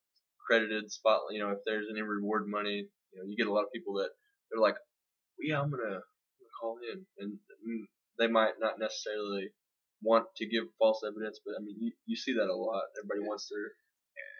credited 0.46 0.90
spot. 0.90 1.20
You 1.30 1.40
know, 1.40 1.50
if 1.50 1.58
there's 1.66 1.86
any 1.90 2.02
reward 2.02 2.46
money, 2.46 2.88
you 3.12 3.16
know, 3.16 3.24
you 3.26 3.36
get 3.36 3.50
a 3.50 3.52
lot 3.52 3.64
of 3.64 3.72
people 3.72 3.94
that 3.94 4.10
they're 4.50 4.62
like, 4.62 4.76
well, 5.38 5.46
yeah, 5.48 5.60
I'm 5.60 5.70
gonna, 5.70 6.00
I'm 6.00 6.38
gonna 6.40 6.58
call 6.60 6.78
in, 6.92 7.06
and 7.18 7.38
mm, 7.66 7.84
they 8.18 8.26
might 8.28 8.54
not 8.60 8.78
necessarily 8.78 9.50
want 10.02 10.26
to 10.36 10.46
give 10.46 10.64
false 10.78 11.00
evidence, 11.06 11.40
but 11.44 11.54
I 11.58 11.62
mean, 11.62 11.76
you, 11.80 11.92
you 12.06 12.16
see 12.16 12.34
that 12.34 12.48
a 12.48 12.54
lot. 12.54 12.82
Everybody 12.98 13.26
wants 13.26 13.48
their 13.50 13.72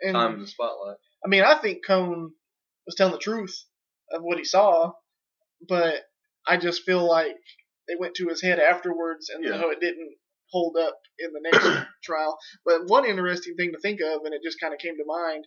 And 0.02 0.14
time 0.14 0.34
in 0.34 0.40
the 0.40 0.46
spotlight. 0.46 0.96
I 1.24 1.28
mean, 1.28 1.42
I 1.42 1.58
think 1.60 1.86
Cone 1.86 2.32
was 2.86 2.94
telling 2.96 3.12
the 3.12 3.18
truth 3.18 3.64
of 4.12 4.22
what 4.22 4.38
he 4.38 4.44
saw, 4.44 4.92
but 5.68 6.02
I 6.46 6.56
just 6.56 6.82
feel 6.84 7.06
like 7.08 7.36
they 7.88 7.94
went 7.98 8.14
to 8.16 8.28
his 8.28 8.42
head 8.42 8.58
afterwards, 8.58 9.28
and 9.30 9.44
Yeah. 9.44 9.60
so 9.60 9.70
it 9.70 9.80
didn't 9.80 10.16
hold 10.50 10.76
up 10.76 10.98
in 11.18 11.32
the 11.32 11.40
next 11.40 11.86
trial. 12.04 12.38
But 12.64 12.86
one 12.86 13.04
interesting 13.06 13.56
thing 13.56 13.72
to 13.72 13.78
think 13.80 14.00
of, 14.00 14.24
and 14.24 14.34
it 14.34 14.42
just 14.44 14.60
kind 14.60 14.72
of 14.74 14.78
came 14.80 14.96
to 14.96 15.04
mind, 15.06 15.46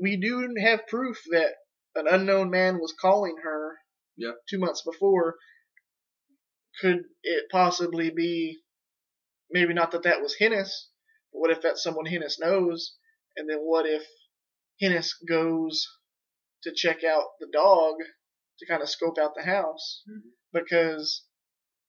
we 0.00 0.16
do 0.16 0.54
have 0.62 0.86
proof 0.86 1.18
that 1.32 1.54
an 1.94 2.06
unknown 2.08 2.50
man 2.50 2.78
was 2.80 2.94
calling 3.00 3.36
her 3.42 3.78
Yeah. 4.16 4.32
two 4.48 4.58
months 4.58 4.82
before. 4.82 5.36
Could 6.80 7.04
it 7.22 7.50
possibly 7.50 8.10
be 8.10 8.60
maybe 9.50 9.74
not 9.74 9.90
that 9.90 10.04
that 10.04 10.22
was 10.22 10.36
Hennis, 10.40 10.70
but 11.32 11.40
what 11.40 11.50
if 11.50 11.60
that's 11.60 11.82
someone 11.82 12.06
Hennis 12.06 12.38
knows? 12.38 12.94
And 13.36 13.48
then 13.50 13.58
what 13.58 13.86
if 13.86 14.06
Hennis 14.82 15.10
goes 15.28 15.86
to 16.64 16.72
check 16.74 17.02
out 17.04 17.28
the 17.40 17.48
dog 17.52 17.96
to 18.58 18.66
kind 18.66 18.82
of 18.82 18.88
scope 18.88 19.18
out 19.18 19.34
the 19.34 19.42
house 19.42 20.02
Mhm. 20.08 20.32
because 20.52 21.24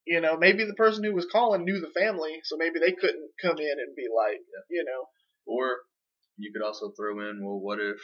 you 0.06 0.20
know 0.22 0.38
maybe 0.38 0.64
the 0.66 0.74
person 0.74 1.04
who 1.04 1.14
was 1.14 1.26
calling 1.26 1.64
knew 1.66 1.80
the 1.80 1.92
family, 1.92 2.42
so 2.44 2.58
maybe 2.58 2.80
they 2.80 2.94
couldn't 2.94 3.32
come 3.42 3.58
in 3.60 3.80
and 3.80 3.96
be 3.96 4.08
like, 4.08 4.40
you 4.70 4.84
know, 4.84 5.10
Or 5.46 5.82
you 6.38 6.52
could 6.54 6.62
also 6.64 6.92
throw 6.92 7.20
in, 7.30 7.44
well, 7.44 7.60
what 7.60 7.80
if 7.80 8.00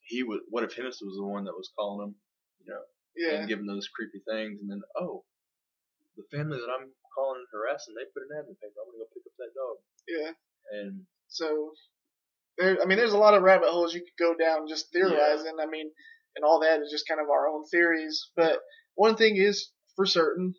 he 0.00 0.22
was, 0.22 0.40
what 0.50 0.64
if 0.64 0.74
Hennis 0.76 1.00
was 1.00 1.16
the 1.16 1.24
one 1.24 1.44
that 1.44 1.56
was 1.56 1.70
calling 1.76 2.08
him, 2.08 2.14
you 2.60 2.66
know, 2.72 2.82
yeah, 3.16 3.38
and 3.40 3.48
giving 3.48 3.66
those 3.66 3.88
creepy 3.88 4.20
things, 4.28 4.60
and 4.60 4.70
then 4.70 4.82
oh, 4.96 5.24
the 6.16 6.24
family 6.36 6.58
that 6.58 6.70
I'm 6.70 6.92
calling 7.14 7.38
and 7.40 7.48
harassing, 7.52 7.94
they 7.94 8.04
put 8.12 8.22
an 8.28 8.36
ad 8.36 8.44
in 8.44 8.50
the 8.50 8.58
paper. 8.60 8.80
I'm 8.80 8.90
gonna 8.90 9.04
go 9.04 9.08
pick 9.14 9.24
up 9.26 9.36
that 9.38 9.54
dog, 9.54 9.76
yeah. 10.08 10.32
and 10.78 11.06
So 11.28 11.72
there, 12.58 12.78
I 12.82 12.86
mean, 12.86 12.98
there's 12.98 13.12
a 13.12 13.18
lot 13.18 13.34
of 13.34 13.42
rabbit 13.42 13.68
holes 13.68 13.94
you 13.94 14.00
could 14.00 14.24
go 14.24 14.34
down 14.34 14.68
just 14.68 14.92
theorizing. 14.92 15.56
I 15.60 15.66
mean, 15.66 15.90
and 16.36 16.44
all 16.44 16.60
that 16.60 16.80
is 16.80 16.90
just 16.90 17.08
kind 17.08 17.20
of 17.20 17.28
our 17.28 17.48
own 17.48 17.64
theories. 17.70 18.30
But 18.36 18.58
one 18.94 19.16
thing 19.16 19.36
is 19.36 19.70
for 19.96 20.06
certain, 20.06 20.54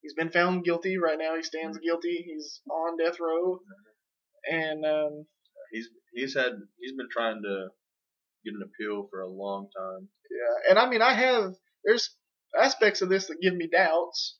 he's 0.00 0.14
been 0.14 0.30
found 0.30 0.64
guilty. 0.64 0.98
Right 0.98 1.18
now, 1.18 1.36
he 1.36 1.42
stands 1.42 1.78
guilty. 1.78 2.24
He's 2.26 2.60
on 2.70 2.96
death 2.98 3.18
row, 3.20 3.60
and 4.50 4.84
um, 4.84 5.26
he's 5.72 5.88
he's 6.14 6.34
had 6.34 6.52
he's 6.80 6.92
been 6.96 7.08
trying 7.10 7.42
to 7.42 7.68
get 8.44 8.54
an 8.54 8.62
appeal 8.64 9.06
for 9.10 9.20
a 9.20 9.28
long 9.28 9.68
time. 9.76 10.08
yeah. 10.30 10.70
And 10.70 10.78
I 10.78 10.88
mean, 10.88 11.02
I 11.02 11.14
have 11.14 11.54
there's 11.84 12.14
aspects 12.58 13.02
of 13.02 13.08
this 13.08 13.26
that 13.26 13.40
give 13.40 13.54
me 13.54 13.68
doubts, 13.72 14.36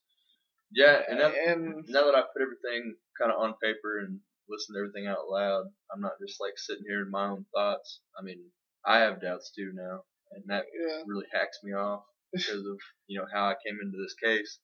Yeah, 0.75 1.01
and 1.09 1.21
that, 1.21 1.33
and 1.35 1.85
now 1.89 2.05
that 2.07 2.15
I 2.15 2.23
put 2.33 2.43
everything 2.43 2.97
kind 3.19 3.33
of 3.33 3.39
on 3.39 3.55
paper 3.63 4.01
and 4.01 4.21
listen 4.53 4.75
to 4.75 4.81
everything 4.81 5.09
out 5.09 5.29
loud, 5.29 5.65
I'm 5.93 6.01
not 6.01 6.21
just 6.21 6.41
like 6.41 6.55
sitting 6.57 6.85
here 6.87 7.03
in 7.03 7.11
my 7.11 7.29
own 7.29 7.47
thoughts. 7.55 8.01
I 8.19 8.23
mean, 8.23 8.39
I 8.85 8.99
have 8.99 9.23
doubts 9.23 9.53
too 9.57 9.73
now, 9.75 10.05
and 10.33 10.45
that 10.49 10.65
yeah. 10.79 11.03
really 11.07 11.27
hacks 11.33 11.59
me 11.65 11.73
off 11.73 12.05
because 12.33 12.65
of 12.67 12.79
you 13.07 13.19
know 13.19 13.27
how 13.33 13.47
I 13.49 13.55
came 13.65 13.79
into 13.83 13.99
this 13.99 14.15
case. 14.23 14.59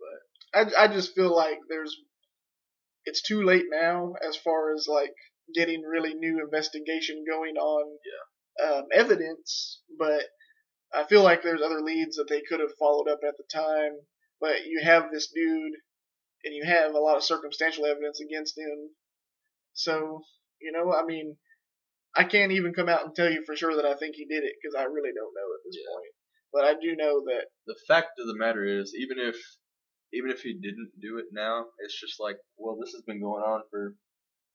But 0.00 0.78
I, 0.78 0.84
I 0.84 0.88
just 0.88 1.14
feel 1.14 1.34
like 1.34 1.58
there's 1.68 1.94
it's 3.04 3.22
too 3.22 3.42
late 3.42 3.66
now 3.70 4.14
as 4.26 4.36
far 4.36 4.74
as 4.74 4.86
like 4.88 5.14
getting 5.54 5.82
really 5.82 6.14
new 6.14 6.40
investigation 6.40 7.24
going 7.28 7.56
on 7.56 7.98
um, 8.62 8.84
evidence, 8.92 9.82
but 9.98 10.22
I 10.94 11.04
feel 11.04 11.22
like 11.22 11.42
there's 11.42 11.60
other 11.60 11.80
leads 11.80 12.16
that 12.16 12.28
they 12.28 12.40
could 12.40 12.60
have 12.60 12.78
followed 12.78 13.08
up 13.08 13.20
at 13.26 13.34
the 13.36 13.44
time. 13.52 13.92
But 14.40 14.66
you 14.66 14.80
have 14.84 15.10
this 15.10 15.30
dude 15.34 15.74
and 16.44 16.54
you 16.54 16.64
have 16.64 16.94
a 16.94 16.98
lot 16.98 17.16
of 17.16 17.24
circumstantial 17.24 17.86
evidence 17.86 18.20
against 18.20 18.58
him. 18.58 18.90
So, 19.74 20.22
you 20.60 20.72
know, 20.72 20.92
I 20.94 21.04
mean, 21.04 21.36
I 22.16 22.24
can't 22.24 22.52
even 22.52 22.74
come 22.74 22.88
out 22.88 23.04
and 23.04 23.14
tell 23.14 23.30
you 23.30 23.42
for 23.44 23.56
sure 23.56 23.74
that 23.76 23.84
I 23.86 23.96
think 23.96 24.14
he 24.16 24.24
did 24.26 24.44
it 24.44 24.54
because 24.60 24.74
I 24.74 24.84
really 24.84 25.12
don't 25.14 25.34
know 25.34 25.54
at 25.54 25.62
this 25.64 25.76
Yeah. 25.76 25.90
point. 25.92 26.14
But 26.52 26.64
I 26.64 26.74
do 26.74 26.94
know 26.96 27.24
that 27.26 27.50
The 27.66 27.78
fact 27.88 28.18
of 28.20 28.26
the 28.28 28.36
matter 28.36 28.64
is, 28.64 28.94
even 28.94 29.18
if 29.18 29.36
even 30.12 30.30
if 30.30 30.42
he 30.42 30.54
didn't 30.54 30.92
do 31.00 31.18
it 31.18 31.26
now, 31.32 31.66
it's 31.80 31.98
just 32.00 32.20
like, 32.20 32.38
well, 32.56 32.76
this 32.76 32.92
has 32.92 33.02
been 33.02 33.20
going 33.20 33.42
on 33.42 33.62
for, 33.70 33.96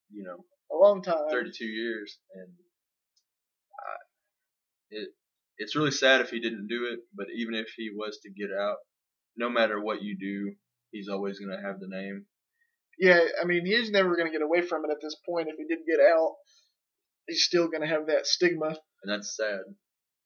you 0.10 0.24
know, 0.24 0.46
a 0.72 0.76
long 0.78 1.02
time. 1.02 1.30
32 1.30 1.66
years, 1.66 2.18
and 2.34 2.54
I, 3.80 3.96
it 4.92 5.10
it's 5.58 5.76
really 5.76 5.92
sad 5.92 6.22
if 6.22 6.30
he 6.30 6.40
didn't 6.40 6.68
do 6.68 6.86
it. 6.94 7.02
But 7.14 7.28
even 7.36 7.56
if 7.56 7.68
he 7.76 7.90
was 7.94 8.20
to 8.24 8.30
get 8.32 8.52
out, 8.58 8.78
no 9.36 9.50
matter 9.50 9.82
what 9.82 10.02
you 10.02 10.18
do, 10.18 10.56
he's 10.92 11.10
always 11.10 11.40
gonna 11.40 11.62
have 11.62 11.80
the 11.82 11.88
name. 11.90 12.26
Yeah, 13.00 13.20
I 13.42 13.46
mean, 13.46 13.66
he's 13.66 13.90
never 13.90 14.16
going 14.16 14.28
to 14.28 14.38
get 14.38 14.46
away 14.46 14.62
from 14.62 14.84
it 14.86 14.92
at 14.92 15.02
this 15.02 15.16
point. 15.26 15.48
If 15.48 15.56
he 15.58 15.64
did 15.64 15.86
get 15.88 16.06
out, 16.06 16.36
he's 17.28 17.44
still 17.44 17.68
going 17.68 17.82
to 17.82 17.88
have 17.88 18.08
that 18.08 18.28
stigma. 18.28 18.68
and 18.68 19.08
that's 19.08 19.36
sad. 19.36 19.62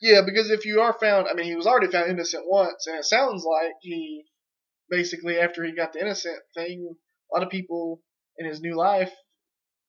Yeah, 0.02 0.22
because 0.26 0.50
if 0.50 0.66
you 0.66 0.82
are 0.82 0.98
found, 1.00 1.28
I 1.30 1.34
mean, 1.34 1.46
he 1.46 1.56
was 1.56 1.68
already 1.68 1.92
found 1.92 2.10
innocent 2.10 2.44
once, 2.48 2.88
and 2.88 2.98
it 2.98 3.06
sounds 3.06 3.46
like 3.46 3.74
he 3.82 4.26
basically, 4.90 5.38
after 5.38 5.64
he 5.64 5.72
got 5.72 5.94
the 5.94 6.02
innocent 6.02 6.40
thing, 6.56 6.96
a 7.32 7.38
lot 7.38 7.46
of 7.46 7.52
people 7.52 8.02
in 8.38 8.48
his 8.48 8.60
new 8.60 8.76
life 8.76 9.12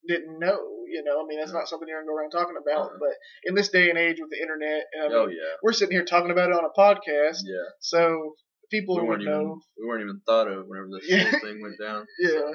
didn't 0.07 0.39
know. 0.39 0.61
You 0.87 1.03
know, 1.05 1.23
I 1.23 1.27
mean, 1.27 1.41
that's 1.41 1.53
not 1.53 1.69
something 1.69 1.89
you're 1.89 2.01
gonna 2.01 2.13
go 2.13 2.17
around 2.17 2.31
talking 2.31 2.57
about. 2.61 2.91
Uh-uh. 2.91 2.99
But 3.01 3.17
in 3.45 3.55
this 3.55 3.71
day 3.71 3.89
and 3.89 3.99
age 3.99 4.19
with 4.21 4.31
the 4.31 4.41
internet, 4.41 4.85
and 4.93 5.03
I 5.03 5.07
oh, 5.07 5.09
mean, 5.09 5.19
Oh 5.19 5.29
yeah, 5.31 5.55
we're 5.63 5.73
sitting 5.73 5.97
here 5.97 6.05
talking 6.05 6.31
about 6.31 6.51
it 6.51 6.57
on 6.57 6.65
a 6.65 6.79
podcast, 6.79 7.39
yeah. 7.45 7.69
so 7.81 8.35
people 8.75 8.97
We 8.97 9.03
weren't 9.09 9.25
know. 9.25 9.41
even 9.41 9.61
we 9.79 9.87
weren't 9.87 10.03
even 10.03 10.21
thought 10.27 10.49
of 10.49 10.67
whenever 10.67 10.89
this 10.93 11.09
Yeah. 11.09 11.23
whole 11.31 11.41
thing 11.41 11.61
went 11.63 11.79
down. 11.81 12.07
Yeah, 12.19 12.51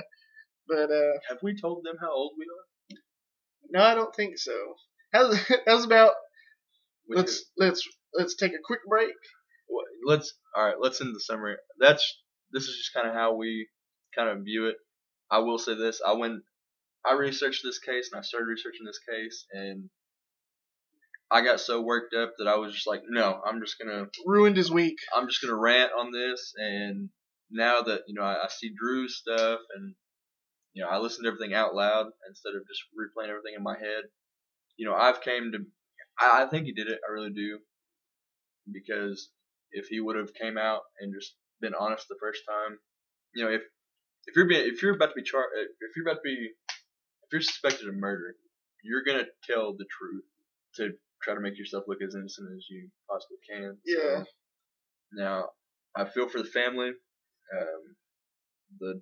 but 0.67 0.91
uh, 0.91 1.13
Have 1.29 1.39
we 1.43 1.55
told 1.59 1.83
them 1.85 1.95
how 2.01 2.11
old 2.11 2.33
we 2.37 2.45
are? 2.45 2.65
no, 3.71 3.81
I 3.83 3.95
don't 3.95 4.15
think 4.15 4.37
so. 4.37 4.57
How's 5.13 5.37
how's 5.67 5.85
about 5.85 6.13
let's 7.09 7.45
let's 7.57 7.81
let's 8.13 8.35
take 8.35 8.53
a 8.53 8.63
quick 8.65 8.81
break. 8.87 9.13
What- 9.67 9.85
let's 10.05 10.33
all 10.55 10.65
right. 10.65 10.75
Let's 10.79 11.01
end 11.01 11.15
the 11.15 11.19
summary. 11.19 11.55
That's 11.79 12.03
this 12.51 12.63
is 12.63 12.75
just 12.77 12.93
kind 12.93 13.07
of 13.07 13.13
how 13.13 13.35
we 13.35 13.67
kind 14.15 14.29
of 14.29 14.43
view 14.43 14.67
it. 14.67 14.75
I 15.31 15.39
will 15.39 15.59
say 15.59 15.75
this: 15.75 16.01
I 16.05 16.13
went, 16.13 16.41
I 17.05 17.13
researched 17.13 17.61
this 17.63 17.79
case 17.79 18.09
and 18.11 18.19
I 18.19 18.23
started 18.23 18.47
researching 18.47 18.85
this 18.85 18.99
case, 19.09 19.45
and 19.51 19.89
I 21.31 21.41
got 21.41 21.59
so 21.59 21.81
worked 21.81 22.15
up 22.15 22.33
that 22.37 22.47
I 22.47 22.55
was 22.55 22.73
just 22.73 22.87
like, 22.87 23.03
no, 23.07 23.39
I'm 23.45 23.61
just 23.61 23.77
gonna, 23.77 24.07
Ruined 24.25 24.57
his 24.57 24.71
week. 24.71 24.97
I'm 25.15 25.27
just 25.27 25.41
gonna 25.41 25.55
rant 25.55 25.91
on 25.97 26.11
this. 26.11 26.53
And 26.57 27.09
now 27.51 27.81
that 27.83 28.01
you 28.07 28.15
know, 28.15 28.23
I, 28.23 28.45
I 28.45 28.47
see 28.49 28.71
Drew's 28.75 29.17
stuff, 29.17 29.59
and 29.75 29.93
you 30.73 30.83
know, 30.83 30.89
I 30.89 30.97
listen 30.97 31.23
to 31.23 31.29
everything 31.29 31.53
out 31.53 31.75
loud 31.75 32.07
instead 32.27 32.55
of 32.55 32.67
just 32.67 32.83
replaying 32.97 33.29
everything 33.29 33.53
in 33.55 33.63
my 33.63 33.77
head. 33.77 34.03
You 34.77 34.87
know, 34.87 34.95
I've 34.95 35.21
came 35.21 35.51
to, 35.51 35.59
I, 36.19 36.43
I 36.43 36.47
think 36.47 36.65
he 36.65 36.73
did 36.73 36.87
it. 36.87 36.99
I 37.07 37.11
really 37.11 37.33
do, 37.33 37.59
because 38.71 39.29
if 39.71 39.87
he 39.87 39.99
would 39.99 40.15
have 40.15 40.33
came 40.33 40.57
out 40.57 40.81
and 40.99 41.13
just 41.13 41.35
been 41.61 41.75
honest 41.75 42.07
the 42.07 42.15
first 42.19 42.41
time, 42.47 42.79
you 43.35 43.43
know, 43.43 43.51
if 43.51 43.61
if 44.25 44.35
you're 44.35 44.47
being 44.47 44.67
if 44.67 44.81
you're 44.81 44.95
about 44.95 45.09
to 45.09 45.15
be 45.15 45.23
char 45.23 45.45
if 45.53 45.95
you're 45.95 46.07
about 46.07 46.21
to 46.21 46.23
be 46.23 46.49
if 47.23 47.31
you're 47.31 47.41
suspected 47.41 47.87
of 47.87 47.95
murder, 47.95 48.35
you're 48.83 49.03
gonna 49.03 49.25
tell 49.47 49.73
the 49.73 49.85
truth 49.85 50.23
to 50.75 50.93
try 51.23 51.33
to 51.33 51.41
make 51.41 51.57
yourself 51.57 51.85
look 51.87 52.01
as 52.01 52.15
innocent 52.15 52.49
as 52.55 52.65
you 52.69 52.89
possibly 53.09 53.37
can. 53.49 53.77
Yeah. 53.85 54.23
So, 54.23 54.25
now 55.13 55.49
I 55.95 56.05
feel 56.05 56.29
for 56.29 56.39
the 56.39 56.49
family, 56.49 56.89
um, 56.89 57.81
the 58.79 59.01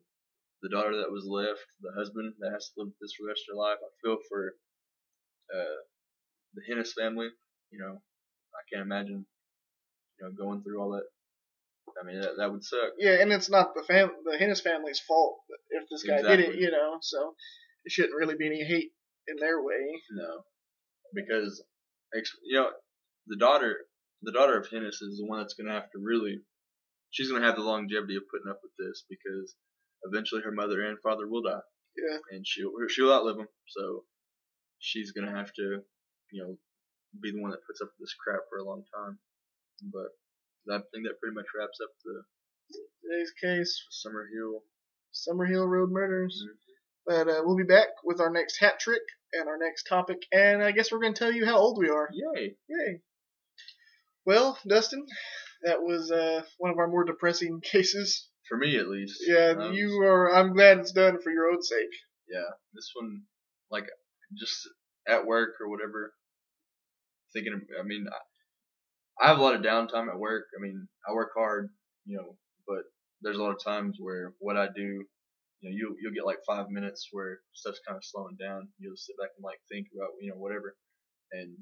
the 0.64 0.70
daughter 0.70 0.98
that 0.98 1.12
was 1.12 1.26
left, 1.28 1.62
the 1.82 1.94
husband 1.96 2.34
that 2.40 2.52
has 2.52 2.70
to 2.70 2.82
live 2.82 2.88
with 2.88 3.00
this 3.02 3.14
for 3.14 3.24
the 3.24 3.30
rest 3.30 3.46
of 3.46 3.56
their 3.56 3.62
life. 3.62 3.78
I 3.78 3.92
feel 4.02 4.18
for 4.30 4.54
uh, 5.54 5.80
the 6.56 6.62
Hennis 6.66 6.94
family. 6.98 7.30
You 7.72 7.80
know, 7.80 8.02
I 8.56 8.62
can't 8.72 8.86
imagine 8.86 9.26
you 10.20 10.26
know 10.26 10.32
going 10.32 10.64
through 10.64 10.82
all 10.82 10.92
that. 10.92 11.06
I 12.02 12.06
mean, 12.06 12.22
that, 12.22 12.38
that 12.38 12.52
would 12.52 12.64
suck. 12.64 12.94
Yeah, 13.00 13.22
and 13.22 13.32
it's 13.32 13.50
not 13.50 13.74
the 13.74 13.84
fam 13.84 14.12
the 14.26 14.38
Hennis 14.38 14.62
family's 14.62 15.00
fault 15.00 15.40
if 15.70 15.84
this 15.90 16.04
guy 16.04 16.22
did 16.22 16.40
it, 16.40 16.56
you 16.56 16.72
know. 16.72 16.98
So 17.02 17.36
it 17.86 17.92
shouldn't 17.92 18.16
really 18.16 18.36
be 18.36 18.48
any 18.48 18.64
hate 18.64 18.92
in 19.28 19.38
their 19.40 19.62
way. 19.62 20.02
No, 20.12 20.44
because 21.14 21.64
you 22.44 22.60
know 22.60 22.70
the 23.28 23.38
daughter, 23.38 23.76
the 24.22 24.32
daughter 24.32 24.58
of 24.58 24.70
Hennis 24.70 25.02
is 25.02 25.18
the 25.20 25.26
one 25.26 25.40
that's 25.40 25.54
gonna 25.54 25.74
have 25.74 25.90
to 25.92 26.00
really. 26.00 26.42
She's 27.12 27.32
gonna 27.32 27.46
have 27.46 27.56
the 27.56 27.64
longevity 27.64 28.16
of 28.16 28.24
putting 28.30 28.50
up 28.50 28.60
with 28.62 28.74
this 28.78 29.04
because 29.10 29.56
eventually 30.04 30.42
her 30.44 30.52
mother 30.52 30.82
and 30.82 31.00
father 31.00 31.28
will 31.28 31.42
die. 31.44 31.64
Yeah. 31.96 32.18
And 32.32 32.46
she'll 32.46 32.72
she'll 32.90 33.12
outlive 33.12 33.38
them, 33.38 33.48
so 33.68 34.04
she's 34.80 35.12
gonna 35.12 35.36
have 35.36 35.52
to, 35.54 35.82
you 36.32 36.44
know, 36.44 36.58
be 37.22 37.32
the 37.32 37.42
one 37.42 37.52
that 37.52 37.66
puts 37.66 37.82
up 37.82 37.90
with 37.90 38.06
this 38.08 38.16
crap 38.16 38.42
for 38.50 38.60
a 38.60 38.64
long 38.66 38.84
time. 38.94 39.18
But 39.82 40.12
I 40.74 40.80
think 40.92 41.08
that 41.08 41.20
pretty 41.22 41.36
much 41.36 41.48
wraps 41.58 41.80
up 41.82 41.90
the 42.04 42.24
Today's 43.02 43.32
case, 43.42 43.86
Summer 43.90 44.28
Hill. 44.28 44.62
Summerhill 45.14 45.68
Road 45.68 45.90
Murders. 45.90 46.44
Mhm. 46.46 46.58
But 47.06 47.30
uh, 47.30 47.42
we'll 47.46 47.56
be 47.56 47.64
back 47.64 47.88
with 48.04 48.20
our 48.20 48.30
next 48.30 48.58
hat 48.60 48.80
trick 48.80 49.02
and 49.34 49.48
our 49.48 49.58
next 49.58 49.84
topic, 49.84 50.18
and 50.32 50.64
I 50.64 50.72
guess 50.72 50.92
we're 50.92 51.00
going 51.00 51.14
to 51.14 51.20
tell 51.20 51.32
you 51.32 51.46
how 51.46 51.58
old 51.58 51.78
we 51.78 51.90
are. 51.90 52.10
Yay! 52.12 52.56
Yay! 52.68 53.02
Well, 54.26 54.58
Dustin, 54.68 55.06
that 55.64 55.82
was 55.82 56.12
uh, 56.12 56.44
one 56.58 56.72
of 56.72 56.78
our 56.78 56.88
more 56.88 57.04
depressing 57.06 57.62
cases. 57.72 58.28
For 58.50 58.58
me 58.58 58.78
at 58.78 58.88
least. 58.88 59.22
Yeah, 59.28 59.56
Um, 59.60 59.74
you 59.74 60.02
are. 60.04 60.34
I'm 60.34 60.54
glad 60.54 60.80
it's 60.80 60.92
done 60.94 61.20
for 61.22 61.32
your 61.32 61.50
own 61.50 61.62
sake. 61.62 61.90
yeah, 62.30 62.50
this 62.74 62.92
one, 62.96 63.24
like, 63.72 63.88
just 64.38 64.68
at 65.08 65.26
work 65.26 65.56
or 65.62 65.70
whatever, 65.70 66.14
thinking, 67.34 67.54
of, 67.54 67.62
I 67.80 67.84
mean, 67.84 68.06
I, 68.10 69.26
I 69.26 69.28
have 69.30 69.40
a 69.40 69.42
lot 69.42 69.56
of 69.56 69.62
downtime 69.62 70.10
at 70.10 70.20
work. 70.20 70.46
I 70.58 70.62
mean, 70.62 70.88
I 71.08 71.14
work 71.14 71.32
hard, 71.36 71.70
you 72.06 72.18
know, 72.18 72.38
but 72.68 72.84
there's 73.22 73.38
a 73.38 73.42
lot 73.42 73.52
of 73.56 73.64
times 73.64 73.98
where 74.00 74.34
what 74.40 74.58
I 74.58 74.68
do, 74.76 75.06
you 75.62 75.70
know, 75.70 75.76
you'll, 75.76 75.96
you'll 76.02 76.14
get 76.14 76.26
like 76.26 76.40
five 76.46 76.70
minutes 76.70 77.10
where 77.12 77.40
stuff's 77.54 77.82
kind 77.88 77.98
of 77.98 78.04
slowing 78.06 78.38
down. 78.40 78.70
You'll 78.80 78.98
sit 78.98 79.18
back 79.18 79.32
and 79.38 79.44
like 79.44 79.60
think 79.72 79.88
about, 79.96 80.10
you 80.22 80.30
know, 80.32 80.38
whatever. 80.38 80.76
And 81.32 81.58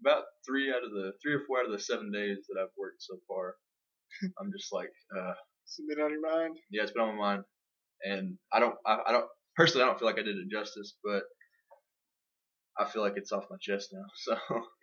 about 0.00 0.24
three 0.46 0.70
out 0.70 0.84
of 0.84 0.90
the, 0.90 1.12
three 1.22 1.34
or 1.34 1.42
four 1.46 1.60
out 1.60 1.66
of 1.66 1.72
the 1.72 1.78
seven 1.78 2.10
days 2.12 2.38
that 2.48 2.60
I've 2.60 2.74
worked 2.76 3.00
so 3.02 3.16
far, 3.28 3.56
I'm 4.40 4.50
just 4.52 4.72
like, 4.72 4.92
uh, 5.16 5.34
It's 5.64 5.80
been 5.88 6.02
on 6.04 6.10
your 6.10 6.20
mind. 6.20 6.56
yeah, 6.70 6.82
it's 6.82 6.92
been 6.92 7.02
on 7.02 7.16
my 7.16 7.22
mind, 7.34 7.44
and 8.04 8.38
I 8.52 8.60
don't, 8.60 8.74
I, 8.86 8.98
I 9.08 9.12
don't 9.12 9.26
personally, 9.56 9.84
I 9.84 9.86
don't 9.88 9.98
feel 9.98 10.06
like 10.08 10.18
I 10.18 10.22
did 10.22 10.36
it 10.36 10.50
justice, 10.50 10.94
but 11.02 11.22
I 12.78 12.84
feel 12.84 13.02
like 13.02 13.14
it's 13.16 13.32
off 13.32 13.44
my 13.50 13.56
chest 13.60 13.90
now. 13.92 14.04
So 14.16 14.36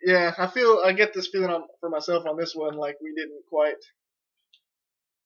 Yeah, 0.04 0.34
I 0.38 0.46
feel 0.46 0.80
I 0.84 0.92
get 0.92 1.12
this 1.14 1.28
feeling 1.28 1.50
on 1.50 1.62
for 1.80 1.90
myself 1.90 2.24
on 2.26 2.36
this 2.36 2.54
one, 2.54 2.74
like 2.76 2.96
we 3.02 3.12
didn't 3.14 3.42
quite. 3.48 3.76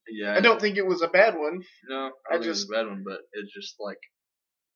Yeah, 0.08 0.34
I 0.34 0.40
don't 0.40 0.60
think 0.60 0.76
it 0.76 0.86
was 0.86 1.02
a 1.02 1.08
bad 1.08 1.34
one. 1.36 1.62
no, 1.88 2.10
I 2.30 2.36
I 2.36 2.38
just- 2.38 2.70
bad 2.70 2.86
one, 2.86 3.02
but 3.04 3.20
it's 3.32 3.52
just 3.52 3.76
like, 3.80 3.98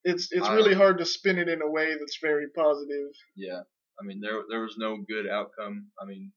It's 0.04 0.28
it's 0.32 0.46
I 0.46 0.54
really 0.54 0.74
hard 0.74 0.98
to 0.98 1.04
spin 1.04 1.38
it 1.38 1.48
in 1.48 1.62
a 1.62 1.70
way 1.70 1.94
that's 1.98 2.18
very 2.22 2.46
positive. 2.54 3.10
yeah, 3.36 3.60
I 4.00 4.04
mean, 4.04 4.20
there, 4.20 4.42
there 4.48 4.60
was 4.62 4.76
no 4.78 4.96
good 5.06 5.28
outcome. 5.28 5.90
I 6.00 6.06
mean, 6.06 6.32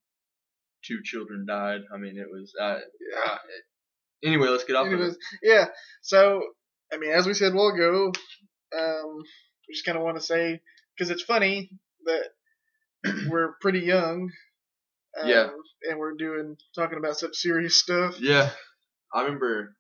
two 0.86 1.00
children 1.04 1.46
died. 1.48 1.82
I 1.94 1.98
mean, 1.98 2.18
it 2.18 2.28
was, 2.30 2.54
uh, 2.60 2.80
Yeah. 3.12 3.32
uh, 3.32 3.38
anyway, 4.24 4.50
let's 4.50 4.66
get 4.66 4.76
off 4.76 4.88
of 4.88 4.94
Anyways, 4.94 5.14
it. 5.14 5.20
yeah. 5.42 5.68
So, 6.02 6.44
I 6.92 6.98
mean, 6.98 7.12
as 7.12 7.26
we 7.26 7.34
said 7.34 7.54
a 7.54 7.56
while 7.56 7.70
ago, 7.70 8.12
um, 8.78 9.18
we 9.68 9.74
just 9.74 9.86
kind 9.86 9.98
of 9.98 10.04
want 10.04 10.18
to 10.18 10.24
say 10.24 10.62
because 10.98 11.10
it's 11.10 11.24
funny 11.24 11.70
that 12.06 12.26
we're 13.30 13.54
pretty 13.62 13.80
young. 13.80 14.30
Um, 15.20 15.30
Yeah. 15.30 15.50
And 15.90 16.00
we're 16.00 16.16
doing 16.16 16.58
talking 16.76 16.98
about 16.98 17.18
such 17.18 17.36
serious 17.36 17.80
stuff. 17.80 18.20
Yeah, 18.20 18.50
I 19.14 19.22
remember 19.24 19.76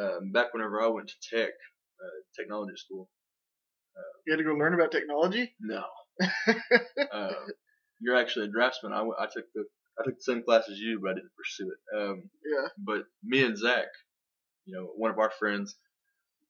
um, 0.00 0.32
back 0.32 0.52
whenever 0.54 0.82
I 0.82 0.88
went 0.88 1.08
to 1.10 1.36
tech, 1.36 1.50
uh, 1.50 2.18
technology 2.36 2.76
school. 2.76 3.10
You 4.26 4.32
had 4.32 4.38
to 4.38 4.44
go 4.44 4.54
learn 4.54 4.74
about 4.74 4.92
technology. 4.92 5.54
No. 5.60 5.84
uh, 7.12 7.32
you're 8.00 8.16
actually 8.16 8.46
a 8.46 8.50
draftsman. 8.50 8.92
I, 8.92 8.98
w- 8.98 9.14
I 9.18 9.26
took 9.26 9.46
the 9.54 9.64
I 9.98 10.04
took 10.04 10.16
the 10.16 10.22
same 10.22 10.42
class 10.42 10.68
as 10.70 10.78
you, 10.78 11.00
but 11.02 11.10
I 11.10 11.14
didn't 11.14 11.32
pursue 11.36 11.70
it. 11.72 11.96
Um, 11.98 12.30
Yeah. 12.44 12.68
but 12.78 13.02
me 13.22 13.44
and 13.44 13.56
Zach, 13.56 13.86
you 14.66 14.74
know, 14.74 14.86
one 14.96 15.10
of 15.10 15.18
our 15.18 15.32
friends, 15.38 15.76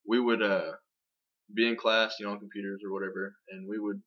we 0.06 0.20
would 0.20 0.42
uh, 0.42 0.72
be 1.54 1.68
in 1.68 1.76
class, 1.76 2.16
you 2.20 2.26
know, 2.26 2.32
on 2.32 2.40
computers 2.40 2.82
or 2.84 2.92
whatever, 2.92 3.34
and 3.50 3.68
we 3.68 3.78
would 3.78 4.02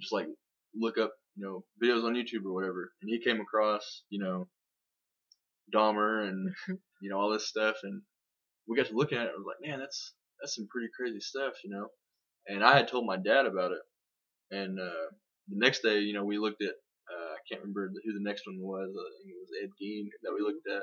just 0.00 0.12
like 0.12 0.28
look 0.74 0.98
up, 0.98 1.12
you 1.36 1.44
know, 1.46 1.64
videos 1.82 2.04
on 2.04 2.14
YouTube 2.14 2.44
or 2.46 2.54
whatever. 2.54 2.92
And 3.02 3.10
he 3.10 3.20
came 3.20 3.40
across, 3.40 4.02
you 4.10 4.20
know, 4.20 4.48
Dahmer 5.72 6.28
and 6.28 6.54
you 7.00 7.10
know 7.10 7.18
all 7.18 7.30
this 7.30 7.48
stuff, 7.48 7.76
and 7.82 8.02
we 8.66 8.76
got 8.76 8.86
to 8.86 8.96
looking 8.96 9.18
at 9.18 9.26
it. 9.26 9.34
and 9.34 9.44
was 9.44 9.46
like, 9.46 9.68
man, 9.68 9.78
that's 9.78 10.14
that's 10.40 10.54
some 10.54 10.68
pretty 10.70 10.88
crazy 10.96 11.20
stuff, 11.20 11.54
you 11.64 11.70
know. 11.70 11.88
And 12.46 12.64
I 12.64 12.76
had 12.76 12.88
told 12.88 13.06
my 13.06 13.16
dad 13.16 13.46
about 13.46 13.72
it, 13.72 13.82
and 14.50 14.78
uh, 14.78 15.08
the 15.48 15.58
next 15.58 15.82
day, 15.82 16.00
you 16.00 16.14
know, 16.14 16.24
we 16.24 16.38
looked 16.38 16.62
at 16.62 16.74
uh, 17.08 17.32
I 17.34 17.40
can't 17.48 17.62
remember 17.62 17.90
who 18.04 18.12
the 18.12 18.24
next 18.24 18.46
one 18.46 18.58
was. 18.60 18.90
I 18.92 19.08
think 19.22 19.32
it 19.32 19.40
was 19.40 19.56
Ed 19.62 19.72
Gein 19.80 20.08
that 20.22 20.34
we 20.34 20.40
looked 20.40 20.66
at, 20.68 20.82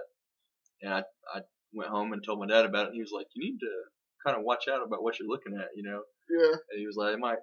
and 0.82 0.94
I 0.94 1.04
I 1.34 1.42
went 1.74 1.90
home 1.90 2.14
and 2.14 2.24
told 2.24 2.40
my 2.40 2.48
dad 2.48 2.66
about 2.66 2.86
it. 2.86 2.88
And 2.90 2.96
he 2.96 3.02
was 3.02 3.14
like, 3.14 3.28
"You 3.34 3.44
need 3.44 3.60
to 3.60 3.74
kind 4.26 4.38
of 4.38 4.44
watch 4.44 4.68
out 4.68 4.86
about 4.86 5.04
what 5.04 5.20
you're 5.20 5.30
looking 5.30 5.58
at, 5.58 5.70
you 5.76 5.84
know." 5.84 6.02
Yeah. 6.30 6.58
And 6.72 6.80
he 6.80 6.88
was 6.88 6.96
like, 6.98 7.14
"I 7.14 7.18
might 7.18 7.40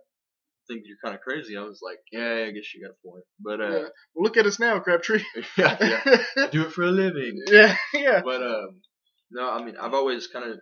think 0.69 0.83
you're 0.87 0.99
kind 1.05 1.15
of 1.15 1.21
crazy." 1.21 1.57
I 1.57 1.63
was 1.63 1.81
like, 1.83 1.99
"Yeah, 2.11 2.47
I 2.47 2.51
guess 2.51 2.73
you 2.75 2.83
got 2.87 2.95
a 2.95 3.09
point." 3.09 3.25
But 3.41 3.61
uh, 3.61 3.81
yeah. 3.83 3.89
Look 4.17 4.37
at 4.37 4.47
us 4.47 4.59
now, 4.59 4.79
Crabtree. 4.81 5.23
yeah, 5.59 5.77
yeah, 5.81 6.47
do 6.53 6.63
it 6.63 6.73
for 6.73 6.83
a 6.85 6.91
living. 6.91 7.43
yeah, 7.49 7.77
yeah, 7.95 8.21
But 8.25 8.43
um, 8.43 8.81
no, 9.31 9.51
I 9.51 9.65
mean, 9.65 9.77
I've 9.81 9.95
always 9.95 10.27
kind 10.27 10.51
of, 10.51 10.59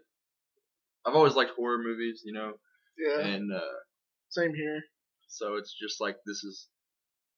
I've 1.07 1.15
always 1.15 1.35
liked 1.35 1.53
horror 1.57 1.79
movies, 1.79 2.23
you 2.25 2.33
know, 2.33 2.53
yeah. 2.99 3.21
and 3.27 3.53
uh, 3.53 3.61
Same 4.31 4.55
here. 4.55 4.83
so 5.29 5.57
it's 5.57 5.75
just 5.81 6.01
like 6.01 6.17
this 6.27 6.45
is. 6.45 6.69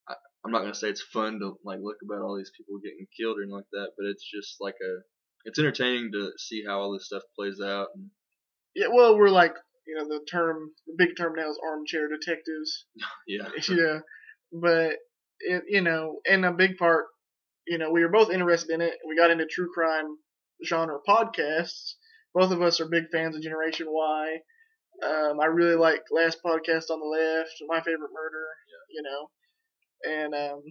I, 0.07 0.15
I'm 0.45 0.51
not 0.51 0.59
gonna 0.61 0.75
say 0.75 0.89
it's 0.89 1.01
fun 1.01 1.39
to 1.39 1.53
like 1.63 1.79
look 1.81 1.97
about 2.03 2.21
all 2.23 2.37
these 2.37 2.51
people 2.57 2.79
getting 2.83 3.07
killed 3.17 3.37
or 3.37 3.41
anything 3.43 3.55
like 3.55 3.71
that, 3.71 3.91
but 3.97 4.05
it's 4.07 4.23
just 4.29 4.57
like 4.59 4.75
a, 4.83 5.01
it's 5.45 5.57
entertaining 5.59 6.11
to 6.13 6.31
see 6.37 6.63
how 6.67 6.79
all 6.81 6.93
this 6.93 7.05
stuff 7.05 7.23
plays 7.37 7.59
out. 7.63 7.87
And 7.95 8.09
Yeah. 8.75 8.87
Well, 8.91 9.17
we're 9.17 9.29
like, 9.29 9.55
you 9.87 9.95
know, 9.95 10.07
the 10.07 10.25
term, 10.29 10.71
the 10.87 10.93
big 10.97 11.15
term 11.17 11.33
now 11.35 11.49
is 11.49 11.59
armchair 11.63 12.07
detectives. 12.07 12.85
yeah, 13.27 13.49
yeah. 13.69 13.99
But 14.51 14.97
it, 15.39 15.63
you 15.67 15.81
know, 15.81 16.19
and 16.29 16.45
a 16.45 16.51
big 16.51 16.77
part, 16.77 17.05
you 17.67 17.77
know, 17.77 17.91
we 17.91 18.01
were 18.01 18.11
both 18.11 18.31
interested 18.31 18.73
in 18.73 18.81
it. 18.81 18.95
We 19.07 19.17
got 19.17 19.31
into 19.31 19.45
true 19.45 19.69
crime 19.73 20.17
genre 20.65 20.99
podcasts. 21.07 21.93
Both 22.33 22.51
of 22.51 22.61
us 22.61 22.79
are 22.79 22.87
big 22.89 23.05
fans 23.11 23.35
of 23.35 23.41
Generation 23.41 23.87
Why. 23.89 24.37
Um, 25.03 25.39
I 25.39 25.45
really 25.45 25.75
like 25.75 26.01
Last 26.11 26.39
Podcast 26.45 26.89
on 26.89 26.99
the 26.99 27.05
Left, 27.05 27.51
My 27.67 27.81
Favorite 27.81 28.11
Murder, 28.13 28.45
yeah. 28.69 28.85
you 28.89 29.03
know, 29.03 29.29
and 30.23 30.33
um, 30.35 30.63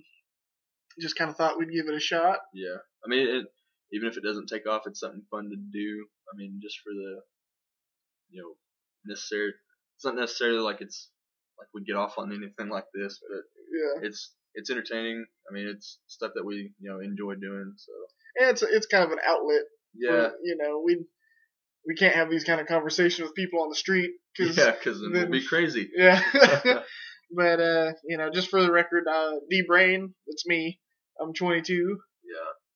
just 1.00 1.16
kind 1.16 1.30
of 1.30 1.36
thought 1.36 1.58
we'd 1.58 1.72
give 1.72 1.88
it 1.88 1.94
a 1.94 2.00
shot. 2.00 2.38
yeah. 2.54 2.76
I 3.04 3.08
mean, 3.08 3.28
it, 3.28 3.46
even 3.92 4.08
if 4.08 4.16
it 4.16 4.24
doesn't 4.24 4.46
take 4.46 4.66
off, 4.66 4.82
it's 4.86 5.00
something 5.00 5.22
fun 5.30 5.50
to 5.50 5.56
do. 5.56 6.06
I 6.32 6.36
mean, 6.36 6.60
just 6.62 6.78
for 6.82 6.90
the, 6.90 7.20
you 8.30 8.42
know, 8.42 8.54
necessary. 9.06 9.52
It's 9.96 10.04
not 10.04 10.16
necessarily 10.16 10.58
like 10.60 10.80
it's 10.80 11.10
like 11.58 11.68
we 11.74 11.84
get 11.84 11.96
off 11.96 12.18
on 12.18 12.32
anything 12.32 12.68
like 12.70 12.86
this, 12.94 13.20
but 13.28 13.42
Yeah, 13.72 14.08
it's 14.08 14.32
it's 14.54 14.70
entertaining. 14.70 15.24
I 15.50 15.54
mean, 15.54 15.68
it's 15.68 15.98
stuff 16.06 16.32
that 16.34 16.44
we 16.44 16.72
you 16.80 16.90
know 16.90 17.00
enjoy 17.00 17.34
doing. 17.34 17.72
So 17.76 17.92
and 18.40 18.50
it's 18.50 18.62
it's 18.62 18.86
kind 18.86 19.04
of 19.04 19.10
an 19.12 19.18
outlet. 19.26 19.62
yeah, 19.94 20.28
For, 20.28 20.34
you 20.42 20.56
know, 20.58 20.82
we 20.84 21.04
we 21.86 21.94
can't 21.94 22.14
have 22.14 22.30
these 22.30 22.44
kind 22.44 22.60
of 22.60 22.66
conversations 22.66 23.26
with 23.26 23.34
people 23.34 23.62
on 23.62 23.68
the 23.68 23.74
street 23.76 24.10
because 24.36 24.56
yeah, 24.56 24.72
because 24.72 25.00
then 25.00 25.12
we'll 25.12 25.30
be 25.30 25.46
crazy. 25.46 25.90
Yeah. 25.96 26.20
but 27.34 27.60
uh, 27.60 27.92
you 28.06 28.16
know, 28.18 28.30
just 28.30 28.48
for 28.50 28.62
the 28.62 28.70
record, 28.72 29.04
uh, 29.08 29.32
D 29.50 29.62
Brain, 29.66 30.14
that's 30.26 30.46
me. 30.46 30.80
I'm 31.20 31.32
22. 31.34 31.72
Yeah, 31.74 31.80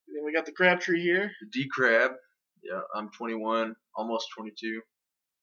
And 0.08 0.16
then 0.16 0.24
we 0.24 0.32
got 0.32 0.46
the 0.46 0.52
Crabtree 0.52 1.02
here. 1.02 1.30
the 1.40 1.48
D 1.52 1.68
Crab. 1.72 2.12
Yeah, 2.62 2.80
I'm 2.94 3.10
21, 3.10 3.74
almost 3.96 4.26
22. 4.36 4.80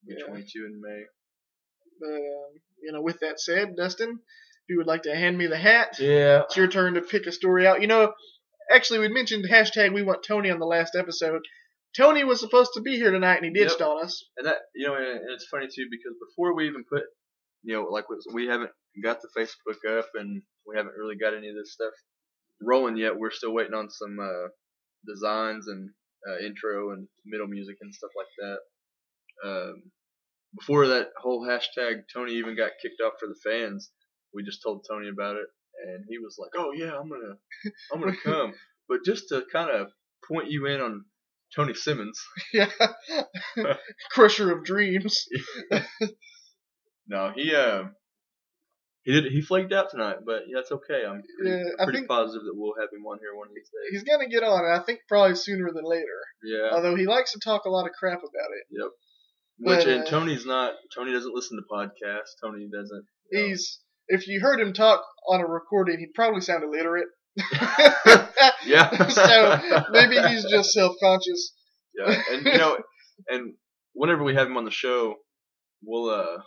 Be 0.08 0.16
Yeah. 0.18 0.26
22 0.28 0.66
in 0.66 0.82
May. 0.82 1.04
But 2.00 2.08
um, 2.16 2.62
you 2.82 2.92
know, 2.92 3.02
with 3.02 3.20
that 3.22 3.40
said, 3.40 3.76
Dustin, 3.76 4.10
if 4.12 4.70
you 4.70 4.78
would 4.78 4.88
like 4.88 5.04
to 5.04 5.16
hand 5.16 5.38
me 5.38 5.48
the 5.48 5.58
hat, 5.58 5.98
Yeah. 6.00 6.44
it's 6.44 6.58
your 6.58 6.68
turn 6.68 6.96
to 6.96 7.02
pick 7.02 7.26
a 7.28 7.32
story 7.32 7.66
out. 7.68 7.82
You 7.82 7.88
know, 7.88 8.14
actually, 8.70 9.00
we 9.00 9.08
mentioned 9.10 9.46
hashtag 9.50 9.94
We 9.94 10.04
Want 10.04 10.24
Tony 10.24 10.50
on 10.50 10.60
the 10.60 10.66
last 10.66 10.96
episode. 10.96 11.42
Tony 11.96 12.24
was 12.24 12.40
supposed 12.40 12.72
to 12.74 12.82
be 12.82 12.96
here 12.98 13.12
tonight, 13.12 13.36
and 13.38 13.46
he 13.46 13.52
ditched 13.52 13.80
Yep. 13.80 13.88
on 13.88 14.04
us. 14.06 14.24
And 14.38 14.48
that 14.48 14.58
you 14.76 14.88
know, 14.88 14.96
and 14.96 15.06
and 15.22 15.32
it's 15.32 15.48
funny 15.48 15.68
too 15.68 15.88
because 15.92 16.16
before 16.20 16.56
we 16.56 16.68
even 16.68 16.84
put, 16.84 17.04
you 17.64 17.76
know, 17.76 17.84
like 17.84 18.06
we 18.34 18.48
haven't 18.48 18.72
got 19.04 19.22
the 19.22 19.30
Facebook 19.38 19.98
up 20.00 20.10
and 20.16 20.42
we 20.66 20.76
haven't 20.76 20.96
really 20.98 21.16
got 21.16 21.34
any 21.36 21.50
of 21.50 21.56
this 21.56 21.74
stuff 21.74 21.94
rolling 22.62 22.98
yet. 22.98 23.18
We're 23.18 23.32
still 23.32 23.54
waiting 23.54 23.74
on 23.76 23.90
some 23.92 24.18
uh, 24.20 24.48
designs 25.06 25.68
and 25.68 25.90
uh, 26.28 26.40
intro 26.46 26.92
and 26.94 27.08
middle 27.26 27.48
music 27.48 27.78
and 27.82 27.94
stuff 27.94 28.12
like 28.18 28.28
that. 28.40 28.58
Um, 29.44 29.84
before 30.58 30.88
that 30.88 31.10
whole 31.18 31.46
hashtag 31.48 32.04
Tony 32.14 32.34
even 32.34 32.56
got 32.56 32.72
kicked 32.82 33.02
off 33.04 33.14
for 33.20 33.28
the 33.28 33.40
fans, 33.44 33.90
we 34.34 34.44
just 34.44 34.62
told 34.64 34.86
Tony 34.90 35.10
about 35.10 35.36
it, 35.36 35.48
and 35.88 36.06
he 36.08 36.18
was 36.20 36.38
like, 36.40 36.52
"Oh 36.56 36.72
yeah, 36.72 36.98
I'm 36.98 37.10
gonna, 37.10 37.36
I'm 37.94 38.00
gonna 38.00 38.18
come." 38.24 38.54
But 38.90 39.06
just 39.06 39.30
to 39.30 39.44
kind 39.50 39.70
of 39.70 39.88
point 40.28 40.52
you 40.52 40.66
in 40.68 40.82
on 40.82 41.06
Tony 41.56 41.74
Simmons, 41.74 42.22
yeah. 42.54 42.70
Crusher 44.12 44.52
of 44.52 44.66
dreams. 44.66 45.26
No, 47.08 47.32
he 47.34 47.56
uh, 47.56 47.86
he 49.04 49.12
did 49.12 49.32
he 49.32 49.42
flaked 49.42 49.74
out 49.74 49.90
tonight, 49.90 50.18
but 50.26 50.44
yeah, 50.48 50.60
it's 50.60 50.72
okay. 50.72 51.04
I'm 51.06 51.24
pretty, 51.40 51.50
Yeah, 51.50 51.64
I 51.80 51.84
pretty 51.84 52.06
positive 52.08 52.44
that 52.44 52.56
we'll 52.56 52.76
have 52.80 52.90
him 52.92 53.06
on 53.06 53.20
here 53.20 53.36
one 53.36 53.48
of 53.48 53.54
these 53.54 53.68
days. 53.68 53.92
He's 53.92 54.04
gonna 54.04 54.30
get 54.30 54.44
on, 54.44 54.64
and 54.64 54.74
I 54.74 54.80
think 54.80 55.00
probably 55.08 55.36
sooner 55.36 55.72
than 55.74 55.84
later. 55.84 56.20
Yeah, 56.44 56.70
Although 56.72 56.96
he 56.96 57.06
likes 57.06 57.34
to 57.34 57.40
talk 57.44 57.66
a 57.66 57.70
lot 57.70 57.86
of 57.86 57.92
crap 57.94 58.20
about 58.20 58.52
it. 58.56 58.64
Which 59.64 59.86
but, 59.86 59.88
and 59.88 60.06
Tony's 60.06 60.46
not. 60.46 60.74
Tony 60.94 61.14
doesn't 61.14 61.34
listen 61.34 61.58
to 61.58 61.64
podcasts. 61.74 62.36
Tony 62.42 62.68
doesn't. 62.72 63.06
you 63.32 63.40
know. 63.40 63.48
He's 63.48 63.80
if 64.08 64.28
you 64.28 64.42
heard 64.42 64.60
him 64.60 64.74
talk 64.74 65.02
on 65.30 65.40
a 65.40 65.46
recording, 65.48 66.00
he'd 66.00 66.14
probably 66.14 66.42
sound 66.42 66.64
illiterate. 66.64 67.08
yeah. 68.66 69.08
so 69.08 69.60
maybe 69.92 70.18
he's 70.28 70.46
just 70.50 70.74
self-conscious. 70.74 71.54
yeah, 71.98 72.22
and 72.32 72.46
you 72.46 72.58
know, 72.58 72.78
and 73.30 73.54
whenever 73.94 74.24
we 74.24 74.36
have 74.36 74.48
him 74.48 74.58
on 74.58 74.66
the 74.66 74.72
show, 74.72 75.16
we'll 75.84 76.10
uh. 76.10 76.38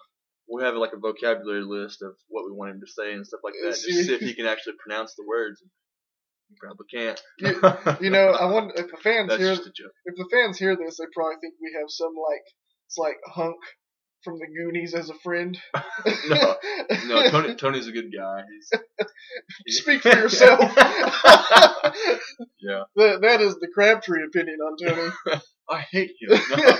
We'll 0.48 0.64
have 0.64 0.76
like 0.76 0.92
a 0.92 0.98
vocabulary 1.02 1.64
list 1.64 2.02
of 2.02 2.14
what 2.28 2.44
we 2.46 2.52
want 2.52 2.70
him 2.70 2.78
to 2.78 2.86
say 2.86 3.12
and 3.12 3.26
stuff 3.26 3.40
like 3.42 3.54
that, 3.60 3.70
just 3.70 3.82
to 3.82 4.04
see 4.04 4.14
if 4.14 4.20
he 4.20 4.32
can 4.38 4.46
actually 4.46 4.74
pronounce 4.78 5.12
the 5.16 5.26
words. 5.26 5.60
He 6.46 6.54
probably 6.54 6.86
can't. 6.86 7.20
You 8.00 8.10
know, 8.10 8.30
I 8.30 8.46
wonder 8.46 8.72
if 8.76 8.86
the 8.86 8.96
fans 9.02 9.30
That's 9.30 9.42
hear 9.42 9.56
just 9.56 9.66
a 9.66 9.74
joke. 9.74 9.90
if 10.04 10.14
the 10.14 10.28
fans 10.30 10.56
hear 10.56 10.76
this, 10.76 10.98
they 10.98 11.10
probably 11.12 11.34
think 11.42 11.54
we 11.58 11.74
have 11.74 11.90
some 11.90 12.14
like 12.14 12.46
it's 12.86 12.96
like 12.98 13.16
Chunk 13.34 13.56
from 14.24 14.38
the 14.38 14.46
Goonies 14.46 14.94
as 14.94 15.10
a 15.10 15.14
friend. 15.22 15.58
No, 16.28 16.56
No, 17.06 17.30
Tony, 17.30 17.54
Tony's 17.54 17.86
a 17.88 17.92
good 17.92 18.12
guy. 18.16 18.42
He's, 19.64 19.78
Speak 19.78 20.02
for 20.02 20.08
yourself. 20.08 20.60
yeah. 22.60 22.82
that, 22.96 23.18
that 23.22 23.40
is 23.40 23.54
the 23.56 23.68
Crabtree 23.72 24.24
opinion 24.24 24.58
on 24.60 24.76
Tony. 24.76 25.40
I 25.68 25.80
hate 25.90 26.10
him. 26.20 26.38
No, 26.56 26.76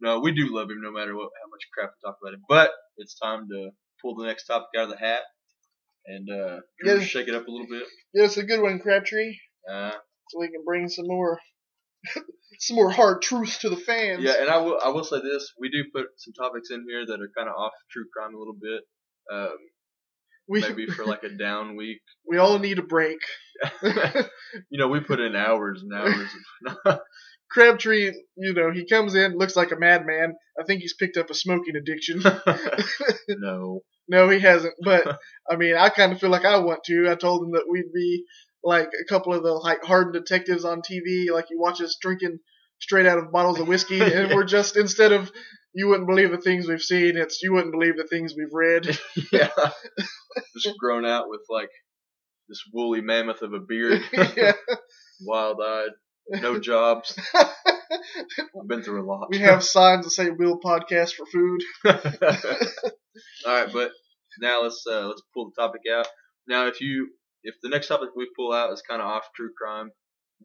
no, 0.00 0.20
we 0.20 0.32
do 0.32 0.54
love 0.54 0.70
him 0.70 0.80
no 0.82 0.90
matter 0.92 1.14
what 1.14 1.30
how 1.42 1.50
much 1.50 1.66
crap 1.76 1.90
we 1.90 2.08
talk 2.08 2.16
about 2.22 2.34
him. 2.34 2.42
But 2.48 2.70
it's 2.98 3.18
time 3.18 3.48
to 3.50 3.70
pull 4.02 4.16
the 4.16 4.26
next 4.26 4.46
topic 4.46 4.68
out 4.76 4.84
of 4.84 4.90
the 4.90 4.98
hat 4.98 5.22
and 6.06 6.28
uh, 6.30 7.00
shake 7.00 7.28
it 7.28 7.34
up 7.34 7.46
a 7.46 7.50
little 7.50 7.66
bit. 7.68 7.84
yeah, 8.14 8.24
it's 8.24 8.36
a 8.36 8.44
good 8.44 8.60
one, 8.62 8.78
Crabtree. 8.78 9.36
Uh, 9.70 9.92
So 10.30 10.40
we 10.40 10.48
can 10.48 10.62
bring 10.64 10.88
some 10.88 11.06
more 11.08 11.38
some 12.58 12.76
more 12.76 12.90
hard 12.90 13.22
truths 13.22 13.58
to 13.58 13.68
the 13.68 13.76
fans. 13.76 14.22
yeah, 14.22 14.40
and 14.40 14.50
I 14.50 14.58
will 14.58 14.78
I 14.82 14.88
will 14.88 15.04
say 15.04 15.20
this: 15.20 15.52
we 15.58 15.68
do 15.68 15.84
put 15.94 16.06
some 16.16 16.32
topics 16.34 16.70
in 16.70 16.84
here 16.88 17.04
that 17.06 17.20
are 17.20 17.30
kind 17.36 17.48
of 17.48 17.54
off 17.56 17.72
true 17.90 18.04
crime 18.12 18.34
a 18.34 18.38
little 18.38 18.56
bit. 18.60 18.82
Um, 19.32 19.56
we 20.48 20.60
maybe 20.60 20.86
for 20.86 21.04
like 21.04 21.24
a 21.24 21.30
down 21.30 21.76
week. 21.76 22.00
we 22.28 22.38
all 22.38 22.58
need 22.58 22.78
a 22.78 22.82
break. 22.82 23.18
you 23.82 24.78
know, 24.78 24.88
we 24.88 25.00
put 25.00 25.20
in 25.20 25.34
hours 25.34 25.82
and 25.82 25.92
hours. 25.92 26.30
Of, 26.84 27.00
Crabtree, 27.50 28.12
you 28.36 28.54
know, 28.54 28.72
he 28.72 28.86
comes 28.86 29.14
in, 29.14 29.38
looks 29.38 29.56
like 29.56 29.70
a 29.70 29.78
madman. 29.78 30.34
I 30.60 30.64
think 30.64 30.80
he's 30.80 30.94
picked 30.94 31.16
up 31.16 31.30
a 31.30 31.34
smoking 31.34 31.76
addiction. 31.76 32.22
no. 33.28 33.82
no, 34.08 34.28
he 34.28 34.40
hasn't. 34.40 34.74
But 34.82 35.18
I 35.50 35.56
mean, 35.56 35.76
I 35.76 35.88
kind 35.90 36.12
of 36.12 36.20
feel 36.20 36.30
like 36.30 36.44
I 36.44 36.58
want 36.58 36.84
to. 36.84 37.08
I 37.10 37.14
told 37.14 37.44
him 37.44 37.52
that 37.52 37.66
we'd 37.68 37.92
be 37.94 38.24
like 38.66 38.90
a 39.00 39.04
couple 39.04 39.32
of 39.32 39.44
the 39.44 39.52
like 39.52 39.84
hardened 39.84 40.14
detectives 40.14 40.64
on 40.64 40.82
TV, 40.82 41.30
like 41.32 41.46
you 41.50 41.58
watch 41.58 41.80
us 41.80 41.96
drinking 42.00 42.40
straight 42.80 43.06
out 43.06 43.16
of 43.16 43.30
bottles 43.30 43.60
of 43.60 43.68
whiskey, 43.68 44.00
and 44.14 44.34
we're 44.34 44.44
just 44.44 44.76
instead 44.76 45.12
of 45.12 45.30
you 45.72 45.86
wouldn't 45.88 46.08
believe 46.08 46.32
the 46.32 46.38
things 46.38 46.66
we've 46.66 46.82
seen, 46.82 47.16
it's 47.16 47.42
you 47.42 47.52
wouldn't 47.52 47.72
believe 47.72 47.96
the 47.96 48.08
things 48.08 48.34
we've 48.36 48.52
read. 48.52 48.98
yeah. 49.32 49.50
Just 50.62 50.78
grown 50.78 51.04
out 51.04 51.28
with 51.28 51.42
like 51.48 51.70
this 52.48 52.62
woolly 52.72 53.00
mammoth 53.00 53.42
of 53.42 53.52
a 53.52 53.60
beard, 53.60 54.02
yeah. 54.12 54.52
wild 55.20 55.58
eyed, 55.62 56.40
no 56.40 56.58
jobs. 56.58 57.18
I've 57.34 58.68
been 58.68 58.82
through 58.82 59.02
a 59.02 59.06
lot. 59.06 59.28
we 59.30 59.38
have 59.38 59.62
signs 59.62 60.04
that 60.04 60.10
say 60.10 60.30
"Will 60.30 60.58
Podcast 60.58 61.12
for 61.12 61.26
Food." 61.26 61.62
All 63.46 63.54
right, 63.54 63.72
but 63.72 63.92
now 64.40 64.62
let's 64.62 64.84
uh, 64.90 65.06
let's 65.08 65.22
pull 65.34 65.50
the 65.50 65.62
topic 65.62 65.82
out. 65.92 66.06
Now, 66.48 66.66
if 66.66 66.80
you 66.80 67.10
if 67.46 67.54
the 67.62 67.68
next 67.68 67.86
topic 67.88 68.10
we 68.16 68.28
pull 68.36 68.52
out 68.52 68.72
is 68.72 68.82
kind 68.82 69.00
of 69.00 69.06
off 69.08 69.28
true 69.34 69.50
crime, 69.56 69.90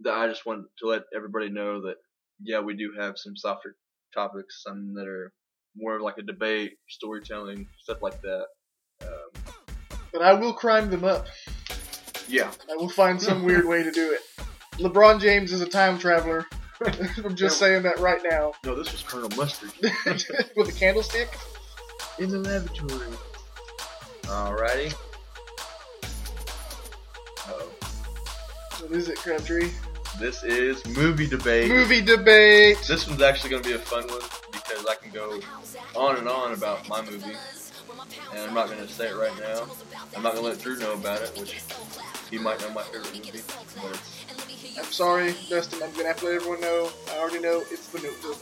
I 0.10 0.28
just 0.28 0.46
want 0.46 0.66
to 0.80 0.88
let 0.88 1.02
everybody 1.16 1.50
know 1.50 1.82
that 1.82 1.96
yeah, 2.44 2.60
we 2.62 2.76
do 2.76 2.94
have 2.98 3.16
some 3.18 3.36
softer 3.36 3.76
topics, 4.14 4.62
some 4.64 4.94
that 4.96 5.08
are 5.08 5.34
more 5.76 5.96
of 5.96 6.02
like 6.02 6.18
a 6.20 6.24
debate, 6.24 6.74
storytelling, 6.90 7.68
stuff 7.84 7.98
like 8.02 8.22
that. 8.22 8.46
Um, 9.02 9.44
But 10.14 10.22
I 10.22 10.34
will 10.34 10.54
crime 10.54 10.90
them 10.90 11.04
up. 11.04 11.26
yeah, 12.28 12.52
I 12.72 12.76
will 12.76 12.90
find 12.90 13.22
some 13.22 13.44
weird 13.44 13.66
way 13.66 13.84
to 13.84 13.92
do 13.92 14.14
it. 14.14 14.22
LeBron 14.78 15.20
James 15.20 15.52
is 15.52 15.62
a 15.62 15.68
time 15.68 15.98
traveler. 15.98 16.46
I'm 17.24 17.36
just 17.36 17.60
saying 17.60 17.84
that 17.84 18.00
right 18.00 18.22
now. 18.28 18.54
no, 18.66 18.76
this 18.76 18.92
was 18.92 19.02
Colonel 19.04 19.30
Mustard. 19.38 19.72
With 20.56 20.70
a 20.70 20.76
candlestick. 20.78 21.30
in 22.20 22.30
the 22.30 22.40
laboratory. 22.40 23.16
Alrighty. 24.24 24.94
Is 28.92 29.08
it, 29.10 29.18
Crabtree? 29.18 29.70
This 30.20 30.44
is 30.44 30.86
movie 30.96 31.28
debate. 31.28 31.70
Movie 31.70 32.02
debate. 32.02 32.78
This 32.88 33.08
one's 33.08 33.22
actually 33.22 33.52
going 33.52 33.64
to 33.64 33.70
be 33.70 33.76
a 33.76 33.80
fun 33.80 34.08
one 34.08 34.22
because 34.52 34.86
I 34.86 34.96
can 34.96 35.12
go 35.12 35.40
on 35.96 36.18
and 36.18 36.28
on 36.28 36.54
about 36.54 36.88
my 36.90 37.02
movie, 37.02 37.36
and 38.32 38.40
I'm 38.40 38.54
not 38.54 38.68
going 38.68 38.86
to 38.86 38.88
say 38.88 39.08
it 39.10 39.16
right 39.16 39.38
now. 39.40 39.66
I'm 40.16 40.24
not 40.24 40.34
going 40.34 40.44
to 40.44 40.50
let 40.52 40.60
Drew 40.60 40.78
know 40.78 40.94
about 40.94 41.22
it, 41.22 41.38
which 41.40 41.62
he 42.30 42.38
might 42.38 42.60
know 42.62 42.70
my 42.72 42.84
favorite 42.84 43.14
movie, 43.14 43.42
but 43.82 44.02
I'm 44.78 44.92
sorry, 44.92 45.34
Dustin. 45.50 45.82
I'm 45.84 45.92
gonna 45.92 46.08
have 46.08 46.18
to 46.18 46.26
let 46.26 46.36
everyone 46.36 46.62
know. 46.62 46.90
I 47.14 47.18
already 47.20 47.40
know 47.40 47.64
it's 47.72 47.88
the 47.88 48.00
Notebook. 48.00 48.38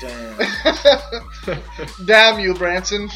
damn. 0.00 1.58
Damn 2.06 2.40
you, 2.40 2.54
Branson. 2.54 3.10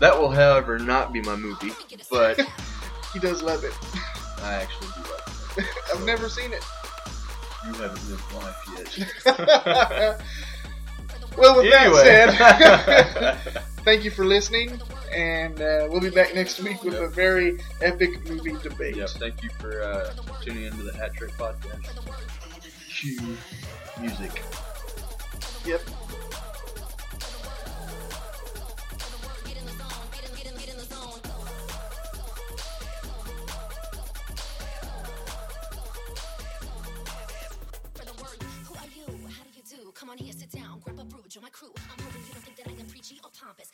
that 0.00 0.18
will, 0.18 0.30
however, 0.30 0.78
not 0.78 1.12
be 1.12 1.20
my 1.22 1.36
movie, 1.36 1.72
but 2.10 2.40
He 3.12 3.18
does 3.18 3.42
love 3.42 3.62
it. 3.64 3.74
I 4.42 4.54
actually 4.54 4.88
do 4.88 5.02
like 5.10 5.58
it. 5.58 5.66
I've 5.94 6.04
never 6.04 6.28
seen 6.28 6.52
it. 6.52 6.62
You 7.66 7.72
haven't 7.74 8.10
lived 8.10 8.32
life 8.34 8.56
yet. 9.24 10.20
well, 11.38 11.56
with 11.56 11.72
anyway. 11.72 12.04
that 12.04 13.40
said, 13.44 13.62
thank 13.84 14.04
you 14.04 14.10
for 14.10 14.24
listening, 14.24 14.80
and 15.14 15.60
uh, 15.60 15.86
we'll 15.88 16.00
be 16.00 16.10
back 16.10 16.34
next 16.34 16.58
week 16.60 16.82
with 16.82 16.94
Yep. 16.94 17.02
a 17.02 17.08
very 17.08 17.58
epic 17.80 18.28
movie 18.28 18.56
debate. 18.62 18.96
yeah, 18.96 19.06
thank 19.06 19.42
you 19.44 19.50
for 19.60 19.82
uh, 19.82 20.12
tuning 20.42 20.64
into 20.64 20.82
the 20.82 20.92
Hat 20.96 21.14
Trick 21.14 21.32
Podcast. 21.32 21.86
Cue 22.88 23.36
music. 24.00 24.42
Yep. 25.64 25.82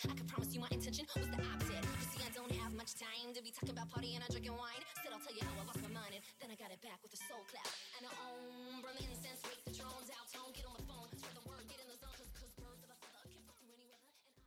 I 0.08 0.14
can 0.16 0.26
promise 0.26 0.54
you 0.54 0.60
my 0.60 0.72
intention 0.72 1.04
was 1.14 1.28
the 1.28 1.36
opposite. 1.36 1.84
You 1.84 2.06
see, 2.08 2.22
I 2.24 2.32
don't 2.32 2.52
have 2.64 2.72
much 2.72 2.96
time 2.96 3.36
to 3.36 3.40
be 3.44 3.52
talking 3.52 3.76
about 3.76 3.92
partying 3.92 4.16
and 4.16 4.24
drinking 4.32 4.56
wine. 4.56 4.80
Instead, 4.96 5.12
I'll 5.12 5.20
tell 5.20 5.36
you 5.36 5.44
how 5.44 5.52
I 5.60 5.64
lost 5.68 5.84
my 5.84 5.92
mind, 5.92 6.16
and 6.16 6.24
then 6.40 6.48
I 6.48 6.56
got 6.56 6.72
it 6.72 6.80
back 6.80 6.96
with 7.04 7.12
a 7.12 7.20
soul 7.28 7.44
clap. 7.52 7.68